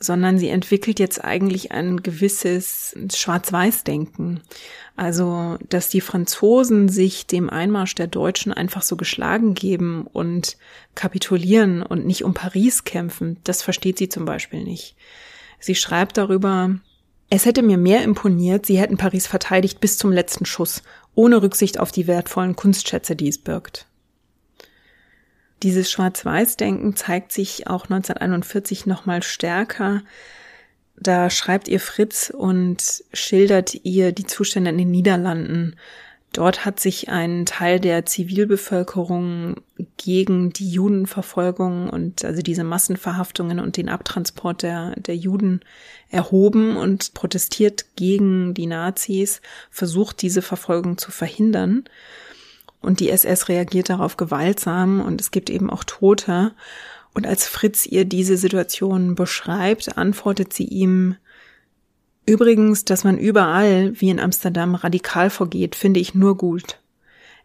sondern 0.04 0.38
sie 0.38 0.50
entwickelt 0.50 1.00
jetzt 1.00 1.24
eigentlich 1.24 1.72
ein 1.72 2.04
gewisses 2.04 2.96
Schwarz-Weiß-Denken. 3.14 4.42
Also, 4.96 5.58
dass 5.70 5.90
die 5.90 6.02
Franzosen 6.02 6.90
sich 6.90 7.26
dem 7.26 7.50
Einmarsch 7.50 7.96
der 7.96 8.08
Deutschen 8.08 8.54
einfach 8.54 8.84
so 8.84 8.96
geschlagen 8.96 9.54
geben 9.56 10.06
und 10.12 10.58
kapitulieren 10.94 11.82
und 11.82 12.06
nicht 12.06 12.24
um 12.24 12.34
Paris 12.34 12.84
kämpfen, 12.84 13.38
das 13.44 13.64
versteht 13.64 13.98
sie 13.98 14.10
zum 14.10 14.26
Beispiel 14.26 14.64
nicht. 14.64 14.96
Sie 15.60 15.76
schreibt 15.76 16.18
darüber, 16.18 16.76
es 17.30 17.46
hätte 17.46 17.64
mir 17.64 17.78
mehr 17.78 18.04
imponiert, 18.04 18.68
sie 18.68 18.78
hätten 18.78 18.98
Paris 18.98 19.26
verteidigt 19.26 19.80
bis 19.80 19.98
zum 19.98 20.12
letzten 20.12 20.46
Schuss, 20.46 20.84
ohne 21.16 21.42
Rücksicht 21.42 21.80
auf 21.80 21.92
die 21.92 22.06
wertvollen 22.06 22.56
Kunstschätze, 22.56 23.16
die 23.16 23.30
es 23.30 23.40
birgt. 23.40 23.88
Dieses 25.64 25.90
Schwarz-Weiß-Denken 25.90 26.96
zeigt 26.98 27.32
sich 27.32 27.68
auch 27.68 27.86
1941 27.86 28.86
nochmal 28.86 29.24
stärker. 29.24 30.02
Da 30.98 31.30
schreibt 31.30 31.70
ihr 31.70 31.80
Fritz 31.80 32.30
und 32.36 33.04
schildert 33.14 33.74
ihr 33.84 34.12
die 34.12 34.26
Zustände 34.26 34.72
in 34.72 34.78
den 34.78 34.92
Niederlanden. 34.92 35.78
Dort 36.34 36.66
hat 36.66 36.80
sich 36.80 37.10
ein 37.10 37.46
Teil 37.46 37.80
der 37.80 38.06
Zivilbevölkerung 38.06 39.62
gegen 39.98 40.52
die 40.52 40.70
Judenverfolgung 40.70 41.90
und 41.90 42.26
also 42.26 42.42
diese 42.42 42.64
Massenverhaftungen 42.64 43.60
und 43.60 43.78
den 43.78 43.88
Abtransport 43.88 44.64
der, 44.64 45.00
der 45.00 45.16
Juden 45.16 45.62
erhoben 46.10 46.76
und 46.76 47.14
protestiert 47.14 47.96
gegen 47.96 48.54
die 48.54 48.66
Nazis, 48.66 49.42
versucht 49.70 50.22
diese 50.24 50.42
Verfolgung 50.42 50.98
zu 50.98 51.12
verhindern. 51.12 51.86
Und 52.84 53.00
die 53.00 53.10
SS 53.10 53.50
reagiert 53.50 53.90
darauf 53.90 54.18
gewaltsam 54.18 55.02
und 55.02 55.20
es 55.20 55.32
gibt 55.32 55.50
eben 55.50 55.70
auch 55.70 55.84
Tote. 55.84 56.52
Und 57.14 57.26
als 57.26 57.48
Fritz 57.48 57.86
ihr 57.86 58.06
diese 58.06 58.38
Situation 58.38 59.16
beschreibt, 59.16 59.98
antwortet 59.98 60.54
sie 60.54 60.66
ihm, 60.66 61.16
Übrigens, 62.26 62.86
dass 62.86 63.04
man 63.04 63.18
überall, 63.18 64.00
wie 64.00 64.10
in 64.10 64.20
Amsterdam, 64.20 64.76
radikal 64.76 65.30
vorgeht, 65.30 65.76
finde 65.76 66.00
ich 66.00 66.16
nur 66.16 66.38
gut. 66.38 66.80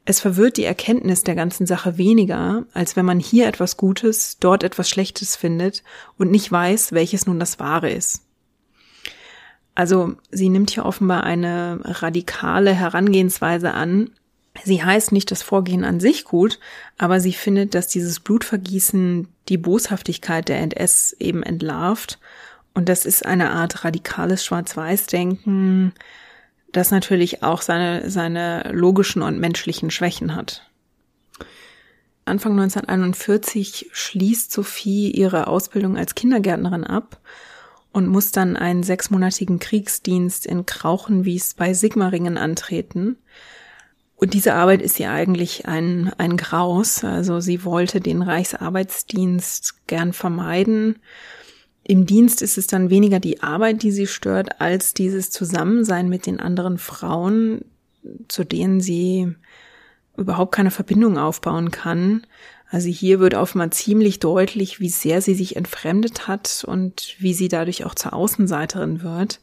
Es 0.04 0.20
verwirrt 0.20 0.56
die 0.56 0.64
Erkenntnis 0.64 1.24
der 1.24 1.34
ganzen 1.34 1.66
Sache 1.66 1.98
weniger, 1.98 2.64
als 2.72 2.94
wenn 2.94 3.04
man 3.04 3.18
hier 3.18 3.48
etwas 3.48 3.76
Gutes, 3.76 4.38
dort 4.38 4.62
etwas 4.62 4.88
Schlechtes 4.88 5.36
findet 5.36 5.82
und 6.16 6.30
nicht 6.30 6.50
weiß, 6.50 6.92
welches 6.92 7.26
nun 7.26 7.40
das 7.40 7.58
Wahre 7.58 7.90
ist. 7.90 8.22
Also 9.74 10.14
sie 10.30 10.48
nimmt 10.48 10.70
hier 10.70 10.86
offenbar 10.86 11.24
eine 11.24 11.80
radikale 11.84 12.72
Herangehensweise 12.72 13.74
an, 13.74 14.10
Sie 14.64 14.82
heißt 14.82 15.12
nicht 15.12 15.30
das 15.30 15.42
Vorgehen 15.42 15.84
an 15.84 16.00
sich 16.00 16.24
gut, 16.24 16.58
aber 16.96 17.20
sie 17.20 17.32
findet, 17.32 17.74
dass 17.74 17.88
dieses 17.88 18.20
Blutvergießen 18.20 19.28
die 19.48 19.58
Boshaftigkeit 19.58 20.48
der 20.48 20.58
NS 20.60 21.16
eben 21.18 21.42
entlarvt. 21.42 22.18
Und 22.74 22.88
das 22.88 23.06
ist 23.06 23.24
eine 23.24 23.50
Art 23.50 23.84
radikales 23.84 24.44
Schwarz-Weiß-Denken, 24.44 25.92
das 26.72 26.90
natürlich 26.90 27.42
auch 27.42 27.62
seine, 27.62 28.10
seine 28.10 28.70
logischen 28.72 29.22
und 29.22 29.38
menschlichen 29.38 29.90
Schwächen 29.90 30.34
hat. 30.34 30.68
Anfang 32.24 32.52
1941 32.52 33.88
schließt 33.92 34.52
Sophie 34.52 35.10
ihre 35.10 35.46
Ausbildung 35.46 35.96
als 35.96 36.14
Kindergärtnerin 36.14 36.84
ab 36.84 37.20
und 37.90 38.06
muss 38.06 38.32
dann 38.32 38.56
einen 38.56 38.82
sechsmonatigen 38.82 39.58
Kriegsdienst 39.58 40.46
in 40.46 40.66
Krauchenwies 40.66 41.54
bei 41.54 41.72
Sigmaringen 41.72 42.36
antreten. 42.36 43.16
Und 44.18 44.34
diese 44.34 44.54
Arbeit 44.54 44.82
ist 44.82 44.98
ihr 44.98 45.12
eigentlich 45.12 45.66
ein, 45.68 46.12
ein 46.18 46.36
Graus. 46.36 47.04
Also 47.04 47.38
sie 47.38 47.64
wollte 47.64 48.00
den 48.00 48.20
Reichsarbeitsdienst 48.20 49.86
gern 49.86 50.12
vermeiden. 50.12 50.96
Im 51.84 52.04
Dienst 52.04 52.42
ist 52.42 52.58
es 52.58 52.66
dann 52.66 52.90
weniger 52.90 53.20
die 53.20 53.42
Arbeit, 53.44 53.82
die 53.84 53.92
sie 53.92 54.08
stört, 54.08 54.60
als 54.60 54.92
dieses 54.92 55.30
Zusammensein 55.30 56.08
mit 56.08 56.26
den 56.26 56.40
anderen 56.40 56.78
Frauen, 56.78 57.64
zu 58.26 58.42
denen 58.42 58.80
sie 58.80 59.32
überhaupt 60.16 60.52
keine 60.52 60.72
Verbindung 60.72 61.16
aufbauen 61.16 61.70
kann. 61.70 62.26
Also 62.70 62.88
hier 62.88 63.20
wird 63.20 63.34
mal 63.54 63.70
ziemlich 63.70 64.18
deutlich, 64.18 64.80
wie 64.80 64.90
sehr 64.90 65.22
sie 65.22 65.34
sich 65.34 65.54
entfremdet 65.54 66.26
hat 66.26 66.64
und 66.66 67.14
wie 67.20 67.34
sie 67.34 67.48
dadurch 67.48 67.84
auch 67.84 67.94
zur 67.94 68.14
Außenseiterin 68.14 69.02
wird. 69.02 69.40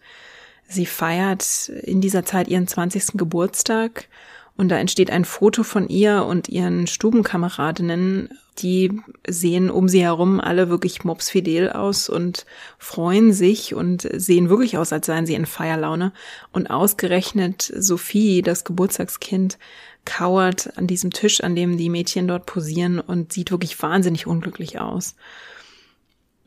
Sie 0.68 0.86
feiert 0.86 1.70
in 1.70 2.02
dieser 2.02 2.26
Zeit 2.26 2.50
ihren 2.50 2.68
20. 2.68 3.14
Geburtstag 3.14 4.10
und 4.58 4.70
da 4.70 4.78
entsteht 4.78 5.12
ein 5.12 5.26
Foto 5.26 5.64
von 5.64 5.90
ihr 5.90 6.24
und 6.24 6.48
ihren 6.48 6.88
Stubenkameradinnen. 6.88 8.30
Die 8.60 9.02
sehen 9.28 9.70
um 9.70 9.90
sie 9.90 10.02
herum 10.02 10.40
alle 10.40 10.70
wirklich 10.70 11.04
mopsfidel 11.04 11.72
aus 11.74 12.08
und 12.08 12.46
freuen 12.78 13.34
sich 13.34 13.76
und 13.76 14.08
sehen 14.14 14.48
wirklich 14.48 14.78
aus, 14.78 14.94
als 14.94 15.08
seien 15.08 15.26
sie 15.26 15.34
in 15.34 15.46
Feierlaune. 15.46 16.14
Und 16.54 16.70
ausgerechnet 16.70 17.70
Sophie, 17.78 18.42
das 18.42 18.64
Geburtstagskind, 18.64 19.58
kauert 20.06 20.78
an 20.78 20.88
diesem 20.88 21.12
Tisch, 21.12 21.42
an 21.42 21.56
dem 21.56 21.76
die 21.76 21.90
Mädchen 21.90 22.28
dort 22.28 22.46
posieren 22.46 23.02
und 23.02 23.34
sieht 23.34 23.52
wirklich 23.52 23.82
wahnsinnig 23.82 24.26
unglücklich 24.26 24.80
aus. 24.80 25.16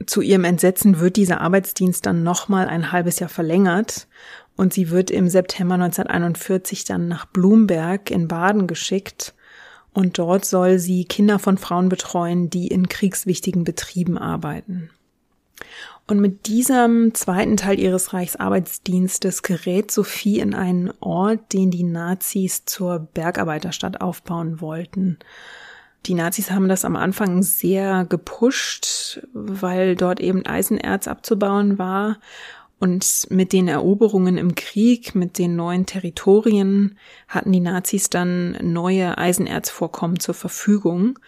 Zu 0.06 0.22
ihrem 0.22 0.44
Entsetzen 0.44 1.00
wird 1.00 1.16
dieser 1.16 1.40
Arbeitsdienst 1.40 2.06
dann 2.06 2.22
nochmal 2.22 2.68
ein 2.68 2.92
halbes 2.92 3.18
Jahr 3.18 3.28
verlängert 3.28 4.06
und 4.58 4.72
sie 4.74 4.90
wird 4.90 5.10
im 5.10 5.28
September 5.28 5.74
1941 5.74 6.84
dann 6.84 7.06
nach 7.06 7.26
Blumberg 7.26 8.10
in 8.10 8.26
Baden 8.26 8.66
geschickt 8.66 9.32
und 9.94 10.18
dort 10.18 10.44
soll 10.44 10.80
sie 10.80 11.04
Kinder 11.04 11.38
von 11.38 11.58
Frauen 11.58 11.88
betreuen, 11.88 12.50
die 12.50 12.66
in 12.66 12.88
kriegswichtigen 12.88 13.62
Betrieben 13.62 14.18
arbeiten. 14.18 14.90
Und 16.08 16.20
mit 16.20 16.46
diesem 16.48 17.14
zweiten 17.14 17.56
Teil 17.56 17.78
ihres 17.78 18.12
Reichsarbeitsdienstes 18.12 19.42
gerät 19.42 19.92
Sophie 19.92 20.40
in 20.40 20.54
einen 20.54 20.92
Ort, 20.98 21.52
den 21.52 21.70
die 21.70 21.84
Nazis 21.84 22.64
zur 22.64 22.98
Bergarbeiterstadt 23.14 24.00
aufbauen 24.00 24.60
wollten. 24.60 25.18
Die 26.06 26.14
Nazis 26.14 26.50
haben 26.50 26.68
das 26.68 26.84
am 26.84 26.96
Anfang 26.96 27.42
sehr 27.42 28.06
gepusht, 28.06 29.20
weil 29.32 29.94
dort 29.94 30.18
eben 30.20 30.46
Eisenerz 30.46 31.06
abzubauen 31.06 31.78
war. 31.78 32.18
Und 32.80 33.26
mit 33.30 33.52
den 33.52 33.66
Eroberungen 33.66 34.38
im 34.38 34.54
Krieg, 34.54 35.14
mit 35.14 35.38
den 35.38 35.56
neuen 35.56 35.86
Territorien 35.86 36.96
hatten 37.26 37.50
die 37.50 37.60
Nazis 37.60 38.08
dann 38.08 38.56
neue 38.62 39.18
Eisenerzvorkommen 39.18 40.20
zur 40.20 40.34
Verfügung, 40.34 41.18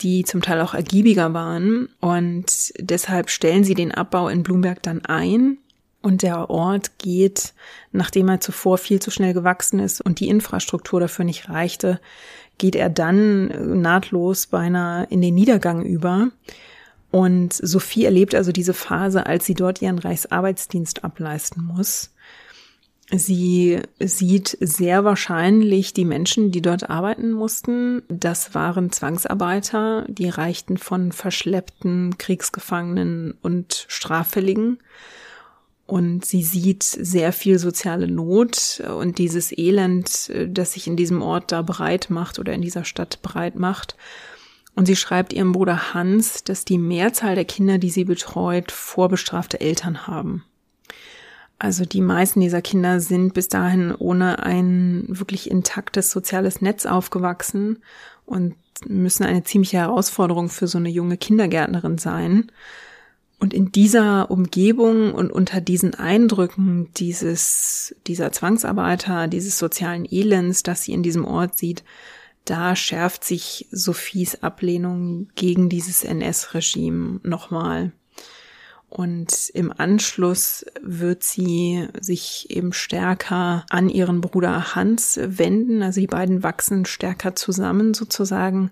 die 0.00 0.24
zum 0.24 0.42
Teil 0.42 0.60
auch 0.60 0.74
ergiebiger 0.74 1.32
waren. 1.34 1.88
Und 2.00 2.72
deshalb 2.78 3.30
stellen 3.30 3.62
sie 3.62 3.74
den 3.74 3.92
Abbau 3.92 4.28
in 4.28 4.42
Blumberg 4.42 4.82
dann 4.82 5.04
ein. 5.04 5.58
Und 6.00 6.22
der 6.22 6.50
Ort 6.50 6.98
geht, 6.98 7.54
nachdem 7.92 8.28
er 8.28 8.40
zuvor 8.40 8.78
viel 8.78 9.00
zu 9.00 9.10
schnell 9.10 9.34
gewachsen 9.34 9.80
ist 9.80 10.00
und 10.00 10.20
die 10.20 10.28
Infrastruktur 10.28 11.00
dafür 11.00 11.24
nicht 11.24 11.48
reichte, 11.48 12.00
geht 12.56 12.76
er 12.76 12.88
dann 12.88 13.80
nahtlos 13.80 14.46
beinahe 14.48 15.06
in 15.10 15.20
den 15.20 15.34
Niedergang 15.34 15.84
über. 15.84 16.30
Und 17.10 17.54
Sophie 17.54 18.04
erlebt 18.04 18.34
also 18.34 18.52
diese 18.52 18.74
Phase, 18.74 19.26
als 19.26 19.46
sie 19.46 19.54
dort 19.54 19.80
ihren 19.80 19.98
Reichsarbeitsdienst 19.98 21.04
ableisten 21.04 21.64
muss. 21.64 22.10
Sie 23.10 23.80
sieht 23.98 24.58
sehr 24.60 25.02
wahrscheinlich 25.02 25.94
die 25.94 26.04
Menschen, 26.04 26.50
die 26.50 26.60
dort 26.60 26.90
arbeiten 26.90 27.32
mussten. 27.32 28.02
Das 28.08 28.54
waren 28.54 28.92
Zwangsarbeiter, 28.92 30.04
die 30.08 30.28
reichten 30.28 30.76
von 30.76 31.12
verschleppten 31.12 32.18
Kriegsgefangenen 32.18 33.32
und 33.40 33.86
Straffälligen. 33.88 34.78
Und 35.86 36.26
sie 36.26 36.42
sieht 36.42 36.82
sehr 36.82 37.32
viel 37.32 37.58
soziale 37.58 38.08
Not 38.08 38.82
und 38.94 39.16
dieses 39.16 39.56
Elend, 39.56 40.30
das 40.46 40.74
sich 40.74 40.86
in 40.86 40.96
diesem 40.96 41.22
Ort 41.22 41.50
da 41.50 41.62
breit 41.62 42.10
macht 42.10 42.38
oder 42.38 42.52
in 42.52 42.60
dieser 42.60 42.84
Stadt 42.84 43.22
breit 43.22 43.54
macht. 43.54 43.96
Und 44.78 44.86
sie 44.86 44.94
schreibt 44.94 45.32
ihrem 45.32 45.50
Bruder 45.50 45.92
Hans, 45.92 46.44
dass 46.44 46.64
die 46.64 46.78
Mehrzahl 46.78 47.34
der 47.34 47.44
Kinder, 47.44 47.78
die 47.78 47.90
sie 47.90 48.04
betreut, 48.04 48.70
vorbestrafte 48.70 49.60
Eltern 49.60 50.06
haben. 50.06 50.44
Also 51.58 51.84
die 51.84 52.00
meisten 52.00 52.38
dieser 52.38 52.62
Kinder 52.62 53.00
sind 53.00 53.34
bis 53.34 53.48
dahin 53.48 53.92
ohne 53.92 54.38
ein 54.44 55.04
wirklich 55.08 55.50
intaktes 55.50 56.12
soziales 56.12 56.60
Netz 56.60 56.86
aufgewachsen 56.86 57.82
und 58.24 58.54
müssen 58.86 59.24
eine 59.24 59.42
ziemliche 59.42 59.78
Herausforderung 59.78 60.48
für 60.48 60.68
so 60.68 60.78
eine 60.78 60.90
junge 60.90 61.16
Kindergärtnerin 61.16 61.98
sein. 61.98 62.52
Und 63.40 63.52
in 63.54 63.72
dieser 63.72 64.30
Umgebung 64.30 65.12
und 65.12 65.32
unter 65.32 65.60
diesen 65.60 65.96
Eindrücken 65.96 66.92
dieses, 66.96 67.96
dieser 68.06 68.30
Zwangsarbeiter, 68.30 69.26
dieses 69.26 69.58
sozialen 69.58 70.06
Elends, 70.08 70.62
das 70.62 70.84
sie 70.84 70.92
in 70.92 71.02
diesem 71.02 71.24
Ort 71.24 71.58
sieht, 71.58 71.82
da 72.48 72.74
schärft 72.74 73.24
sich 73.24 73.66
Sophies 73.70 74.42
Ablehnung 74.42 75.28
gegen 75.34 75.68
dieses 75.68 76.02
NS-Regime 76.02 77.20
nochmal. 77.22 77.92
Und 78.88 79.50
im 79.52 79.70
Anschluss 79.70 80.64
wird 80.80 81.22
sie 81.22 81.86
sich 82.00 82.46
eben 82.48 82.72
stärker 82.72 83.66
an 83.68 83.90
ihren 83.90 84.22
Bruder 84.22 84.74
Hans 84.74 85.20
wenden. 85.22 85.82
Also 85.82 86.00
die 86.00 86.06
beiden 86.06 86.42
wachsen 86.42 86.86
stärker 86.86 87.36
zusammen 87.36 87.92
sozusagen. 87.92 88.70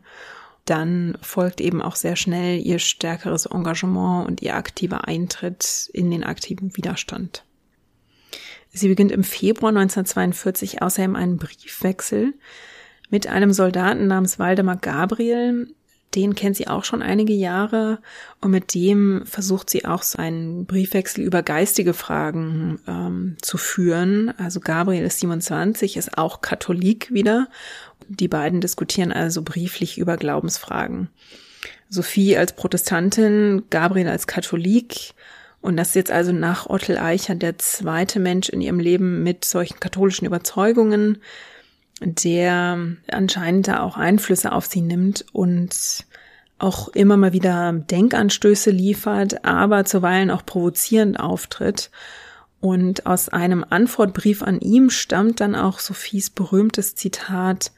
Dann 0.64 1.18
folgt 1.20 1.60
eben 1.60 1.82
auch 1.82 1.96
sehr 1.96 2.16
schnell 2.16 2.58
ihr 2.58 2.78
stärkeres 2.78 3.44
Engagement 3.44 4.26
und 4.26 4.40
ihr 4.40 4.56
aktiver 4.56 5.06
Eintritt 5.06 5.90
in 5.92 6.10
den 6.10 6.24
aktiven 6.24 6.74
Widerstand. 6.78 7.44
Sie 8.72 8.88
beginnt 8.88 9.12
im 9.12 9.22
Februar 9.22 9.68
1942 9.68 10.80
außerdem 10.80 11.14
einen 11.14 11.36
Briefwechsel 11.36 12.32
mit 13.10 13.26
einem 13.26 13.52
Soldaten 13.52 14.06
namens 14.06 14.38
Waldemar 14.38 14.76
Gabriel, 14.76 15.68
den 16.14 16.34
kennt 16.34 16.56
sie 16.56 16.66
auch 16.66 16.84
schon 16.84 17.02
einige 17.02 17.34
Jahre 17.34 17.98
und 18.40 18.50
mit 18.50 18.74
dem 18.74 19.24
versucht 19.26 19.68
sie 19.68 19.84
auch 19.84 20.02
so 20.02 20.18
einen 20.18 20.64
Briefwechsel 20.64 21.22
über 21.22 21.42
geistige 21.42 21.92
Fragen 21.92 22.80
ähm, 22.88 23.36
zu 23.42 23.58
führen. 23.58 24.32
Also 24.38 24.60
Gabriel 24.60 25.04
ist 25.04 25.20
27, 25.20 25.96
ist 25.96 26.16
auch 26.16 26.40
Katholik 26.40 27.12
wieder. 27.12 27.48
Die 28.08 28.28
beiden 28.28 28.60
diskutieren 28.60 29.12
also 29.12 29.42
brieflich 29.42 29.98
über 29.98 30.16
Glaubensfragen. 30.16 31.10
Sophie 31.88 32.36
als 32.36 32.54
Protestantin, 32.54 33.64
Gabriel 33.68 34.08
als 34.08 34.26
Katholik. 34.26 35.12
Und 35.60 35.76
das 35.76 35.88
ist 35.88 35.96
jetzt 35.96 36.12
also 36.12 36.32
nach 36.32 36.66
Ottel 36.66 36.96
Eicher 36.96 37.34
der 37.34 37.58
zweite 37.58 38.20
Mensch 38.20 38.48
in 38.48 38.60
ihrem 38.60 38.80
Leben 38.80 39.22
mit 39.22 39.44
solchen 39.44 39.80
katholischen 39.80 40.26
Überzeugungen 40.26 41.18
der 42.00 42.78
anscheinend 43.10 43.68
da 43.68 43.80
auch 43.80 43.96
Einflüsse 43.96 44.52
auf 44.52 44.66
sie 44.66 44.82
nimmt 44.82 45.24
und 45.32 46.06
auch 46.58 46.88
immer 46.88 47.16
mal 47.16 47.32
wieder 47.32 47.72
Denkanstöße 47.72 48.70
liefert, 48.70 49.44
aber 49.44 49.84
zuweilen 49.84 50.30
auch 50.30 50.44
provozierend 50.44 51.20
auftritt. 51.20 51.90
Und 52.60 53.06
aus 53.06 53.28
einem 53.28 53.64
Antwortbrief 53.68 54.42
an 54.42 54.60
ihm 54.60 54.90
stammt 54.90 55.40
dann 55.40 55.54
auch 55.54 55.78
Sophies 55.78 56.30
berühmtes 56.30 56.94
Zitat, 56.94 57.72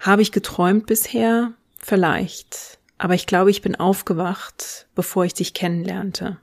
habe 0.00 0.22
ich 0.22 0.32
geträumt 0.32 0.86
bisher? 0.86 1.52
Vielleicht. 1.78 2.78
Aber 2.98 3.14
ich 3.14 3.26
glaube, 3.26 3.50
ich 3.50 3.62
bin 3.62 3.76
aufgewacht, 3.76 4.86
bevor 4.94 5.24
ich 5.24 5.34
dich 5.34 5.54
kennenlernte. 5.54 6.38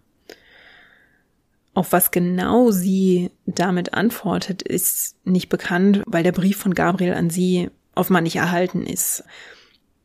Auf 1.73 1.93
was 1.93 2.11
genau 2.11 2.71
sie 2.71 3.31
damit 3.45 3.93
antwortet, 3.93 4.61
ist 4.61 5.15
nicht 5.23 5.49
bekannt, 5.49 6.03
weil 6.05 6.23
der 6.23 6.33
Brief 6.33 6.57
von 6.57 6.73
Gabriel 6.73 7.13
an 7.13 7.29
sie 7.29 7.69
offenbar 7.95 8.21
nicht 8.21 8.35
erhalten 8.35 8.85
ist. 8.85 9.23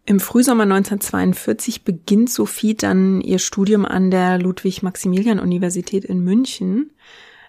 Im 0.05 0.21
Frühsommer 0.21 0.62
1942 0.62 1.83
beginnt 1.83 2.31
Sophie 2.31 2.77
dann 2.77 3.21
ihr 3.21 3.41
Studium 3.41 3.85
an 3.85 4.12
der 4.12 4.39
Ludwig-Maximilian-Universität 4.39 6.05
in 6.05 6.21
München. 6.21 6.93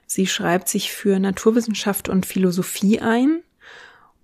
Sie 0.07 0.25
schreibt 0.25 0.67
sich 0.67 0.91
für 0.91 1.19
Naturwissenschaft 1.19 2.09
und 2.09 2.25
Philosophie 2.25 2.99
ein 2.99 3.41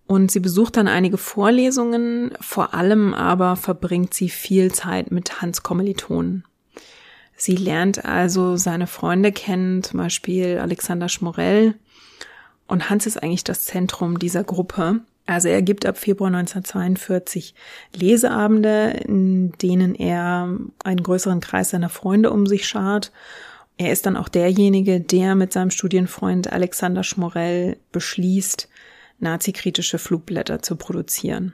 und 0.08 0.32
sie 0.32 0.39
besucht 0.39 0.78
dann 0.78 0.88
einige 0.88 1.18
Vorlesungen, 1.18 2.32
vor 2.41 2.74
allem 2.74 3.14
aber 3.14 3.56
verbringt 3.56 4.16
sie 4.16 4.30
viel 4.30 4.72
Zeit 4.72 5.12
mit 5.12 5.41
Hans 5.41 5.62
Kommilitonen. 5.62 6.44
Sie 7.44 7.58
lernt 7.58 8.06
also 8.06 8.56
seine 8.56 8.88
Freunde 8.88 9.34
kennen, 9.34 9.84
zum 9.84 9.98
Beispiel 9.98 10.60
Alexander 10.60 11.10
Schmorell. 11.10 11.76
Und 12.68 12.89
Hans 12.89 13.06
ist 13.06 13.22
eigentlich 13.22 13.44
das 13.44 13.66
Zentrum 13.66 14.18
dieser 14.18 14.46
Gruppe. 14.46 15.02
Also 15.26 15.50
er 15.50 15.62
gibt 15.62 15.86
ab 15.86 15.98
Februar 15.98 16.30
1942 16.30 17.54
Leseabende, 17.94 18.91
in 19.06 19.52
denen 19.62 19.94
er 19.94 20.58
einen 20.86 21.04
größeren 21.04 21.41
Kreis 21.41 21.72
seiner 21.72 21.89
Freunde 21.89 22.32
um 22.32 22.48
sich 22.48 22.66
schart. 22.66 23.12
Er 23.76 23.91
ist 23.91 24.06
dann 24.06 24.16
auch 24.16 24.30
derjenige, 24.30 25.02
der 25.02 25.36
mit 25.36 25.52
seinem 25.52 25.72
Studienfreund 25.72 26.50
Alexander 26.50 27.04
Schmorell 27.04 27.76
beschließt, 27.91 28.70
nazikritische 29.20 30.00
Flugblätter 30.00 30.62
zu 30.62 30.78
produzieren. 30.78 31.52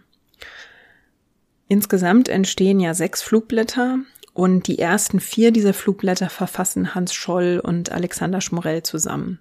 Insgesamt 1.67 2.29
entstehen 2.29 2.79
ja 2.79 2.93
sechs 2.93 3.23
Flugblätter 3.23 3.97
und 4.39 4.67
die 4.67 4.79
ersten 4.79 5.19
vier 5.19 5.51
dieser 5.51 5.73
Flugblätter 5.73 6.29
verfassen 6.29 6.95
Hans 6.95 7.13
Scholl 7.13 7.59
und 7.61 7.91
Alexander 7.91 8.39
Schmorell 8.39 8.83
zusammen. 8.83 9.39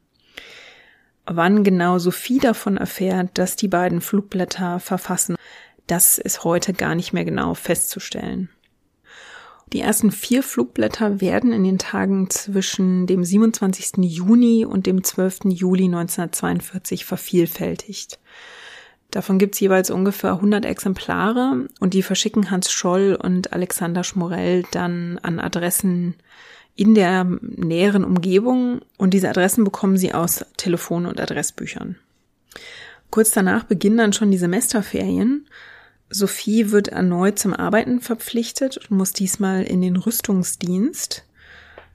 Wann 1.24 1.62
genau 1.62 2.00
Sophie 2.00 2.40
davon 2.40 2.78
erfährt, 2.78 3.38
dass 3.38 3.54
die 3.54 3.68
beiden 3.68 4.00
Flugblätter 4.00 4.80
verfassen, 4.80 5.36
das 5.86 6.18
ist 6.18 6.42
heute 6.42 6.72
gar 6.72 6.96
nicht 6.96 7.12
mehr 7.12 7.24
genau 7.24 7.54
festzustellen. 7.54 8.48
Die 9.72 9.82
ersten 9.82 10.10
vier 10.10 10.42
Flugblätter 10.42 11.20
werden 11.20 11.52
in 11.52 11.62
den 11.62 11.78
Tagen 11.78 12.28
zwischen 12.28 13.06
dem 13.06 13.22
27. 13.22 13.98
Juni 13.98 14.64
und 14.64 14.86
dem 14.86 15.04
12. 15.04 15.44
Juli 15.44 15.84
1942 15.84 17.04
vervielfältigt. 17.04 18.18
Davon 19.10 19.38
gibt's 19.38 19.60
jeweils 19.60 19.90
ungefähr 19.90 20.32
100 20.32 20.66
Exemplare 20.66 21.66
und 21.80 21.94
die 21.94 22.02
verschicken 22.02 22.50
Hans 22.50 22.70
Scholl 22.70 23.18
und 23.20 23.52
Alexander 23.52 24.04
Schmorell 24.04 24.64
dann 24.70 25.18
an 25.22 25.40
Adressen 25.40 26.14
in 26.76 26.94
der 26.94 27.24
näheren 27.24 28.04
Umgebung 28.04 28.82
und 28.98 29.14
diese 29.14 29.28
Adressen 29.30 29.64
bekommen 29.64 29.96
sie 29.96 30.14
aus 30.14 30.44
Telefon- 30.56 31.06
und 31.06 31.20
Adressbüchern. 31.20 31.96
Kurz 33.10 33.30
danach 33.30 33.64
beginnen 33.64 33.96
dann 33.96 34.12
schon 34.12 34.30
die 34.30 34.38
Semesterferien. 34.38 35.48
Sophie 36.10 36.70
wird 36.70 36.88
erneut 36.88 37.38
zum 37.38 37.54
Arbeiten 37.54 38.00
verpflichtet 38.00 38.76
und 38.76 38.96
muss 38.96 39.12
diesmal 39.12 39.64
in 39.64 39.80
den 39.80 39.96
Rüstungsdienst. 39.96 41.24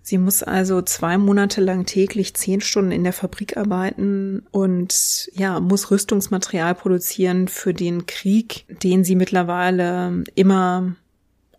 Sie 0.06 0.18
muss 0.18 0.44
also 0.44 0.82
zwei 0.82 1.18
Monate 1.18 1.62
lang 1.62 1.86
täglich 1.86 2.34
zehn 2.34 2.60
Stunden 2.60 2.92
in 2.92 3.06
der 3.06 3.14
Fabrik 3.14 3.56
arbeiten 3.56 4.46
und 4.52 5.30
ja, 5.34 5.62
muss 5.62 5.92
Rüstungsmaterial 5.92 6.76
produzieren 6.76 7.48
für 7.48 7.74
den 7.74 8.06
Krieg, 8.06 8.66
den 8.68 9.06
sie 9.06 9.16
mittlerweile 9.16 10.26
immer 10.36 10.98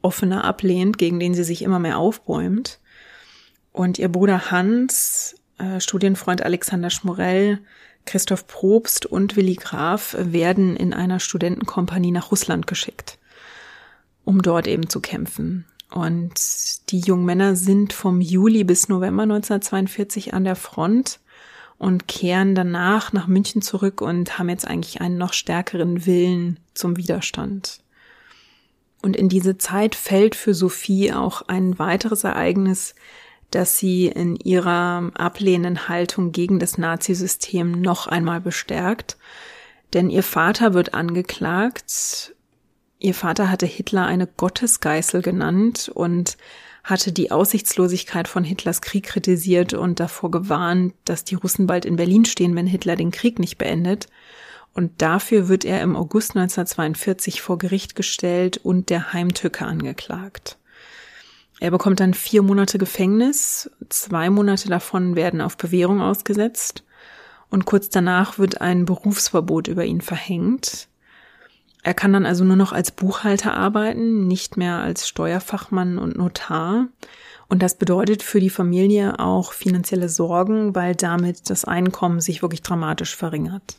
offener 0.02 0.44
ablehnt, 0.44 0.98
gegen 0.98 1.18
den 1.18 1.32
sie 1.32 1.42
sich 1.42 1.62
immer 1.62 1.78
mehr 1.78 1.96
aufbäumt. 1.96 2.80
Und 3.72 3.98
ihr 3.98 4.10
Bruder 4.10 4.50
Hans, 4.50 5.36
äh, 5.56 5.80
Studienfreund 5.80 6.42
Alexander 6.42 6.90
Schmorell, 6.90 7.60
Christoph 8.04 8.46
Probst 8.46 9.06
und 9.06 9.36
Willi 9.36 9.54
Graf 9.54 10.14
werden 10.18 10.76
in 10.76 10.92
einer 10.92 11.18
Studentenkompanie 11.18 12.10
nach 12.10 12.30
Russland 12.30 12.66
geschickt, 12.66 13.18
um 14.22 14.42
dort 14.42 14.66
eben 14.66 14.90
zu 14.90 15.00
kämpfen. 15.00 15.64
Und 15.94 16.90
die 16.90 16.98
jungen 16.98 17.24
Männer 17.24 17.54
sind 17.54 17.92
vom 17.92 18.20
Juli 18.20 18.64
bis 18.64 18.88
November 18.88 19.22
1942 19.22 20.34
an 20.34 20.42
der 20.42 20.56
Front 20.56 21.20
und 21.78 22.08
kehren 22.08 22.56
danach 22.56 23.12
nach 23.12 23.28
München 23.28 23.62
zurück 23.62 24.00
und 24.00 24.36
haben 24.36 24.48
jetzt 24.48 24.66
eigentlich 24.66 25.00
einen 25.00 25.18
noch 25.18 25.32
stärkeren 25.32 26.04
Willen 26.04 26.58
zum 26.74 26.96
Widerstand. 26.96 27.78
Und 29.02 29.14
in 29.14 29.28
diese 29.28 29.56
Zeit 29.56 29.94
fällt 29.94 30.34
für 30.34 30.52
Sophie 30.52 31.12
auch 31.12 31.42
ein 31.42 31.78
weiteres 31.78 32.24
Ereignis, 32.24 32.96
das 33.52 33.78
sie 33.78 34.08
in 34.08 34.34
ihrer 34.34 35.12
ablehnenden 35.14 35.88
Haltung 35.88 36.32
gegen 36.32 36.58
das 36.58 36.76
Nazisystem 36.76 37.70
noch 37.70 38.08
einmal 38.08 38.40
bestärkt. 38.40 39.16
Denn 39.92 40.10
ihr 40.10 40.24
Vater 40.24 40.74
wird 40.74 40.92
angeklagt 40.92 42.33
Ihr 43.04 43.12
Vater 43.12 43.50
hatte 43.50 43.66
Hitler 43.66 44.06
eine 44.06 44.26
Gottesgeißel 44.26 45.20
genannt 45.20 45.90
und 45.92 46.38
hatte 46.82 47.12
die 47.12 47.30
Aussichtslosigkeit 47.30 48.28
von 48.28 48.44
Hitlers 48.44 48.80
Krieg 48.80 49.04
kritisiert 49.04 49.74
und 49.74 50.00
davor 50.00 50.30
gewarnt, 50.30 50.94
dass 51.04 51.22
die 51.22 51.34
Russen 51.34 51.66
bald 51.66 51.84
in 51.84 51.96
Berlin 51.96 52.24
stehen, 52.24 52.56
wenn 52.56 52.66
Hitler 52.66 52.96
den 52.96 53.10
Krieg 53.10 53.38
nicht 53.38 53.58
beendet. 53.58 54.06
Und 54.72 55.02
dafür 55.02 55.48
wird 55.48 55.66
er 55.66 55.82
im 55.82 55.96
August 55.96 56.30
1942 56.30 57.42
vor 57.42 57.58
Gericht 57.58 57.94
gestellt 57.94 58.56
und 58.56 58.88
der 58.88 59.12
Heimtücke 59.12 59.66
angeklagt. 59.66 60.56
Er 61.60 61.72
bekommt 61.72 62.00
dann 62.00 62.14
vier 62.14 62.40
Monate 62.40 62.78
Gefängnis, 62.78 63.70
zwei 63.90 64.30
Monate 64.30 64.70
davon 64.70 65.14
werden 65.14 65.42
auf 65.42 65.58
Bewährung 65.58 66.00
ausgesetzt 66.00 66.84
und 67.50 67.66
kurz 67.66 67.90
danach 67.90 68.38
wird 68.38 68.62
ein 68.62 68.86
Berufsverbot 68.86 69.68
über 69.68 69.84
ihn 69.84 70.00
verhängt. 70.00 70.88
Er 71.84 71.92
kann 71.92 72.14
dann 72.14 72.24
also 72.24 72.44
nur 72.44 72.56
noch 72.56 72.72
als 72.72 72.90
Buchhalter 72.90 73.54
arbeiten, 73.54 74.26
nicht 74.26 74.56
mehr 74.56 74.78
als 74.78 75.06
Steuerfachmann 75.06 75.98
und 75.98 76.16
Notar. 76.16 76.88
Und 77.46 77.62
das 77.62 77.76
bedeutet 77.76 78.22
für 78.22 78.40
die 78.40 78.48
Familie 78.48 79.18
auch 79.18 79.52
finanzielle 79.52 80.08
Sorgen, 80.08 80.74
weil 80.74 80.94
damit 80.94 81.50
das 81.50 81.66
Einkommen 81.66 82.22
sich 82.22 82.40
wirklich 82.40 82.62
dramatisch 82.62 83.14
verringert. 83.14 83.76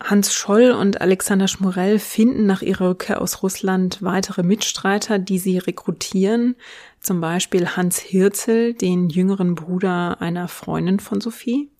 Hans 0.00 0.34
Scholl 0.34 0.70
und 0.70 1.00
Alexander 1.00 1.48
Schmorell 1.48 1.98
finden 1.98 2.46
nach 2.46 2.62
ihrer 2.62 2.90
Rückkehr 2.90 3.20
aus 3.20 3.42
Russland 3.42 4.02
weitere 4.02 4.44
Mitstreiter, 4.44 5.18
die 5.18 5.40
sie 5.40 5.58
rekrutieren, 5.58 6.54
zum 7.00 7.20
Beispiel 7.20 7.70
Hans 7.70 7.98
Hirzel, 7.98 8.74
den 8.74 9.08
jüngeren 9.08 9.56
Bruder 9.56 10.20
einer 10.20 10.46
Freundin 10.46 11.00
von 11.00 11.20
Sophie 11.20 11.70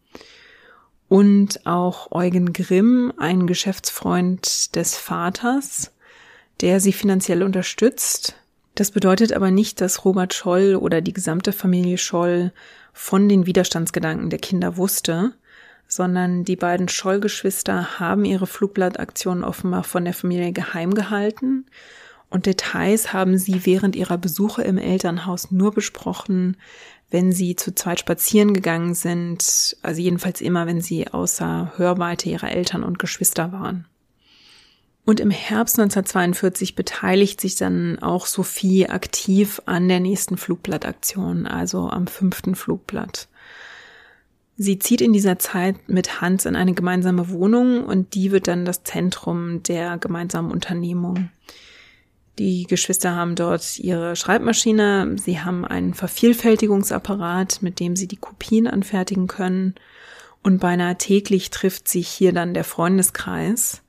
und 1.08 1.66
auch 1.66 2.10
Eugen 2.10 2.52
Grimm, 2.52 3.12
ein 3.16 3.46
Geschäftsfreund 3.46 4.74
des 4.74 4.96
Vaters, 4.96 5.92
der 6.60 6.80
sie 6.80 6.92
finanziell 6.92 7.42
unterstützt. 7.42 8.36
Das 8.74 8.90
bedeutet 8.90 9.32
aber 9.32 9.50
nicht, 9.50 9.80
dass 9.80 10.04
Robert 10.04 10.34
Scholl 10.34 10.74
oder 10.74 11.00
die 11.00 11.12
gesamte 11.12 11.52
Familie 11.52 11.98
Scholl 11.98 12.52
von 12.92 13.28
den 13.28 13.46
Widerstandsgedanken 13.46 14.30
der 14.30 14.38
Kinder 14.38 14.76
wusste, 14.76 15.32
sondern 15.88 16.44
die 16.44 16.56
beiden 16.56 16.88
Scholl-Geschwister 16.88 18.00
haben 18.00 18.24
ihre 18.24 18.46
Flugblattaktion 18.46 19.44
offenbar 19.44 19.84
von 19.84 20.04
der 20.04 20.14
Familie 20.14 20.52
geheim 20.52 20.94
gehalten 20.94 21.66
und 22.28 22.46
Details 22.46 23.12
haben 23.12 23.38
sie 23.38 23.64
während 23.64 23.94
ihrer 23.94 24.18
Besuche 24.18 24.62
im 24.62 24.78
Elternhaus 24.78 25.50
nur 25.50 25.72
besprochen, 25.72 26.56
wenn 27.10 27.32
sie 27.32 27.56
zu 27.56 27.74
zweit 27.74 28.00
spazieren 28.00 28.52
gegangen 28.52 28.94
sind, 28.94 29.76
also 29.82 30.00
jedenfalls 30.00 30.40
immer, 30.40 30.66
wenn 30.66 30.80
sie 30.80 31.08
außer 31.08 31.72
Hörweite 31.76 32.28
ihrer 32.28 32.50
Eltern 32.50 32.82
und 32.82 32.98
Geschwister 32.98 33.52
waren. 33.52 33.86
Und 35.04 35.20
im 35.20 35.30
Herbst 35.30 35.78
1942 35.78 36.74
beteiligt 36.74 37.40
sich 37.40 37.54
dann 37.54 38.00
auch 38.00 38.26
Sophie 38.26 38.88
aktiv 38.88 39.62
an 39.64 39.88
der 39.88 40.00
nächsten 40.00 40.36
Flugblattaktion, 40.36 41.46
also 41.46 41.88
am 41.88 42.08
fünften 42.08 42.56
Flugblatt. 42.56 43.28
Sie 44.56 44.80
zieht 44.80 45.00
in 45.00 45.12
dieser 45.12 45.38
Zeit 45.38 45.88
mit 45.88 46.20
Hans 46.20 46.44
in 46.44 46.56
eine 46.56 46.72
gemeinsame 46.72 47.28
Wohnung 47.30 47.84
und 47.84 48.14
die 48.14 48.32
wird 48.32 48.48
dann 48.48 48.64
das 48.64 48.82
Zentrum 48.82 49.62
der 49.62 49.98
gemeinsamen 49.98 50.50
Unternehmung. 50.50 51.30
Die 52.38 52.64
Geschwister 52.64 53.14
haben 53.14 53.34
dort 53.34 53.78
ihre 53.78 54.14
Schreibmaschine, 54.14 55.16
sie 55.18 55.40
haben 55.40 55.64
einen 55.64 55.94
Vervielfältigungsapparat, 55.94 57.62
mit 57.62 57.80
dem 57.80 57.96
sie 57.96 58.08
die 58.08 58.16
Kopien 58.16 58.66
anfertigen 58.66 59.26
können. 59.26 59.74
Und 60.42 60.58
beinahe 60.58 60.96
täglich 60.96 61.50
trifft 61.50 61.88
sich 61.88 62.08
hier 62.08 62.32
dann 62.32 62.52
der 62.52 62.64
Freundeskreis. 62.64 63.82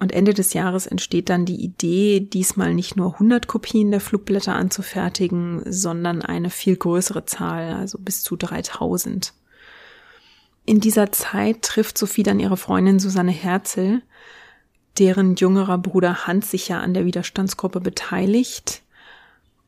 Und 0.00 0.12
Ende 0.12 0.34
des 0.34 0.52
Jahres 0.54 0.86
entsteht 0.86 1.28
dann 1.28 1.44
die 1.44 1.62
Idee, 1.62 2.20
diesmal 2.20 2.74
nicht 2.74 2.96
nur 2.96 3.14
100 3.14 3.46
Kopien 3.46 3.90
der 3.90 4.00
Flugblätter 4.00 4.54
anzufertigen, 4.54 5.62
sondern 5.66 6.22
eine 6.22 6.50
viel 6.50 6.76
größere 6.76 7.26
Zahl, 7.26 7.74
also 7.74 7.98
bis 7.98 8.22
zu 8.22 8.36
3000. 8.36 9.34
In 10.64 10.80
dieser 10.80 11.12
Zeit 11.12 11.62
trifft 11.62 11.98
Sophie 11.98 12.22
dann 12.22 12.40
ihre 12.40 12.56
Freundin 12.56 12.98
Susanne 12.98 13.32
Herzl, 13.32 14.02
deren 15.00 15.34
jüngerer 15.34 15.78
Bruder 15.78 16.26
Hans 16.26 16.50
sich 16.50 16.68
ja 16.68 16.80
an 16.80 16.94
der 16.94 17.04
Widerstandsgruppe 17.04 17.80
beteiligt. 17.80 18.82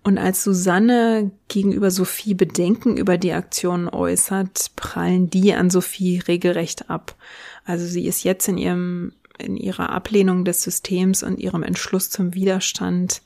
Und 0.04 0.18
als 0.18 0.42
Susanne 0.42 1.30
gegenüber 1.48 1.90
Sophie 1.90 2.34
Bedenken 2.34 2.96
über 2.96 3.18
die 3.18 3.32
Aktion 3.32 3.88
äußert, 3.88 4.72
prallen 4.76 5.30
die 5.30 5.54
an 5.54 5.70
Sophie 5.70 6.18
regelrecht 6.18 6.90
ab. 6.90 7.14
Also 7.64 7.86
sie 7.86 8.06
ist 8.06 8.24
jetzt 8.24 8.46
in 8.48 8.58
ihrem, 8.58 9.12
in 9.38 9.56
ihrer 9.56 9.90
Ablehnung 9.90 10.44
des 10.44 10.62
Systems 10.62 11.22
und 11.22 11.38
ihrem 11.38 11.62
Entschluss 11.62 12.10
zum 12.10 12.34
Widerstand 12.34 13.22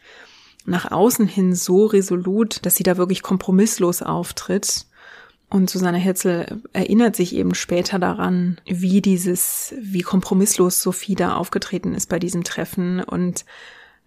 nach 0.65 0.91
außen 0.91 1.27
hin 1.27 1.55
so 1.55 1.87
resolut, 1.87 2.65
dass 2.65 2.77
sie 2.77 2.83
da 2.83 2.97
wirklich 2.97 3.23
kompromisslos 3.23 4.03
auftritt 4.03 4.87
und 5.49 5.71
Susanne 5.71 5.99
Hetzel 5.99 6.61
erinnert 6.73 7.15
sich 7.15 7.35
eben 7.35 7.55
später 7.55 7.99
daran, 7.99 8.61
wie 8.67 9.01
dieses, 9.01 9.75
wie 9.81 10.03
kompromisslos 10.03 10.83
Sophie 10.83 11.15
da 11.15 11.37
aufgetreten 11.37 11.95
ist 11.95 12.09
bei 12.09 12.19
diesem 12.19 12.45
Treffen 12.45 13.01
und 13.03 13.45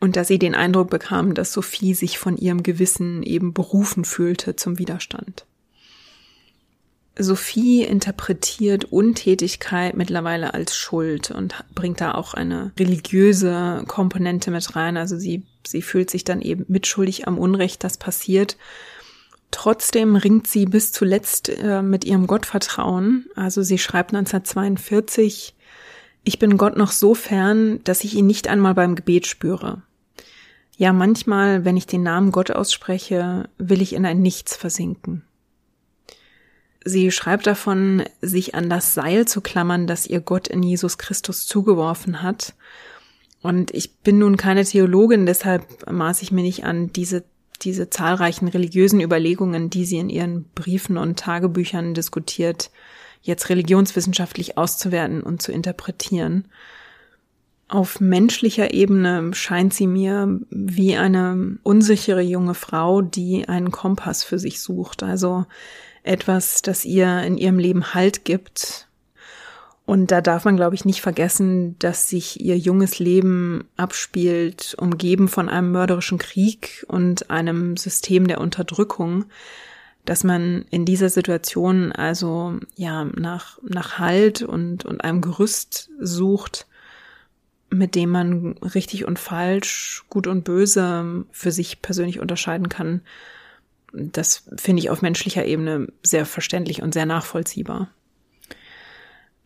und 0.02 0.16
dass 0.16 0.30
sie 0.30 0.40
den 0.40 0.56
Eindruck 0.56 0.90
bekam, 0.90 1.34
dass 1.34 1.52
Sophie 1.52 1.94
sich 1.94 2.18
von 2.20 2.38
ihrem 2.38 2.64
Gewissen 2.64 3.22
eben 3.22 3.54
berufen 3.54 4.06
fühlte 4.06 4.56
zum 4.56 4.80
Widerstand. 4.80 5.46
Sophie 7.18 7.84
interpretiert 7.84 8.86
Untätigkeit 8.86 9.98
mittlerweile 9.98 10.54
als 10.54 10.78
Schuld 10.78 11.32
und 11.32 11.54
bringt 11.76 12.00
da 12.00 12.14
auch 12.14 12.34
eine 12.34 12.72
religiöse 12.80 13.84
Komponente 13.88 14.52
mit 14.52 14.74
rein. 14.78 14.96
Also 14.96 15.18
sie, 15.18 15.44
sie 15.68 15.82
fühlt 15.82 16.10
sich 16.10 16.24
dann 16.24 16.42
eben 16.42 16.64
mitschuldig 16.70 17.28
am 17.28 17.38
Unrecht, 17.38 17.84
das 17.84 17.98
passiert 17.98 18.56
Trotzdem 19.52 20.16
ringt 20.16 20.48
sie 20.48 20.66
bis 20.66 20.92
zuletzt 20.92 21.50
äh, 21.50 21.82
mit 21.82 22.06
ihrem 22.06 22.28
Gottvertrauen. 22.28 23.26
Also 23.36 23.64
sie 23.64 23.78
schreibt 23.78 24.14
1942, 24.14 25.56
ich 26.24 26.40
bin 26.40 26.58
Gott 26.58 26.78
noch 26.78 26.92
so 26.92 27.16
fern, 27.16 27.80
dass 27.84 28.04
ich 28.04 28.16
ihn 28.16 28.28
nicht 28.28 28.48
einmal 28.48 28.76
beim 28.76 28.96
Gebet 28.96 29.26
spüre. 29.26 29.82
Ja, 30.78 30.94
manchmal, 30.94 31.66
wenn 31.66 31.76
ich 31.76 31.88
den 31.88 32.04
Namen 32.04 32.32
Gott 32.32 32.52
ausspreche, 32.52 33.50
will 33.58 33.82
ich 33.82 33.94
in 33.94 34.06
ein 34.06 34.22
Nichts 34.22 34.56
versinken. 34.56 35.24
Sie 36.86 37.12
schreibt 37.12 37.48
davon, 37.48 38.04
sich 38.22 38.56
an 38.56 38.70
das 38.70 38.94
Seil 38.94 39.28
zu 39.28 39.42
klammern, 39.42 39.88
das 39.88 40.08
ihr 40.08 40.22
Gott 40.22 40.48
in 40.48 40.64
Jesus 40.64 40.98
Christus 40.98 41.46
zugeworfen 41.46 42.22
hat. 42.22 42.54
Und 43.42 43.74
ich 43.74 43.98
bin 43.98 44.20
nun 44.20 44.38
keine 44.38 44.64
Theologin, 44.64 45.26
deshalb 45.26 45.92
maß 45.92 46.22
ich 46.22 46.32
mir 46.32 46.44
nicht 46.44 46.64
an, 46.64 46.94
diese 46.94 47.26
diese 47.62 47.90
zahlreichen 47.90 48.48
religiösen 48.48 49.02
Überlegungen, 49.02 49.70
die 49.70 49.86
sie 49.86 49.98
in 49.98 50.10
ihren 50.10 50.46
Briefen 50.56 50.98
und 50.98 51.20
Tagebüchern 51.20 51.94
diskutiert, 51.94 52.72
jetzt 53.22 53.50
religionswissenschaftlich 53.50 54.58
auszuwerten 54.58 55.22
und 55.22 55.42
zu 55.42 55.52
interpretieren. 55.52 56.46
Auf 57.68 58.00
menschlicher 58.00 58.74
Ebene 58.74 59.32
scheint 59.34 59.74
sie 59.74 59.88
mir 59.88 60.40
wie 60.50 60.96
eine 60.96 61.58
unsichere 61.64 62.22
junge 62.22 62.56
Frau, 62.56 63.02
die 63.02 63.48
einen 63.48 63.72
Kompass 63.72 64.24
für 64.24 64.40
sich 64.40 64.62
sucht, 64.62 65.04
also 65.04 65.46
etwas, 66.02 66.62
das 66.64 66.86
ihr 66.86 67.22
in 67.22 67.38
ihrem 67.38 67.60
Leben 67.60 67.94
Halt 67.94 68.26
gibt, 68.26 68.89
und 69.90 70.12
da 70.12 70.22
darf 70.22 70.46
man, 70.46 70.56
glaube 70.56 70.76
ich, 70.76 70.86
nicht 70.86 71.02
vergessen, 71.02 71.76
dass 71.80 72.10
sich 72.10 72.40
ihr 72.40 72.56
junges 72.60 73.00
Leben 73.00 73.64
abspielt, 73.76 74.76
umgeben 74.78 75.28
von 75.28 75.50
einem 75.50 75.72
mörderischen 75.72 76.20
Krieg 76.20 76.86
und 76.88 77.32
einem 77.32 77.76
System 77.76 78.28
der 78.28 78.40
Unterdrückung, 78.40 79.26
dass 80.06 80.24
man 80.24 80.64
in 80.70 80.86
dieser 80.86 81.10
Situation 81.10 81.92
also 81.92 82.60
ja 82.76 83.06
nach, 83.06 83.58
nach 83.64 83.98
Halt 83.98 84.44
und, 84.44 84.86
und 84.86 85.04
einem 85.04 85.22
Gerüst 85.22 85.90
sucht, 86.00 86.68
mit 87.72 87.96
dem 87.96 88.12
man 88.12 88.60
richtig 88.60 89.06
und 89.06 89.18
falsch, 89.18 90.06
gut 90.12 90.28
und 90.28 90.44
böse 90.44 91.26
für 91.32 91.52
sich 91.52 91.82
persönlich 91.82 92.20
unterscheiden 92.20 92.70
kann. 92.70 93.02
Das 93.92 94.44
finde 94.56 94.84
ich 94.84 94.92
auf 94.92 95.02
menschlicher 95.02 95.46
Ebene 95.46 95.88
sehr 96.04 96.28
verständlich 96.28 96.84
und 96.84 96.94
sehr 96.94 97.08
nachvollziehbar. 97.08 97.90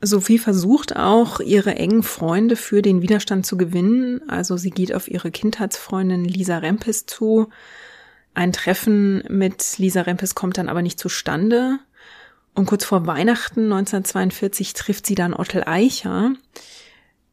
Sophie 0.03 0.37
versucht 0.37 0.95
auch, 0.95 1.39
ihre 1.39 1.75
engen 1.75 2.03
Freunde 2.03 2.55
für 2.55 2.81
den 2.81 3.01
Widerstand 3.01 3.45
zu 3.45 3.57
gewinnen. 3.57 4.21
Also 4.29 4.57
sie 4.57 4.69
geht 4.69 4.93
auf 4.93 5.07
ihre 5.07 5.31
Kindheitsfreundin 5.31 6.25
Lisa 6.25 6.57
Rempes 6.57 7.05
zu. 7.05 7.49
Ein 8.33 8.51
Treffen 8.51 9.23
mit 9.29 9.77
Lisa 9.77 10.01
Rempes 10.01 10.35
kommt 10.35 10.57
dann 10.57 10.69
aber 10.69 10.81
nicht 10.81 10.99
zustande. 10.99 11.79
Und 12.53 12.65
kurz 12.65 12.85
vor 12.85 13.07
Weihnachten 13.07 13.71
1942 13.71 14.73
trifft 14.73 15.05
sie 15.05 15.15
dann 15.15 15.33
Ottel 15.33 15.63
Eicher. 15.65 16.33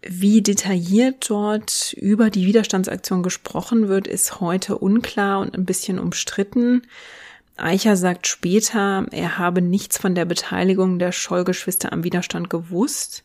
Wie 0.02 0.40
detailliert 0.40 1.28
dort 1.28 1.92
über 1.92 2.30
die 2.30 2.46
Widerstandsaktion 2.46 3.22
gesprochen 3.22 3.88
wird, 3.88 4.06
ist 4.06 4.40
heute 4.40 4.78
unklar 4.78 5.40
und 5.40 5.54
ein 5.54 5.66
bisschen 5.66 5.98
umstritten. 5.98 6.82
Eicher 7.62 7.96
sagt 7.96 8.26
später, 8.26 9.06
er 9.10 9.38
habe 9.38 9.62
nichts 9.62 9.98
von 9.98 10.14
der 10.14 10.24
Beteiligung 10.24 10.98
der 10.98 11.12
Schollgeschwister 11.12 11.92
am 11.92 12.04
Widerstand 12.04 12.50
gewusst. 12.50 13.24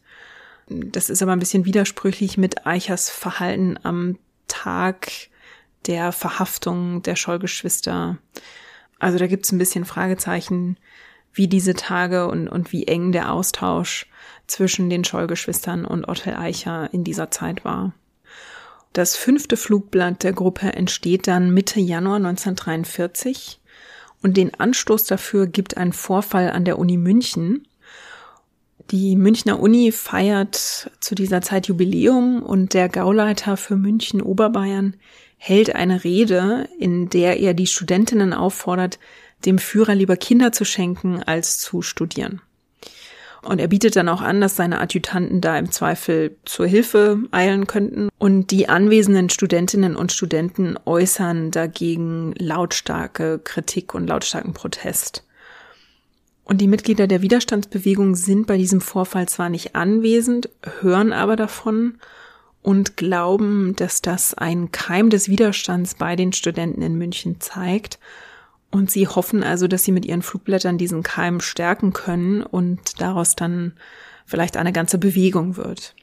Das 0.68 1.10
ist 1.10 1.22
aber 1.22 1.32
ein 1.32 1.40
bisschen 1.40 1.66
widersprüchlich 1.66 2.38
mit 2.38 2.66
Eichers 2.66 3.10
Verhalten 3.10 3.80
am 3.84 4.18
Tag 4.48 5.12
der 5.86 6.12
Verhaftung 6.12 7.04
der 7.04 7.16
Schollgeschwister. 7.16 8.18
Also 9.00 9.18
da 9.18 9.28
gibt 9.28 9.46
es 9.46 9.52
ein 9.52 9.58
bisschen 9.58 9.86
Fragezeichen, 9.86 10.78
wie 11.34 11.48
diese 11.48 11.74
Tage 11.74 12.28
und, 12.28 12.48
und 12.48 12.72
wie 12.72 12.88
eng 12.88 13.12
der 13.12 13.32
Austausch 13.32 14.08
zwischen 14.48 14.90
den 14.90 15.04
Schollgeschwistern 15.04 15.86
und 15.86 16.08
Otto 16.08 16.32
Eicher 16.32 16.90
in 16.94 17.04
dieser 17.04 17.30
Zeit 17.30 17.66
war. 17.66 17.94
Das 18.94 19.18
fünfte 19.18 19.58
Flugblatt 19.58 20.24
der 20.24 20.32
Gruppe 20.32 20.72
entsteht 20.72 21.28
dann 21.28 21.54
Mitte 21.54 21.82
Januar 21.82 22.16
1943 22.16 23.60
und 24.26 24.38
den 24.38 24.56
Anstoß 24.56 25.04
dafür 25.04 25.46
gibt 25.46 25.78
ein 25.78 25.94
Vorfall 25.94 26.50
an 26.50 26.66
der 26.66 26.80
Uni 26.80 26.98
München. 26.98 27.68
Die 28.90 29.16
Münchner 29.16 29.60
Uni 29.60 29.92
feiert 29.92 30.90
zu 31.00 31.14
dieser 31.14 31.44
Zeit 31.44 31.68
Jubiläum 31.68 32.42
und 32.42 32.74
der 32.74 32.90
Gauleiter 32.90 33.56
für 33.56 33.76
München 33.76 34.24
Oberbayern 34.24 34.96
hält 35.38 35.76
eine 35.76 36.04
Rede, 36.04 36.68
in 36.80 37.08
der 37.08 37.40
er 37.40 37.54
die 37.54 37.68
Studentinnen 37.68 38.34
auffordert, 38.34 38.98
dem 39.46 39.60
Führer 39.60 39.94
lieber 39.94 40.18
Kinder 40.18 40.52
zu 40.52 40.66
schenken 40.66 41.22
als 41.22 41.60
zu 41.60 41.84
studieren. 41.84 42.42
Und 43.46 43.60
er 43.60 43.68
bietet 43.68 43.96
dann 43.96 44.10
auch 44.10 44.22
an, 44.22 44.42
dass 44.42 44.56
seine 44.56 44.82
Adjutanten 44.82 45.40
da 45.40 45.58
im 45.58 45.72
Zweifel 45.72 46.36
zur 46.46 46.66
Hilfe 46.66 47.20
eilen 47.32 47.68
könnten. 47.68 48.10
Und 48.18 48.50
die 48.50 48.68
anwesenden 48.68 49.30
Studentinnen 49.30 49.96
und 49.96 50.12
Studenten 50.12 50.78
äußern 50.84 51.52
dagegen 51.52 52.34
lautstarke 52.40 53.40
Kritik 53.44 53.94
und 53.94 54.08
lautstarken 54.08 54.54
Protest. 54.54 55.24
Und 56.44 56.60
die 56.60 56.68
Mitglieder 56.68 57.06
der 57.06 57.22
Widerstandsbewegung 57.22 58.16
sind 58.16 58.48
bei 58.48 58.58
diesem 58.58 58.82
Vorfall 58.82 59.28
zwar 59.28 59.50
nicht 59.50 59.76
anwesend, 59.76 60.50
hören 60.82 61.14
aber 61.14 61.36
davon 61.36 62.00
und 62.64 62.98
glauben, 62.98 63.76
dass 63.76 64.02
das 64.02 64.34
ein 64.34 64.72
Keim 64.72 65.12
des 65.12 65.30
Widerstands 65.30 65.94
bei 65.96 66.16
den 66.16 66.34
Studenten 66.34 66.82
in 66.82 66.96
München 66.96 67.40
zeigt 67.42 68.00
und 68.72 68.92
sie 68.92 69.08
hoffen 69.08 69.44
also, 69.44 69.68
dass 69.68 69.84
sie 69.84 69.92
mit 69.92 70.06
ihren 70.06 70.22
Flugblättern 70.22 70.78
diesen 70.78 71.04
Keim 71.04 71.40
stärken 71.40 71.94
können 71.94 72.44
und 72.44 73.02
daraus 73.02 73.36
dann 73.36 73.74
vielleicht 74.26 74.58
eine 74.58 74.74
ganze 74.74 74.98
Bewegung 74.98 75.56
wird. 75.56 75.96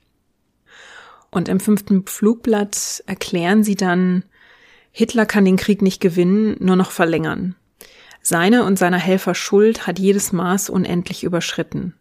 Und 1.31 1.49
im 1.49 1.61
fünften 1.61 2.07
Flugblatt 2.07 3.03
erklären 3.07 3.65
sie 3.65 3.75
dann, 3.75 4.25
Hitler 4.91 5.25
kann 5.25 5.45
den 5.45 5.57
Krieg 5.57 5.81
nicht 5.81 6.01
gewinnen, 6.01 6.57
nur 6.61 6.77
noch 6.77 6.91
verlängern. 6.91 7.57
Seine 8.21 8.65
und 8.65 8.79
seiner 8.79 8.99
Helfer 8.99 9.35
Schuld 9.35 9.87
hat 9.87 9.99
jedes 9.99 10.33
Maß 10.33 10.71
unendlich 10.71 11.25
überschritten. 11.25 11.95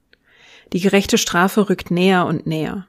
Die 0.73 0.81
gerechte 0.81 1.17
Strafe 1.17 1.69
rückt 1.69 1.89
näher 1.89 2.25
und 2.25 2.45
näher. 2.45 2.85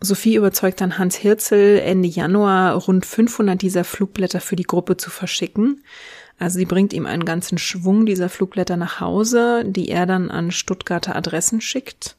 Sophie 0.00 0.36
überzeugt 0.36 0.80
dann 0.80 0.98
Hans 0.98 1.16
Hirzel 1.16 1.78
Ende 1.78 2.08
Januar 2.08 2.74
rund 2.74 3.06
500 3.06 3.60
dieser 3.60 3.84
Flugblätter 3.84 4.40
für 4.40 4.56
die 4.56 4.64
Gruppe 4.64 4.96
zu 4.96 5.10
verschicken. 5.10 5.82
Also 6.38 6.58
sie 6.58 6.66
bringt 6.66 6.92
ihm 6.92 7.06
einen 7.06 7.24
ganzen 7.24 7.56
Schwung 7.56 8.04
dieser 8.04 8.28
Flugblätter 8.28 8.76
nach 8.76 9.00
Hause, 9.00 9.64
die 9.64 9.88
er 9.88 10.04
dann 10.04 10.30
an 10.30 10.50
Stuttgarter 10.50 11.16
Adressen 11.16 11.62
schickt. 11.62 12.16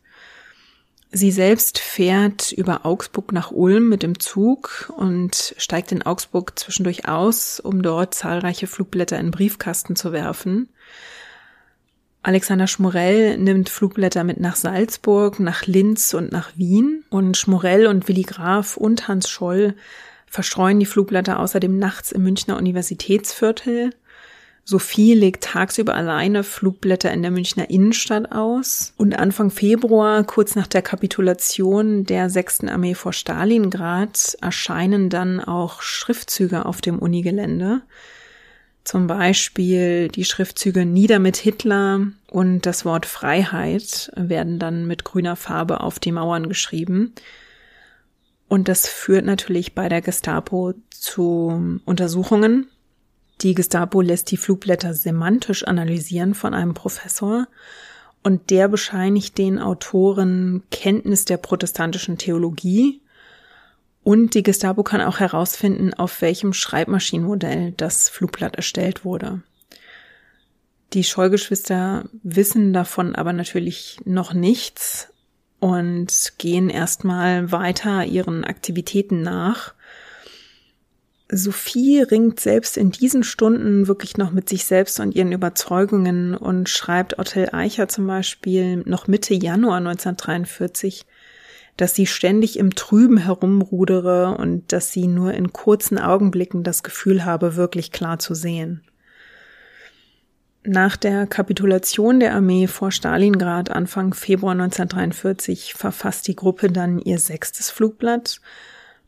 Sie 1.11 1.32
selbst 1.32 1.80
fährt 1.80 2.51
über 2.51 2.86
Augsburg 2.86 3.32
nach 3.32 3.51
Ulm 3.51 3.88
mit 3.88 4.03
dem 4.03 4.19
Zug 4.19 4.91
und 4.97 5.55
steigt 5.57 5.91
in 5.91 6.01
Augsburg 6.01 6.59
zwischendurch 6.59 7.07
aus, 7.07 7.59
um 7.59 7.82
dort 7.82 8.13
zahlreiche 8.13 8.67
Flugblätter 8.67 9.17
in 9.17 9.32
Briefkasten 9.32 9.95
zu 9.95 10.11
werfen. 10.11 10.67
Alexander 12.24 12.68
Schmorell 12.68 13.38
nimmt 13.38 13.70
Flugblätter 13.70 14.24
mit 14.24 14.39
nach 14.39 14.55
Salzburg, 14.55 15.39
nach 15.39 15.65
Linz 15.65 16.13
und 16.13 16.32
nach 16.32 16.49
Wien 16.57 17.03
und 17.09 17.38
Schmorell 17.38 17.88
und 17.88 18.07
Willi 18.07 18.24
Graf 18.24 18.76
und 18.76 19.07
Hans 19.07 19.30
Scholl 19.30 19.76
verstreuen 20.28 20.80
die 20.80 20.86
Flugblätter 20.86 21.39
außerdem 21.39 21.78
nachts 21.80 22.11
im 22.11 22.24
Münchner 22.24 22.57
Universitätsviertel. 22.57 23.91
Sophie 24.65 25.13
legt 25.13 25.45
tagsüber 25.45 25.95
alleine 25.95 26.43
Flugblätter 26.43 27.09
in 27.13 27.22
der 27.22 27.32
Münchner 27.32 27.70
Innenstadt 27.70 28.34
aus 28.34 28.93
und 28.97 29.18
Anfang 29.18 29.49
Februar, 29.49 30.26
kurz 30.26 30.55
nach 30.55 30.68
der 30.68 30.82
Kapitulation 30.82 32.03
der 32.03 32.30
6. 32.30 32.65
Armee 32.65 32.93
vor 32.93 33.13
Stalingrad, 33.13 34.38
erscheinen 34.41 35.09
dann 35.09 35.39
auch 35.39 35.82
Schriftzüge 35.82 36.65
auf 36.65 36.82
dem 36.82 36.99
Unigelände. 36.99 37.82
Zum 38.88 39.05
Beispiel 39.05 40.07
die 40.07 40.23
Schriftzüge 40.23 40.85
Nieder 40.85 41.19
mit 41.19 41.35
Hitler 41.35 42.07
und 42.31 42.65
das 42.65 42.85
Wort 42.85 43.05
Freiheit 43.05 44.09
werden 44.15 44.59
dann 44.59 44.88
mit 44.88 45.03
grüner 45.03 45.35
Farbe 45.35 45.81
auf 45.81 45.99
die 45.99 46.13
Mauern 46.13 46.47
geschrieben. 46.47 47.11
Und 48.47 48.69
das 48.69 48.88
führt 48.88 49.25
natürlich 49.25 49.75
bei 49.75 49.89
der 49.89 50.01
Gestapo 50.01 50.73
zu 50.89 51.81
Untersuchungen. 51.83 52.69
Die 53.41 53.55
Gestapo 53.55 53.99
lässt 53.99 54.31
die 54.31 54.38
Flugblätter 54.38 54.93
semantisch 54.93 55.67
analysieren 55.67 56.33
von 56.33 56.53
einem 56.53 56.73
Professor 56.73 57.49
und 58.23 58.51
der 58.51 58.69
bescheinigt 58.69 59.38
den 59.38 59.59
Autoren 59.59 60.63
Kenntnis 60.71 61.25
der 61.25 61.35
protestantischen 61.35 62.17
Theologie 62.17 63.01
und 64.08 64.36
die 64.36 64.43
Gestapo 64.43 64.84
kann 64.84 65.01
auch 65.01 65.20
herausfinden, 65.20 65.93
auf 65.93 66.22
welchem 66.22 66.53
Schreibmaschinenmodell 66.53 67.74
das 67.76 68.08
Flugblatt 68.08 68.55
erstellt 68.55 69.03
wurde. 69.03 69.41
Die 70.93 71.03
Scheugeschwister 71.03 72.05
wissen 72.24 72.72
davon 72.72 73.16
aber 73.16 73.34
natürlich 73.34 73.99
noch 74.05 74.34
nichts 74.34 75.12
und 75.60 76.36
gehen 76.38 76.70
erstmal 76.70 77.51
weiter 77.51 78.05
ihren 78.05 78.45
Aktivitäten 78.45 79.24
nach. 79.24 79.74
Sophie 81.30 81.99
ringt 81.99 82.39
selbst 82.39 82.78
in 82.78 82.91
diesen 82.91 83.26
Stunden 83.26 83.89
wirklich 83.89 84.16
noch 84.16 84.32
mit 84.32 84.47
sich 84.47 84.64
selbst 84.64 85.01
und 85.01 85.16
ihren 85.16 85.34
Überzeugungen 85.34 86.34
und 86.34 86.70
schreibt 86.70 87.20
Ottel 87.20 87.49
Eicher 87.51 87.89
zum 87.89 88.08
Beispiel 88.08 88.78
noch 88.86 89.08
Mitte 89.08 89.34
Januar 89.34 89.80
1943, 89.80 91.05
dass 91.78 91.93
sie 91.93 92.07
ständig 92.07 92.57
im 92.57 92.75
Trüben 92.75 93.17
herumrudere 93.17 94.36
und 94.38 94.71
dass 94.73 94.91
sie 94.91 95.07
nur 95.07 95.34
in 95.34 95.53
kurzen 95.53 95.99
Augenblicken 95.99 96.63
das 96.63 96.84
Gefühl 96.84 97.23
habe, 97.23 97.55
wirklich 97.55 97.91
klar 97.91 98.19
zu 98.19 98.34
sehen. 98.34 98.82
Nach 100.63 100.97
der 100.97 101.28
Kapitulation 101.28 102.19
der 102.19 102.34
Armee 102.34 102.67
vor 102.67 102.91
Stalingrad 102.91 103.69
Anfang 103.69 104.13
Februar 104.13 104.51
1943 104.51 105.73
verfasst 105.75 106.28
die 106.28 106.36
Gruppe 106.36 106.69
dann 106.69 106.99
ihr 106.99 107.19
sechstes 107.19 107.69
Flugblatt 107.69 108.41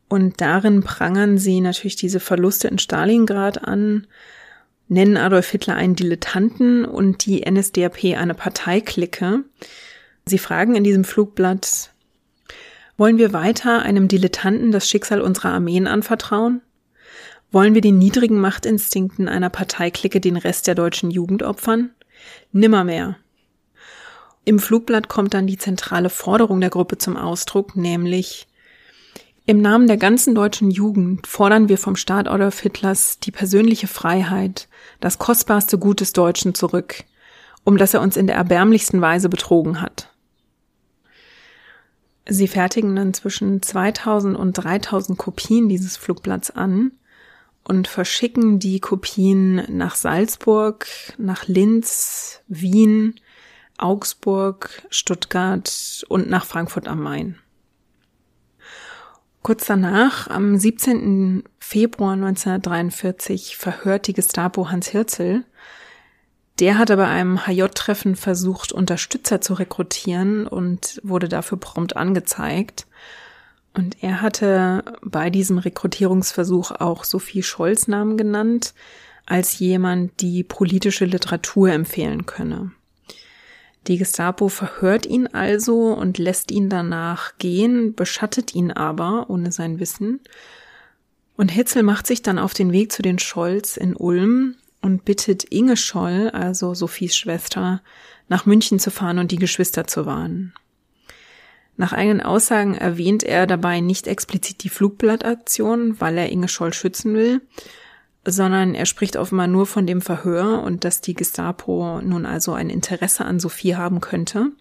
und 0.07 0.39
darin 0.39 0.81
prangern 0.83 1.37
sie 1.37 1.59
natürlich 1.59 1.97
diese 1.97 2.19
Verluste 2.19 2.67
in 2.67 2.79
Stalingrad 2.79 3.63
an, 3.63 4.07
nennen 4.87 5.17
Adolf 5.17 5.49
Hitler 5.49 5.75
einen 5.75 5.95
Dilettanten 5.95 6.85
und 6.85 7.25
die 7.25 7.41
NSDAP 7.49 8.17
eine 8.17 8.35
Parteiklicke. 8.35 9.43
Sie 10.25 10.37
fragen 10.37 10.75
in 10.75 10.83
diesem 10.83 11.03
Flugblatt, 11.03 11.91
wollen 12.99 13.17
wir 13.17 13.31
weiter 13.31 13.81
einem 13.81 14.09
Dilettanten 14.09 14.71
das 14.71 14.89
Schicksal 14.89 15.21
unserer 15.21 15.53
Armeen 15.53 15.87
anvertrauen? 15.87 16.61
Wollen 17.49 17.73
wir 17.73 17.81
den 17.81 17.97
niedrigen 17.97 18.39
Machtinstinkten 18.39 19.29
einer 19.29 19.49
Parteiklicke 19.49 20.19
den 20.19 20.35
Rest 20.35 20.67
der 20.67 20.75
deutschen 20.75 21.09
Jugend 21.09 21.41
opfern? 21.41 21.91
Nimmermehr. 22.51 23.15
Im 24.43 24.59
Flugblatt 24.59 25.07
kommt 25.07 25.33
dann 25.33 25.47
die 25.47 25.57
zentrale 25.57 26.09
Forderung 26.09 26.59
der 26.59 26.69
Gruppe 26.69 26.97
zum 26.97 27.15
Ausdruck, 27.15 27.75
nämlich 27.77 28.47
im 29.45 29.61
Namen 29.61 29.87
der 29.87 29.97
ganzen 29.97 30.35
deutschen 30.35 30.69
Jugend 30.69 31.25
fordern 31.25 31.69
wir 31.69 31.77
vom 31.77 31.95
Staat 31.95 32.27
Adolf 32.27 32.59
Hitlers 32.59 33.19
die 33.19 33.31
persönliche 33.31 33.87
Freiheit, 33.87 34.67
das 34.99 35.17
kostbarste 35.17 35.77
Gut 35.77 36.01
des 36.01 36.13
Deutschen 36.13 36.53
zurück, 36.53 37.05
um 37.63 37.77
das 37.77 37.93
er 37.93 38.01
uns 38.01 38.17
in 38.17 38.27
der 38.27 38.35
erbärmlichsten 38.35 39.01
Weise 39.01 39.29
betrogen 39.29 39.81
hat. 39.81 40.11
Sie 42.29 42.47
fertigen 42.47 42.95
dann 42.95 43.13
zwischen 43.13 43.61
2000 43.61 44.37
und 44.37 44.53
3000 44.53 45.17
Kopien 45.17 45.67
dieses 45.67 45.97
Flugblatts 45.97 46.51
an 46.51 46.91
und 47.63 47.87
verschicken 47.87 48.59
die 48.59 48.79
Kopien 48.79 49.63
nach 49.67 49.95
Salzburg, 49.95 50.87
nach 51.17 51.47
Linz, 51.47 52.41
Wien, 52.47 53.15
Augsburg, 53.77 54.83
Stuttgart 54.89 56.05
und 56.07 56.29
nach 56.29 56.45
Frankfurt 56.45 56.87
am 56.87 57.01
Main. 57.01 57.39
Kurz 59.41 59.65
danach, 59.65 60.29
am 60.29 60.57
17. 60.57 61.43
Februar 61.59 62.13
1943, 62.13 63.57
verhört 63.57 64.07
die 64.07 64.13
Gestapo 64.13 64.69
Hans 64.69 64.89
Hirzel, 64.89 65.45
der 66.59 66.77
hatte 66.77 66.97
bei 66.97 67.07
einem 67.07 67.45
HJ-Treffen 67.45 68.15
versucht, 68.15 68.71
Unterstützer 68.71 69.39
zu 69.41 69.53
rekrutieren 69.53 70.45
und 70.45 70.99
wurde 71.03 71.29
dafür 71.29 71.57
prompt 71.57 71.95
angezeigt. 71.95 72.85
Und 73.73 74.03
er 74.03 74.21
hatte 74.21 74.83
bei 75.01 75.29
diesem 75.29 75.57
Rekrutierungsversuch 75.57 76.71
auch 76.71 77.03
Sophie 77.03 77.43
Scholz 77.43 77.87
Namen 77.87 78.17
genannt, 78.17 78.73
als 79.25 79.59
jemand, 79.59 80.19
die 80.21 80.43
politische 80.43 81.05
Literatur 81.05 81.71
empfehlen 81.71 82.25
könne. 82.25 82.71
Die 83.87 83.97
Gestapo 83.97 84.49
verhört 84.49 85.05
ihn 85.05 85.27
also 85.27 85.93
und 85.93 86.17
lässt 86.17 86.51
ihn 86.51 86.69
danach 86.69 87.37
gehen, 87.37 87.95
beschattet 87.95 88.53
ihn 88.53 88.71
aber 88.71 89.29
ohne 89.29 89.51
sein 89.51 89.79
Wissen 89.79 90.19
Und 91.37 91.51
Hitzel 91.51 91.83
macht 91.83 92.05
sich 92.05 92.21
dann 92.21 92.37
auf 92.37 92.53
den 92.53 92.73
Weg 92.73 92.91
zu 92.91 93.01
den 93.01 93.19
Scholls 93.19 93.77
in 93.77 93.95
Ulm 93.95 94.55
und 94.81 95.05
bittet 95.05 95.45
Inge 95.45 95.77
Scholl, 95.77 96.29
also 96.29 96.73
Sophies 96.73 97.15
Schwester, 97.15 97.81
nach 98.27 98.45
München 98.45 98.79
zu 98.79 98.91
fahren 98.91 99.19
und 99.19 99.31
die 99.31 99.37
Geschwister 99.37 99.87
zu 99.87 100.05
warnen. 100.05 100.53
Nach 101.77 101.93
eigenen 101.93 102.21
Aussagen 102.21 102.75
erwähnt 102.75 103.23
er 103.23 103.47
dabei 103.47 103.79
nicht 103.79 104.07
explizit 104.07 104.63
die 104.63 104.69
Flugblattaktion, 104.69 105.99
weil 106.01 106.17
er 106.17 106.29
Inge 106.29 106.49
Scholl 106.49 106.73
schützen 106.73 107.13
will, 107.13 107.41
sondern 108.25 108.75
er 108.75 108.85
spricht 108.85 109.15
offenbar 109.15 109.47
nur 109.47 109.65
von 109.65 109.87
dem 109.87 110.01
Verhör 110.01 110.61
und 110.63 110.83
dass 110.83 111.01
die 111.01 111.13
Gestapo 111.13 112.01
nun 112.01 112.25
also 112.25 112.51
ein 112.53 112.69
Interesse 112.69 113.25
an 113.25 113.39
Sophie 113.39 113.75
haben 113.75 114.01
könnte. 114.01 114.51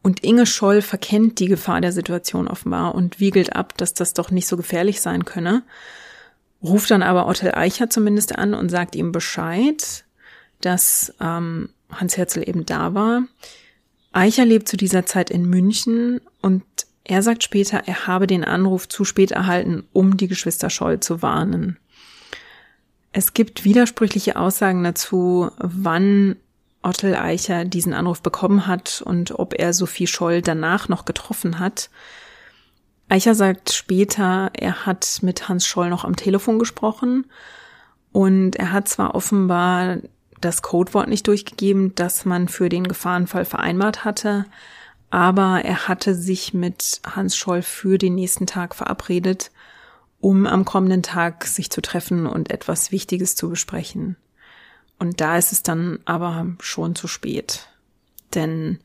Und 0.00 0.22
Inge 0.22 0.46
Scholl 0.46 0.80
verkennt 0.80 1.40
die 1.40 1.48
Gefahr 1.48 1.80
der 1.80 1.92
Situation 1.92 2.46
offenbar 2.46 2.94
und 2.94 3.18
wiegelt 3.18 3.56
ab, 3.56 3.76
dass 3.76 3.94
das 3.94 4.14
doch 4.14 4.30
nicht 4.30 4.46
so 4.46 4.56
gefährlich 4.56 5.00
sein 5.00 5.24
könne, 5.24 5.64
ruft 6.62 6.90
dann 6.90 7.02
aber 7.02 7.26
Ottel 7.26 7.54
Eicher 7.54 7.90
zumindest 7.90 8.36
an 8.36 8.54
und 8.54 8.68
sagt 8.68 8.96
ihm 8.96 9.12
Bescheid, 9.12 10.04
dass 10.60 11.14
ähm, 11.20 11.70
Hans 11.90 12.16
Herzl 12.16 12.42
eben 12.48 12.66
da 12.66 12.94
war. 12.94 13.22
Eicher 14.12 14.44
lebt 14.44 14.68
zu 14.68 14.76
dieser 14.76 15.06
Zeit 15.06 15.30
in 15.30 15.48
München 15.48 16.20
und 16.42 16.64
er 17.04 17.22
sagt 17.22 17.42
später, 17.42 17.82
er 17.86 18.06
habe 18.06 18.26
den 18.26 18.44
Anruf 18.44 18.88
zu 18.88 19.04
spät 19.04 19.30
erhalten, 19.30 19.84
um 19.92 20.16
die 20.16 20.28
Geschwister 20.28 20.68
Scholl 20.68 21.00
zu 21.00 21.22
warnen. 21.22 21.78
Es 23.12 23.32
gibt 23.32 23.64
widersprüchliche 23.64 24.36
Aussagen 24.36 24.84
dazu, 24.84 25.50
wann 25.58 26.36
Ottel 26.82 27.16
Eicher 27.16 27.64
diesen 27.64 27.94
Anruf 27.94 28.22
bekommen 28.22 28.66
hat 28.66 29.02
und 29.04 29.38
ob 29.38 29.54
er 29.58 29.72
Sophie 29.72 30.06
Scholl 30.06 30.42
danach 30.42 30.88
noch 30.88 31.04
getroffen 31.04 31.58
hat. 31.58 31.90
Eicher 33.08 33.34
sagt 33.34 33.72
später, 33.72 34.50
er 34.52 34.84
hat 34.86 35.20
mit 35.22 35.48
Hans 35.48 35.66
Scholl 35.66 35.88
noch 35.88 36.04
am 36.04 36.16
Telefon 36.16 36.58
gesprochen 36.58 37.26
und 38.12 38.56
er 38.56 38.72
hat 38.72 38.88
zwar 38.88 39.14
offenbar 39.14 39.98
das 40.40 40.62
Codewort 40.62 41.08
nicht 41.08 41.26
durchgegeben, 41.26 41.94
das 41.94 42.24
man 42.24 42.48
für 42.48 42.68
den 42.68 42.84
Gefahrenfall 42.84 43.44
vereinbart 43.44 44.04
hatte, 44.04 44.44
aber 45.10 45.64
er 45.64 45.88
hatte 45.88 46.14
sich 46.14 46.52
mit 46.52 47.00
Hans 47.06 47.36
Scholl 47.36 47.62
für 47.62 47.96
den 47.98 48.14
nächsten 48.14 48.46
Tag 48.46 48.74
verabredet, 48.74 49.50
um 50.20 50.46
am 50.46 50.64
kommenden 50.64 51.02
Tag 51.02 51.44
sich 51.44 51.70
zu 51.70 51.80
treffen 51.80 52.26
und 52.26 52.50
etwas 52.50 52.92
Wichtiges 52.92 53.36
zu 53.36 53.48
besprechen. 53.48 54.16
Und 54.98 55.20
da 55.20 55.38
ist 55.38 55.52
es 55.52 55.62
dann 55.62 56.00
aber 56.04 56.46
schon 56.60 56.94
zu 56.94 57.06
spät. 57.08 57.68
Denn 58.34 58.80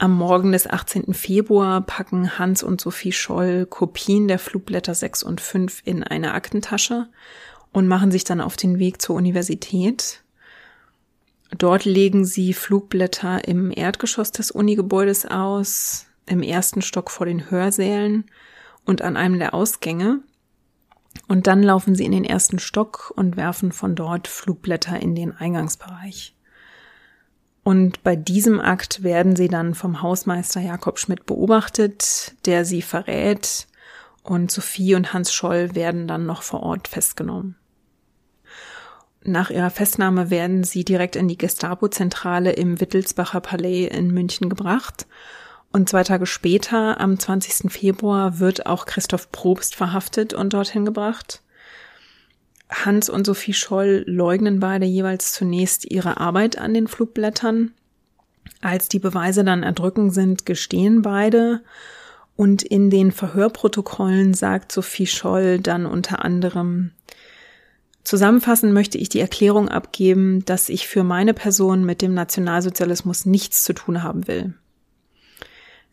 am 0.00 0.16
Morgen 0.16 0.52
des 0.52 0.66
18. 0.66 1.12
Februar 1.12 1.82
packen 1.82 2.38
Hans 2.38 2.62
und 2.62 2.80
Sophie 2.80 3.12
Scholl 3.12 3.66
Kopien 3.66 4.28
der 4.28 4.38
Flugblätter 4.38 4.94
6 4.94 5.22
und 5.22 5.42
5 5.42 5.82
in 5.84 6.02
eine 6.02 6.32
Aktentasche 6.32 7.08
und 7.72 7.86
machen 7.86 8.10
sich 8.10 8.24
dann 8.24 8.40
auf 8.40 8.56
den 8.56 8.78
Weg 8.78 9.02
zur 9.02 9.16
Universität. 9.16 10.22
Dort 11.56 11.84
legen 11.84 12.24
sie 12.24 12.54
Flugblätter 12.54 13.46
im 13.46 13.70
Erdgeschoss 13.76 14.32
des 14.32 14.50
Unigebäudes 14.50 15.26
aus, 15.26 16.06
im 16.24 16.42
ersten 16.42 16.80
Stock 16.80 17.10
vor 17.10 17.26
den 17.26 17.50
Hörsälen 17.50 18.24
und 18.86 19.02
an 19.02 19.18
einem 19.18 19.38
der 19.38 19.52
Ausgänge. 19.52 20.20
Und 21.28 21.46
dann 21.46 21.62
laufen 21.62 21.94
sie 21.94 22.06
in 22.06 22.12
den 22.12 22.24
ersten 22.24 22.58
Stock 22.58 23.12
und 23.14 23.36
werfen 23.36 23.70
von 23.70 23.94
dort 23.96 24.28
Flugblätter 24.28 24.98
in 24.98 25.14
den 25.14 25.36
Eingangsbereich. 25.36 26.34
Und 27.62 28.02
bei 28.02 28.16
diesem 28.16 28.60
Akt 28.60 29.02
werden 29.02 29.36
sie 29.36 29.48
dann 29.48 29.74
vom 29.74 30.02
Hausmeister 30.02 30.60
Jakob 30.60 30.98
Schmidt 30.98 31.26
beobachtet, 31.26 32.34
der 32.46 32.64
sie 32.64 32.82
verrät, 32.82 33.66
und 34.22 34.50
Sophie 34.50 34.94
und 34.94 35.12
Hans 35.12 35.32
Scholl 35.32 35.74
werden 35.74 36.06
dann 36.06 36.26
noch 36.26 36.42
vor 36.42 36.62
Ort 36.62 36.88
festgenommen. 36.88 37.56
Nach 39.22 39.50
ihrer 39.50 39.70
Festnahme 39.70 40.30
werden 40.30 40.64
sie 40.64 40.84
direkt 40.84 41.16
in 41.16 41.28
die 41.28 41.38
Gestapo-Zentrale 41.38 42.52
im 42.52 42.80
Wittelsbacher 42.80 43.40
Palais 43.40 43.86
in 43.86 44.10
München 44.10 44.48
gebracht. 44.48 45.06
Und 45.72 45.88
zwei 45.88 46.04
Tage 46.04 46.26
später, 46.26 47.00
am 47.00 47.18
20. 47.18 47.70
Februar, 47.70 48.38
wird 48.38 48.66
auch 48.66 48.86
Christoph 48.86 49.30
Probst 49.30 49.74
verhaftet 49.74 50.32
und 50.32 50.54
dorthin 50.54 50.84
gebracht. 50.84 51.42
Hans 52.70 53.10
und 53.10 53.26
Sophie 53.26 53.52
Scholl 53.52 54.04
leugnen 54.06 54.60
beide 54.60 54.86
jeweils 54.86 55.32
zunächst 55.32 55.90
ihre 55.90 56.18
Arbeit 56.18 56.58
an 56.58 56.72
den 56.72 56.86
Flugblättern. 56.86 57.72
Als 58.60 58.88
die 58.88 58.98
Beweise 58.98 59.44
dann 59.44 59.62
erdrücken 59.62 60.10
sind, 60.10 60.46
gestehen 60.46 61.02
beide. 61.02 61.62
Und 62.36 62.62
in 62.62 62.88
den 62.88 63.12
Verhörprotokollen 63.12 64.34
sagt 64.34 64.72
Sophie 64.72 65.06
Scholl 65.06 65.58
dann 65.58 65.84
unter 65.84 66.24
anderem, 66.24 66.92
Zusammenfassend 68.02 68.72
möchte 68.72 68.98
ich 68.98 69.08
die 69.08 69.20
Erklärung 69.20 69.68
abgeben, 69.68 70.44
dass 70.44 70.68
ich 70.68 70.88
für 70.88 71.04
meine 71.04 71.34
Person 71.34 71.84
mit 71.84 72.02
dem 72.02 72.14
Nationalsozialismus 72.14 73.26
nichts 73.26 73.62
zu 73.62 73.74
tun 73.74 74.02
haben 74.02 74.26
will. 74.26 74.54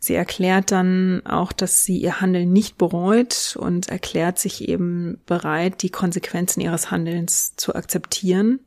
Sie 0.07 0.15
erklärt 0.15 0.71
dann 0.71 1.21
auch, 1.25 1.51
dass 1.51 1.83
sie 1.83 1.97
ihr 1.97 2.21
Handeln 2.21 2.53
nicht 2.53 2.77
bereut 2.77 3.57
und 3.59 3.89
erklärt 3.89 4.39
sich 4.39 4.69
eben 4.69 5.19
bereit, 5.25 5.81
die 5.81 5.89
Konsequenzen 5.89 6.61
ihres 6.61 6.91
Handelns 6.91 7.57
zu 7.57 7.75
akzeptieren. 7.75 8.61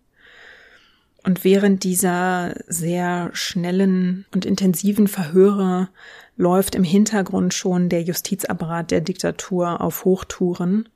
Und 1.24 1.42
während 1.42 1.82
dieser 1.82 2.52
sehr 2.66 3.30
schnellen 3.32 4.26
und 4.34 4.44
intensiven 4.44 5.08
Verhöre 5.08 5.88
läuft 6.36 6.74
im 6.74 6.84
Hintergrund 6.84 7.54
schon 7.54 7.88
der 7.88 8.02
Justizapparat 8.02 8.90
der 8.90 9.00
Diktatur 9.00 9.80
auf 9.80 10.04
Hochtouren. 10.04 10.90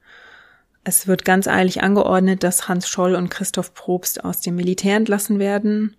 Es 0.85 1.07
wird 1.07 1.25
ganz 1.25 1.49
eilig 1.49 1.83
angeordnet, 1.83 2.43
dass 2.43 2.69
Hans 2.69 2.87
Scholl 2.87 3.15
und 3.15 3.31
Christoph 3.31 3.73
Probst 3.73 4.23
aus 4.23 4.43
dem 4.43 4.57
Militär 4.57 4.97
entlassen 4.97 5.39
werden 5.39 5.97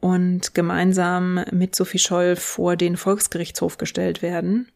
und 0.00 0.54
gemeinsam 0.54 1.44
mit 1.50 1.74
Sophie 1.74 1.98
Scholl 1.98 2.36
vor 2.36 2.76
den 2.76 2.96
Volksgerichtshof 2.96 3.78
gestellt 3.78 4.22
werden. 4.22 4.68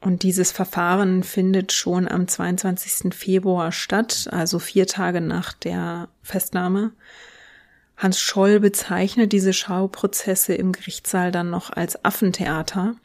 Und 0.00 0.24
dieses 0.24 0.50
Verfahren 0.50 1.22
findet 1.22 1.72
schon 1.72 2.08
am 2.08 2.26
22. 2.26 3.14
Februar 3.14 3.70
statt, 3.70 4.28
also 4.32 4.58
vier 4.58 4.86
Tage 4.86 5.20
nach 5.20 5.52
der 5.52 6.08
Festnahme. 6.22 6.92
Hans 7.96 8.20
Scholl 8.20 8.58
bezeichnet 8.58 9.32
diese 9.32 9.52
Schauprozesse 9.52 10.54
im 10.54 10.72
Gerichtssaal 10.72 11.30
dann 11.30 11.50
noch 11.50 11.70
als 11.70 12.04
Affentheater. 12.04 12.96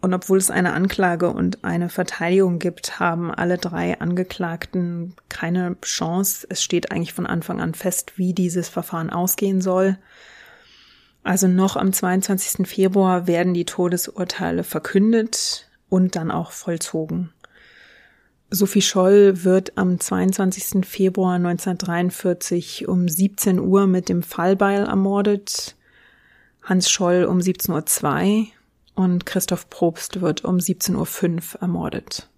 Und 0.00 0.14
obwohl 0.14 0.38
es 0.38 0.50
eine 0.50 0.72
Anklage 0.72 1.30
und 1.30 1.62
eine 1.62 1.90
Verteidigung 1.90 2.58
gibt, 2.58 2.98
haben 2.98 3.30
alle 3.30 3.58
drei 3.58 4.00
Angeklagten 4.00 5.14
keine 5.28 5.76
Chance. 5.82 6.46
Es 6.48 6.62
steht 6.62 6.90
eigentlich 6.90 7.12
von 7.12 7.26
Anfang 7.26 7.60
an 7.60 7.74
fest, 7.74 8.14
wie 8.16 8.32
dieses 8.32 8.68
Verfahren 8.70 9.10
ausgehen 9.10 9.60
soll. 9.60 9.98
Also 11.22 11.48
noch 11.48 11.76
am 11.76 11.92
22. 11.92 12.66
Februar 12.66 13.26
werden 13.26 13.52
die 13.52 13.66
Todesurteile 13.66 14.64
verkündet 14.64 15.68
und 15.90 16.16
dann 16.16 16.30
auch 16.30 16.52
vollzogen. 16.52 17.30
Sophie 18.48 18.82
Scholl 18.82 19.44
wird 19.44 19.76
am 19.76 20.00
22. 20.00 20.84
Februar 20.86 21.34
1943 21.34 22.88
um 22.88 23.06
17 23.06 23.60
Uhr 23.60 23.86
mit 23.86 24.08
dem 24.08 24.22
Fallbeil 24.22 24.86
ermordet, 24.86 25.76
Hans 26.62 26.90
Scholl 26.90 27.24
um 27.24 27.38
17.02 27.38 28.40
Uhr 28.40 28.46
und 29.00 29.26
Christoph 29.26 29.68
Probst 29.70 30.20
wird 30.20 30.44
um 30.44 30.56
17.05 30.58 31.54
Uhr 31.54 31.62
ermordet. 31.62 32.28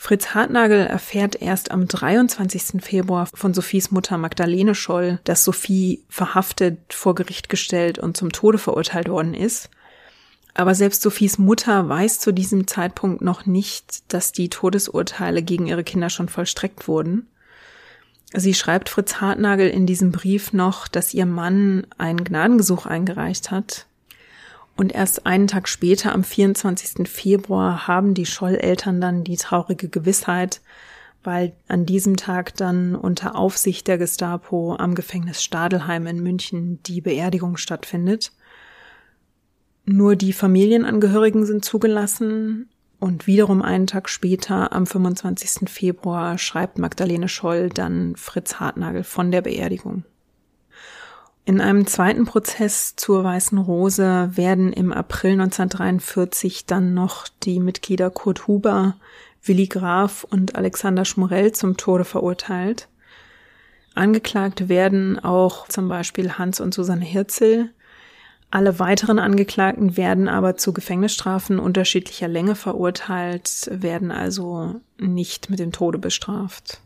Fritz 0.00 0.28
Hartnagel 0.28 0.86
erfährt 0.86 1.42
erst 1.42 1.72
am 1.72 1.88
23. 1.88 2.80
Februar 2.80 3.26
von 3.34 3.52
Sophies 3.52 3.90
Mutter 3.90 4.16
Magdalene 4.16 4.76
Scholl, 4.76 5.18
dass 5.24 5.42
Sophie 5.42 6.04
verhaftet, 6.08 6.94
vor 6.94 7.16
Gericht 7.16 7.48
gestellt 7.48 7.98
und 7.98 8.16
zum 8.16 8.30
Tode 8.30 8.58
verurteilt 8.58 9.08
worden 9.08 9.34
ist. 9.34 9.70
Aber 10.54 10.76
selbst 10.76 11.02
Sophies 11.02 11.38
Mutter 11.38 11.88
weiß 11.88 12.20
zu 12.20 12.32
diesem 12.32 12.68
Zeitpunkt 12.68 13.22
noch 13.22 13.44
nicht, 13.44 14.12
dass 14.12 14.30
die 14.30 14.50
Todesurteile 14.50 15.42
gegen 15.42 15.66
ihre 15.66 15.82
Kinder 15.82 16.10
schon 16.10 16.28
vollstreckt 16.28 16.86
wurden. 16.86 17.26
Sie 18.32 18.54
schreibt 18.54 18.88
Fritz 18.88 19.16
Hartnagel 19.16 19.68
in 19.68 19.84
diesem 19.84 20.12
Brief 20.12 20.52
noch, 20.52 20.86
dass 20.86 21.12
ihr 21.12 21.26
Mann 21.26 21.88
einen 21.98 22.22
Gnadengesuch 22.22 22.86
eingereicht 22.86 23.50
hat, 23.50 23.87
und 24.78 24.94
erst 24.94 25.26
einen 25.26 25.48
Tag 25.48 25.68
später, 25.68 26.12
am 26.12 26.22
24. 26.22 27.08
Februar, 27.08 27.88
haben 27.88 28.14
die 28.14 28.26
Scholl-Eltern 28.26 29.00
dann 29.00 29.24
die 29.24 29.36
traurige 29.36 29.88
Gewissheit, 29.88 30.60
weil 31.24 31.52
an 31.66 31.84
diesem 31.84 32.16
Tag 32.16 32.54
dann 32.54 32.94
unter 32.94 33.34
Aufsicht 33.34 33.88
der 33.88 33.98
Gestapo 33.98 34.76
am 34.76 34.94
Gefängnis 34.94 35.42
Stadelheim 35.42 36.06
in 36.06 36.22
München 36.22 36.80
die 36.84 37.00
Beerdigung 37.00 37.56
stattfindet. 37.56 38.30
Nur 39.84 40.14
die 40.14 40.32
Familienangehörigen 40.32 41.44
sind 41.44 41.64
zugelassen 41.64 42.68
und 43.00 43.26
wiederum 43.26 43.62
einen 43.62 43.88
Tag 43.88 44.08
später, 44.08 44.72
am 44.72 44.86
25. 44.86 45.68
Februar, 45.68 46.38
schreibt 46.38 46.78
Magdalene 46.78 47.28
Scholl 47.28 47.68
dann 47.68 48.14
Fritz 48.14 48.60
Hartnagel 48.60 49.02
von 49.02 49.32
der 49.32 49.42
Beerdigung. 49.42 50.04
In 51.48 51.62
einem 51.62 51.86
zweiten 51.86 52.26
Prozess 52.26 52.94
zur 52.94 53.24
Weißen 53.24 53.56
Rose 53.56 54.32
werden 54.34 54.70
im 54.70 54.92
April 54.92 55.32
1943 55.32 56.66
dann 56.66 56.92
noch 56.92 57.26
die 57.42 57.58
Mitglieder 57.58 58.10
Kurt 58.10 58.46
Huber, 58.46 58.96
Willi 59.42 59.66
Graf 59.66 60.24
und 60.24 60.56
Alexander 60.56 61.06
Schmorell 61.06 61.52
zum 61.52 61.78
Tode 61.78 62.04
verurteilt. 62.04 62.88
Angeklagt 63.94 64.68
werden 64.68 65.18
auch 65.18 65.66
zum 65.68 65.88
Beispiel 65.88 66.32
Hans 66.32 66.60
und 66.60 66.74
Susanne 66.74 67.06
Hirzel. 67.06 67.70
Alle 68.50 68.78
weiteren 68.78 69.18
Angeklagten 69.18 69.96
werden 69.96 70.28
aber 70.28 70.58
zu 70.58 70.74
Gefängnisstrafen 70.74 71.58
unterschiedlicher 71.60 72.28
Länge 72.28 72.56
verurteilt, 72.56 73.70
werden 73.72 74.10
also 74.10 74.82
nicht 74.98 75.48
mit 75.48 75.60
dem 75.60 75.72
Tode 75.72 75.96
bestraft. 75.96 76.82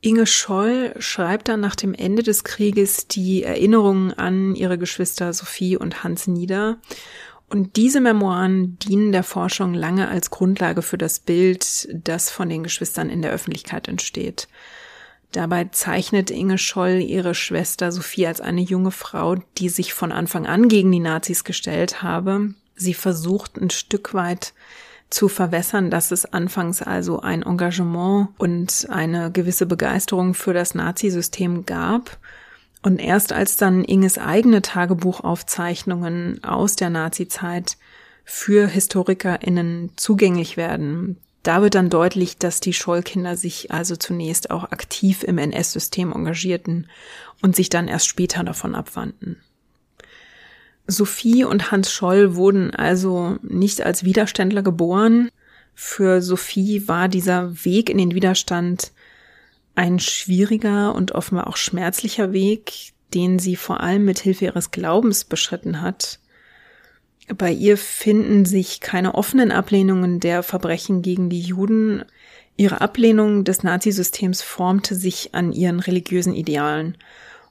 Inge 0.00 0.26
Scholl 0.26 0.94
schreibt 0.98 1.48
dann 1.48 1.60
nach 1.60 1.74
dem 1.74 1.92
Ende 1.92 2.22
des 2.22 2.44
Krieges 2.44 3.08
die 3.08 3.42
Erinnerungen 3.42 4.12
an 4.12 4.54
ihre 4.54 4.78
Geschwister 4.78 5.32
Sophie 5.32 5.76
und 5.76 6.04
Hans 6.04 6.28
nieder. 6.28 6.78
Und 7.50 7.76
diese 7.76 8.00
Memoiren 8.00 8.78
dienen 8.78 9.10
der 9.10 9.24
Forschung 9.24 9.74
lange 9.74 10.08
als 10.08 10.30
Grundlage 10.30 10.82
für 10.82 10.98
das 10.98 11.18
Bild, 11.18 11.88
das 11.92 12.30
von 12.30 12.48
den 12.48 12.62
Geschwistern 12.62 13.10
in 13.10 13.22
der 13.22 13.32
Öffentlichkeit 13.32 13.88
entsteht. 13.88 14.48
Dabei 15.32 15.64
zeichnet 15.64 16.30
Inge 16.30 16.58
Scholl 16.58 17.00
ihre 17.00 17.34
Schwester 17.34 17.90
Sophie 17.90 18.26
als 18.26 18.40
eine 18.40 18.60
junge 18.60 18.92
Frau, 18.92 19.36
die 19.58 19.68
sich 19.68 19.94
von 19.94 20.12
Anfang 20.12 20.46
an 20.46 20.68
gegen 20.68 20.92
die 20.92 21.00
Nazis 21.00 21.42
gestellt 21.42 22.02
habe. 22.02 22.54
Sie 22.76 22.94
versucht 22.94 23.56
ein 23.56 23.70
Stück 23.70 24.14
weit 24.14 24.54
zu 25.10 25.28
verwässern, 25.28 25.90
dass 25.90 26.10
es 26.10 26.26
anfangs 26.32 26.82
also 26.82 27.20
ein 27.20 27.42
Engagement 27.42 28.28
und 28.38 28.86
eine 28.90 29.30
gewisse 29.30 29.66
Begeisterung 29.66 30.34
für 30.34 30.52
das 30.52 30.74
Nazisystem 30.74 31.64
gab. 31.66 32.18
Und 32.82 33.00
erst 33.00 33.32
als 33.32 33.56
dann 33.56 33.84
Inges 33.84 34.18
eigene 34.18 34.62
Tagebuchaufzeichnungen 34.62 36.44
aus 36.44 36.76
der 36.76 36.90
Nazizeit 36.90 37.76
für 38.24 38.68
HistorikerInnen 38.68 39.92
zugänglich 39.96 40.56
werden, 40.56 41.16
da 41.42 41.62
wird 41.62 41.74
dann 41.74 41.88
deutlich, 41.88 42.36
dass 42.36 42.60
die 42.60 42.74
Schollkinder 42.74 43.36
sich 43.36 43.70
also 43.70 43.96
zunächst 43.96 44.50
auch 44.50 44.64
aktiv 44.64 45.22
im 45.22 45.38
NS-System 45.38 46.12
engagierten 46.12 46.88
und 47.40 47.56
sich 47.56 47.70
dann 47.70 47.88
erst 47.88 48.06
später 48.06 48.44
davon 48.44 48.74
abwandten. 48.74 49.40
Sophie 50.88 51.44
und 51.44 51.70
Hans 51.70 51.92
Scholl 51.92 52.34
wurden 52.34 52.74
also 52.74 53.36
nicht 53.42 53.82
als 53.82 54.04
Widerständler 54.04 54.62
geboren. 54.62 55.30
Für 55.74 56.22
Sophie 56.22 56.88
war 56.88 57.08
dieser 57.08 57.64
Weg 57.64 57.90
in 57.90 57.98
den 57.98 58.14
Widerstand 58.14 58.92
ein 59.74 60.00
schwieriger 60.00 60.94
und 60.94 61.12
offenbar 61.12 61.46
auch 61.46 61.58
schmerzlicher 61.58 62.32
Weg, 62.32 62.94
den 63.14 63.38
sie 63.38 63.54
vor 63.54 63.80
allem 63.80 64.06
mit 64.06 64.18
Hilfe 64.18 64.46
ihres 64.46 64.70
Glaubens 64.70 65.24
beschritten 65.24 65.82
hat. 65.82 66.18
Bei 67.36 67.52
ihr 67.52 67.76
finden 67.76 68.46
sich 68.46 68.80
keine 68.80 69.14
offenen 69.14 69.52
Ablehnungen 69.52 70.20
der 70.20 70.42
Verbrechen 70.42 71.02
gegen 71.02 71.28
die 71.28 71.42
Juden. 71.42 72.02
Ihre 72.56 72.80
Ablehnung 72.80 73.44
des 73.44 73.62
Nazisystems 73.62 74.40
formte 74.40 74.94
sich 74.94 75.34
an 75.34 75.52
ihren 75.52 75.80
religiösen 75.80 76.34
Idealen. 76.34 76.96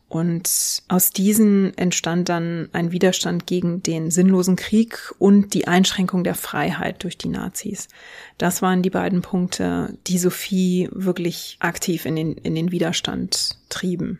Und 0.10 0.84
aus 0.88 1.12
diesen 1.12 1.78
entstand 1.78 2.30
dann 2.30 2.70
ein 2.72 2.94
Widerstand 2.94 3.46
gegen 3.46 3.84
den 3.84 4.10
sinnlosen 4.10 4.56
Krieg 4.56 5.14
und 5.20 5.54
die 5.54 5.68
Einschränkung 5.68 6.24
der 6.24 6.36
Freiheit 6.36 7.04
durch 7.04 7.18
die 7.18 7.28
Nazis. 7.28 7.90
Das 8.38 8.62
waren 8.62 8.82
die 8.82 8.90
beiden 8.90 9.22
Punkte, 9.22 9.98
die 10.08 10.18
Sophie 10.18 10.88
wirklich 10.94 11.58
aktiv 11.60 12.06
in 12.06 12.16
den, 12.16 12.34
in 12.34 12.56
den 12.56 12.72
Widerstand 12.72 13.58
trieben. 13.68 14.20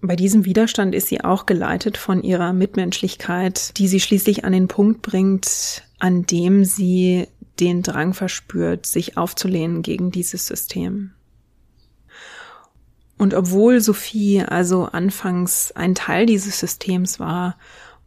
Bei 0.00 0.16
diesem 0.16 0.46
Widerstand 0.46 0.94
ist 0.94 1.08
sie 1.08 1.22
auch 1.22 1.44
geleitet 1.44 1.98
von 1.98 2.22
ihrer 2.22 2.54
Mitmenschlichkeit, 2.54 3.76
die 3.76 3.86
sie 3.86 4.00
schließlich 4.00 4.46
an 4.46 4.52
den 4.52 4.66
Punkt 4.66 5.02
bringt, 5.02 5.84
an 5.98 6.24
dem 6.24 6.64
sie 6.64 7.26
den 7.60 7.82
Drang 7.82 8.14
verspürt, 8.14 8.86
sich 8.86 9.18
aufzulehnen 9.18 9.82
gegen 9.82 10.10
dieses 10.10 10.46
System. 10.46 11.12
Und 13.20 13.34
obwohl 13.34 13.82
Sophie 13.82 14.40
also 14.40 14.86
anfangs 14.86 15.72
ein 15.72 15.94
Teil 15.94 16.24
dieses 16.24 16.58
Systems 16.58 17.20
war, 17.20 17.58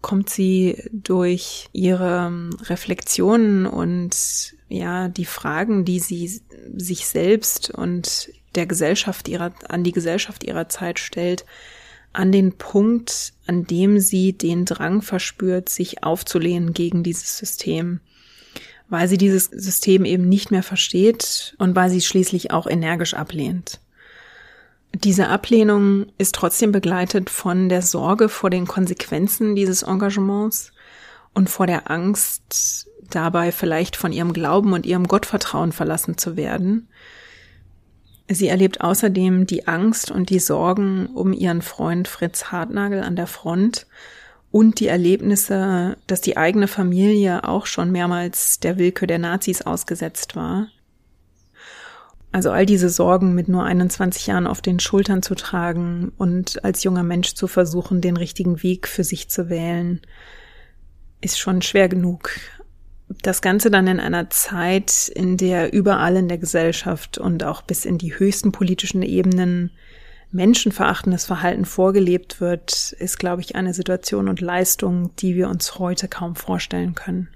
kommt 0.01 0.27
sie 0.27 0.89
durch 0.91 1.69
ihre 1.71 2.49
Reflexionen 2.63 3.67
und 3.67 4.55
ja, 4.69 5.09
die 5.09 5.25
Fragen, 5.25 5.85
die 5.85 5.99
sie 5.99 6.41
sich 6.75 7.05
selbst 7.05 7.69
und 7.69 8.31
der 8.55 8.65
Gesellschaft 8.65 9.27
ihrer, 9.27 9.53
an 9.69 9.83
die 9.83 9.91
Gesellschaft 9.91 10.43
ihrer 10.43 10.67
Zeit 10.67 10.97
stellt, 10.97 11.45
an 12.11 12.31
den 12.31 12.57
Punkt, 12.57 13.33
an 13.45 13.65
dem 13.67 13.99
sie 13.99 14.33
den 14.33 14.65
Drang 14.65 15.03
verspürt, 15.03 15.69
sich 15.69 16.03
aufzulehnen 16.03 16.73
gegen 16.73 17.03
dieses 17.03 17.37
System, 17.37 17.99
weil 18.89 19.07
sie 19.07 19.19
dieses 19.19 19.45
System 19.45 20.05
eben 20.05 20.27
nicht 20.27 20.49
mehr 20.49 20.63
versteht 20.63 21.53
und 21.59 21.75
weil 21.75 21.91
sie 21.91 22.01
schließlich 22.01 22.49
auch 22.49 22.65
energisch 22.65 23.13
ablehnt. 23.13 23.79
Diese 24.95 25.27
Ablehnung 25.27 26.05
ist 26.17 26.35
trotzdem 26.35 26.71
begleitet 26.71 27.29
von 27.29 27.67
der 27.67 27.81
Sorge 27.81 28.29
vor 28.29 28.49
den 28.49 28.67
Konsequenzen 28.67 29.55
dieses 29.55 29.81
Engagements 29.81 30.71
und 31.33 31.49
vor 31.49 31.65
der 31.65 31.89
Angst, 31.89 32.87
dabei 33.09 33.51
vielleicht 33.51 33.95
von 33.95 34.11
ihrem 34.11 34.33
Glauben 34.33 34.73
und 34.73 34.85
ihrem 34.85 35.07
Gottvertrauen 35.07 35.71
verlassen 35.71 36.17
zu 36.17 36.37
werden. 36.37 36.87
Sie 38.29 38.47
erlebt 38.47 38.81
außerdem 38.81 39.47
die 39.47 39.67
Angst 39.67 40.11
und 40.11 40.29
die 40.29 40.39
Sorgen 40.39 41.07
um 41.07 41.33
ihren 41.33 41.61
Freund 41.61 42.07
Fritz 42.07 42.45
Hartnagel 42.45 43.01
an 43.01 43.15
der 43.15 43.27
Front 43.27 43.87
und 44.51 44.79
die 44.79 44.87
Erlebnisse, 44.87 45.97
dass 46.05 46.21
die 46.21 46.37
eigene 46.37 46.67
Familie 46.67 47.43
auch 47.43 47.65
schon 47.65 47.91
mehrmals 47.91 48.59
der 48.59 48.77
Willkür 48.77 49.07
der 49.07 49.19
Nazis 49.19 49.63
ausgesetzt 49.63 50.35
war. 50.35 50.67
Also 52.33 52.49
all 52.49 52.65
diese 52.65 52.89
Sorgen 52.89 53.35
mit 53.35 53.47
nur 53.47 53.63
21 53.63 54.25
Jahren 54.25 54.47
auf 54.47 54.59
den 54.59 54.79
Schultern 54.79 55.21
zu 55.21 55.35
tragen 55.35 56.11
und 56.17 56.65
als 56.65 56.83
junger 56.83 57.03
Mensch 57.03 57.35
zu 57.35 57.47
versuchen, 57.47 58.01
den 58.01 58.17
richtigen 58.17 58.63
Weg 58.63 58.87
für 58.87 59.03
sich 59.03 59.29
zu 59.29 59.49
wählen, 59.49 60.01
ist 61.21 61.39
schon 61.39 61.61
schwer 61.61 61.87
genug. 61.87 62.31
Das 63.21 63.43
Ganze 63.43 63.69
dann 63.69 63.85
in 63.85 63.99
einer 63.99 64.31
Zeit, 64.31 65.11
in 65.13 65.37
der 65.37 65.73
überall 65.73 66.15
in 66.15 66.27
der 66.27 66.39
Gesellschaft 66.39 67.19
und 67.19 67.43
auch 67.43 67.61
bis 67.61 67.85
in 67.85 67.99
die 67.99 68.17
höchsten 68.17 68.51
politischen 68.51 69.03
Ebenen 69.03 69.69
menschenverachtendes 70.31 71.25
Verhalten 71.25 71.65
vorgelebt 71.65 72.41
wird, 72.41 72.93
ist, 72.93 73.19
glaube 73.19 73.43
ich, 73.43 73.55
eine 73.55 73.75
Situation 73.75 74.27
und 74.27 74.41
Leistung, 74.41 75.15
die 75.17 75.35
wir 75.35 75.49
uns 75.49 75.77
heute 75.77 76.07
kaum 76.07 76.35
vorstellen 76.35 76.95
können. 76.95 77.29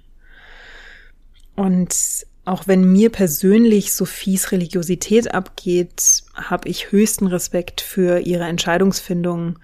Und 1.56 2.26
auch 2.48 2.66
wenn 2.66 2.90
mir 2.94 3.12
persönlich 3.12 3.94
Sophies 3.94 4.54
Religiosität 4.54 5.34
abgeht, 5.34 6.24
habe 6.34 6.70
ich 6.70 6.94
höchsten 6.94 7.28
Respekt 7.28 7.82
für 7.82 8.20
ihre 8.20 8.46
Entscheidungsfindung 8.46 9.60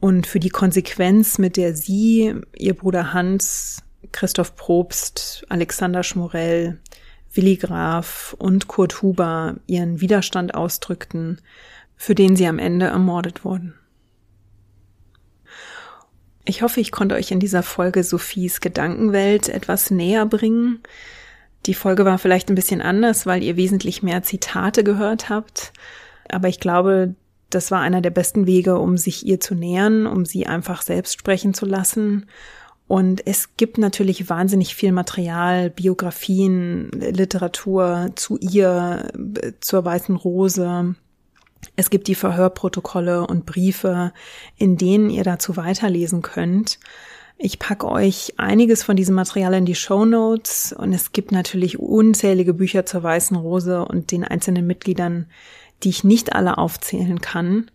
und 0.00 0.26
für 0.26 0.40
die 0.40 0.48
Konsequenz, 0.48 1.38
mit 1.38 1.56
der 1.56 1.76
sie, 1.76 2.34
ihr 2.56 2.74
Bruder 2.74 3.12
Hans, 3.12 3.84
Christoph 4.10 4.56
Probst, 4.56 5.44
Alexander 5.50 6.02
Schmorell, 6.02 6.80
Willi 7.32 7.56
Graf 7.56 8.34
und 8.38 8.66
Kurt 8.66 9.02
Huber 9.02 9.56
ihren 9.68 10.00
Widerstand 10.00 10.52
ausdrückten, 10.52 11.40
für 11.96 12.16
den 12.16 12.34
sie 12.34 12.48
am 12.48 12.58
Ende 12.58 12.86
ermordet 12.86 13.44
wurden. 13.44 13.74
Ich 16.44 16.62
hoffe, 16.62 16.80
ich 16.80 16.90
konnte 16.90 17.14
euch 17.14 17.30
in 17.30 17.38
dieser 17.38 17.62
Folge 17.62 18.02
Sophies 18.02 18.60
Gedankenwelt 18.60 19.48
etwas 19.48 19.92
näher 19.92 20.26
bringen. 20.26 20.80
Die 21.66 21.74
Folge 21.74 22.04
war 22.04 22.18
vielleicht 22.18 22.48
ein 22.48 22.54
bisschen 22.54 22.80
anders, 22.80 23.26
weil 23.26 23.42
ihr 23.42 23.56
wesentlich 23.56 24.02
mehr 24.02 24.22
Zitate 24.22 24.82
gehört 24.82 25.28
habt. 25.28 25.72
Aber 26.28 26.48
ich 26.48 26.60
glaube, 26.60 27.14
das 27.50 27.70
war 27.70 27.80
einer 27.80 28.00
der 28.00 28.10
besten 28.10 28.46
Wege, 28.46 28.78
um 28.78 28.96
sich 28.96 29.26
ihr 29.26 29.40
zu 29.40 29.54
nähern, 29.54 30.06
um 30.06 30.24
sie 30.24 30.46
einfach 30.46 30.82
selbst 30.82 31.18
sprechen 31.18 31.52
zu 31.52 31.66
lassen. 31.66 32.26
Und 32.86 33.24
es 33.26 33.56
gibt 33.56 33.78
natürlich 33.78 34.28
wahnsinnig 34.28 34.74
viel 34.74 34.92
Material, 34.92 35.70
Biografien, 35.70 36.90
Literatur 36.90 38.10
zu 38.16 38.36
ihr, 38.38 39.12
zur 39.60 39.84
Weißen 39.84 40.16
Rose. 40.16 40.94
Es 41.76 41.90
gibt 41.90 42.08
die 42.08 42.14
Verhörprotokolle 42.14 43.26
und 43.26 43.46
Briefe, 43.46 44.12
in 44.56 44.76
denen 44.76 45.10
ihr 45.10 45.24
dazu 45.24 45.56
weiterlesen 45.56 46.22
könnt. 46.22 46.80
Ich 47.42 47.58
packe 47.58 47.88
euch 47.88 48.34
einiges 48.36 48.82
von 48.82 48.96
diesem 48.96 49.14
Material 49.14 49.54
in 49.54 49.64
die 49.64 49.74
Show 49.74 50.04
Notes 50.04 50.74
und 50.74 50.92
es 50.92 51.12
gibt 51.12 51.32
natürlich 51.32 51.78
unzählige 51.78 52.52
Bücher 52.52 52.84
zur 52.84 53.02
Weißen 53.02 53.34
Rose 53.34 53.82
und 53.86 54.10
den 54.10 54.24
einzelnen 54.24 54.66
Mitgliedern, 54.66 55.24
die 55.82 55.88
ich 55.88 56.04
nicht 56.04 56.34
alle 56.34 56.58
aufzählen 56.58 57.22
kann. 57.22 57.70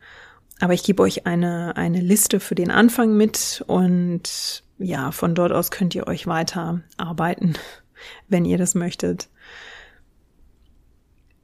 Aber 0.60 0.74
ich 0.74 0.84
gebe 0.84 1.02
euch 1.02 1.26
eine, 1.26 1.78
eine 1.78 2.00
Liste 2.00 2.40
für 2.40 2.54
den 2.54 2.70
Anfang 2.70 3.18
mit 3.18 3.64
und 3.66 4.64
ja, 4.78 5.10
von 5.10 5.34
dort 5.34 5.52
aus 5.52 5.72
könnt 5.72 5.96
ihr 5.96 6.06
euch 6.06 6.28
weiter 6.28 6.82
arbeiten, 6.98 7.56
wenn 8.28 8.46
ihr 8.46 8.60
das 8.60 8.76
möchtet. 8.76 9.30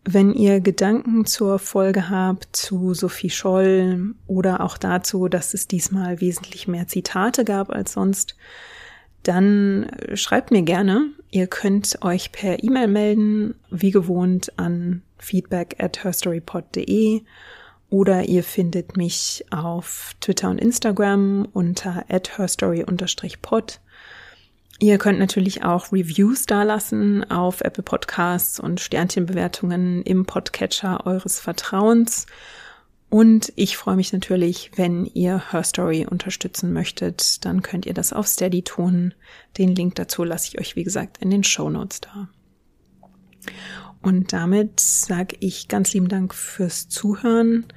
Wenn 0.03 0.33
ihr 0.33 0.61
Gedanken 0.61 1.25
zur 1.25 1.59
Folge 1.59 2.09
habt 2.09 2.55
zu 2.55 2.95
Sophie 2.95 3.29
Scholl 3.29 4.15
oder 4.25 4.61
auch 4.61 4.77
dazu, 4.77 5.27
dass 5.27 5.53
es 5.53 5.67
diesmal 5.67 6.21
wesentlich 6.21 6.67
mehr 6.67 6.87
Zitate 6.87 7.45
gab 7.45 7.69
als 7.69 7.93
sonst, 7.93 8.35
dann 9.23 9.91
schreibt 10.15 10.49
mir 10.49 10.63
gerne. 10.63 11.09
Ihr 11.29 11.45
könnt 11.45 11.99
euch 12.01 12.31
per 12.31 12.63
E-Mail 12.63 12.87
melden, 12.87 13.55
wie 13.69 13.91
gewohnt 13.91 14.57
an 14.57 15.03
feedback 15.19 15.75
at 15.77 16.03
herstorypod.de 16.03 17.21
oder 17.91 18.23
ihr 18.23 18.43
findet 18.43 18.97
mich 18.97 19.45
auf 19.51 20.15
Twitter 20.21 20.49
und 20.49 20.59
Instagram 20.59 21.47
unter 21.53 22.05
at 22.09 22.37
herstory-pod. 22.37 23.79
Ihr 24.81 24.97
könnt 24.97 25.19
natürlich 25.19 25.63
auch 25.63 25.91
Reviews 25.91 26.47
dalassen 26.47 27.29
auf 27.29 27.61
Apple 27.61 27.83
Podcasts 27.83 28.59
und 28.59 28.79
Sternchenbewertungen 28.79 30.01
im 30.01 30.25
Podcatcher 30.25 31.05
eures 31.05 31.39
Vertrauens. 31.39 32.25
Und 33.07 33.53
ich 33.57 33.77
freue 33.77 33.95
mich 33.95 34.11
natürlich, 34.11 34.71
wenn 34.77 35.05
ihr 35.05 35.51
Her 35.51 35.63
Story 35.63 36.07
unterstützen 36.09 36.73
möchtet, 36.73 37.45
dann 37.45 37.61
könnt 37.61 37.85
ihr 37.85 37.93
das 37.93 38.11
auf 38.11 38.25
Steady 38.25 38.63
tun. 38.63 39.13
Den 39.59 39.75
Link 39.75 39.93
dazu 39.95 40.23
lasse 40.23 40.47
ich 40.47 40.59
euch, 40.59 40.75
wie 40.75 40.83
gesagt, 40.83 41.19
in 41.19 41.29
den 41.29 41.43
Show 41.43 41.69
Notes 41.69 42.01
da. 42.01 42.27
Und 44.01 44.33
damit 44.33 44.79
sage 44.79 45.35
ich 45.41 45.67
ganz 45.67 45.93
lieben 45.93 46.09
Dank 46.09 46.33
fürs 46.33 46.89
Zuhören. 46.89 47.67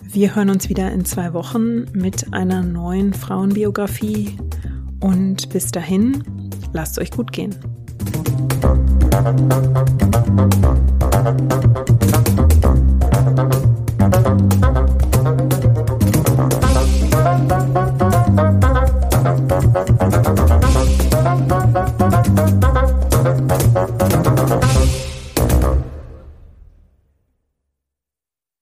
Wir 0.00 0.36
hören 0.36 0.50
uns 0.50 0.68
wieder 0.68 0.92
in 0.92 1.04
zwei 1.04 1.32
Wochen 1.32 1.86
mit 1.90 2.32
einer 2.32 2.62
neuen 2.62 3.14
Frauenbiografie. 3.14 4.38
Und 5.00 5.48
bis 5.48 5.70
dahin, 5.70 6.22
lasst 6.72 6.98
euch 6.98 7.10
gut 7.10 7.32
gehen. 7.32 7.54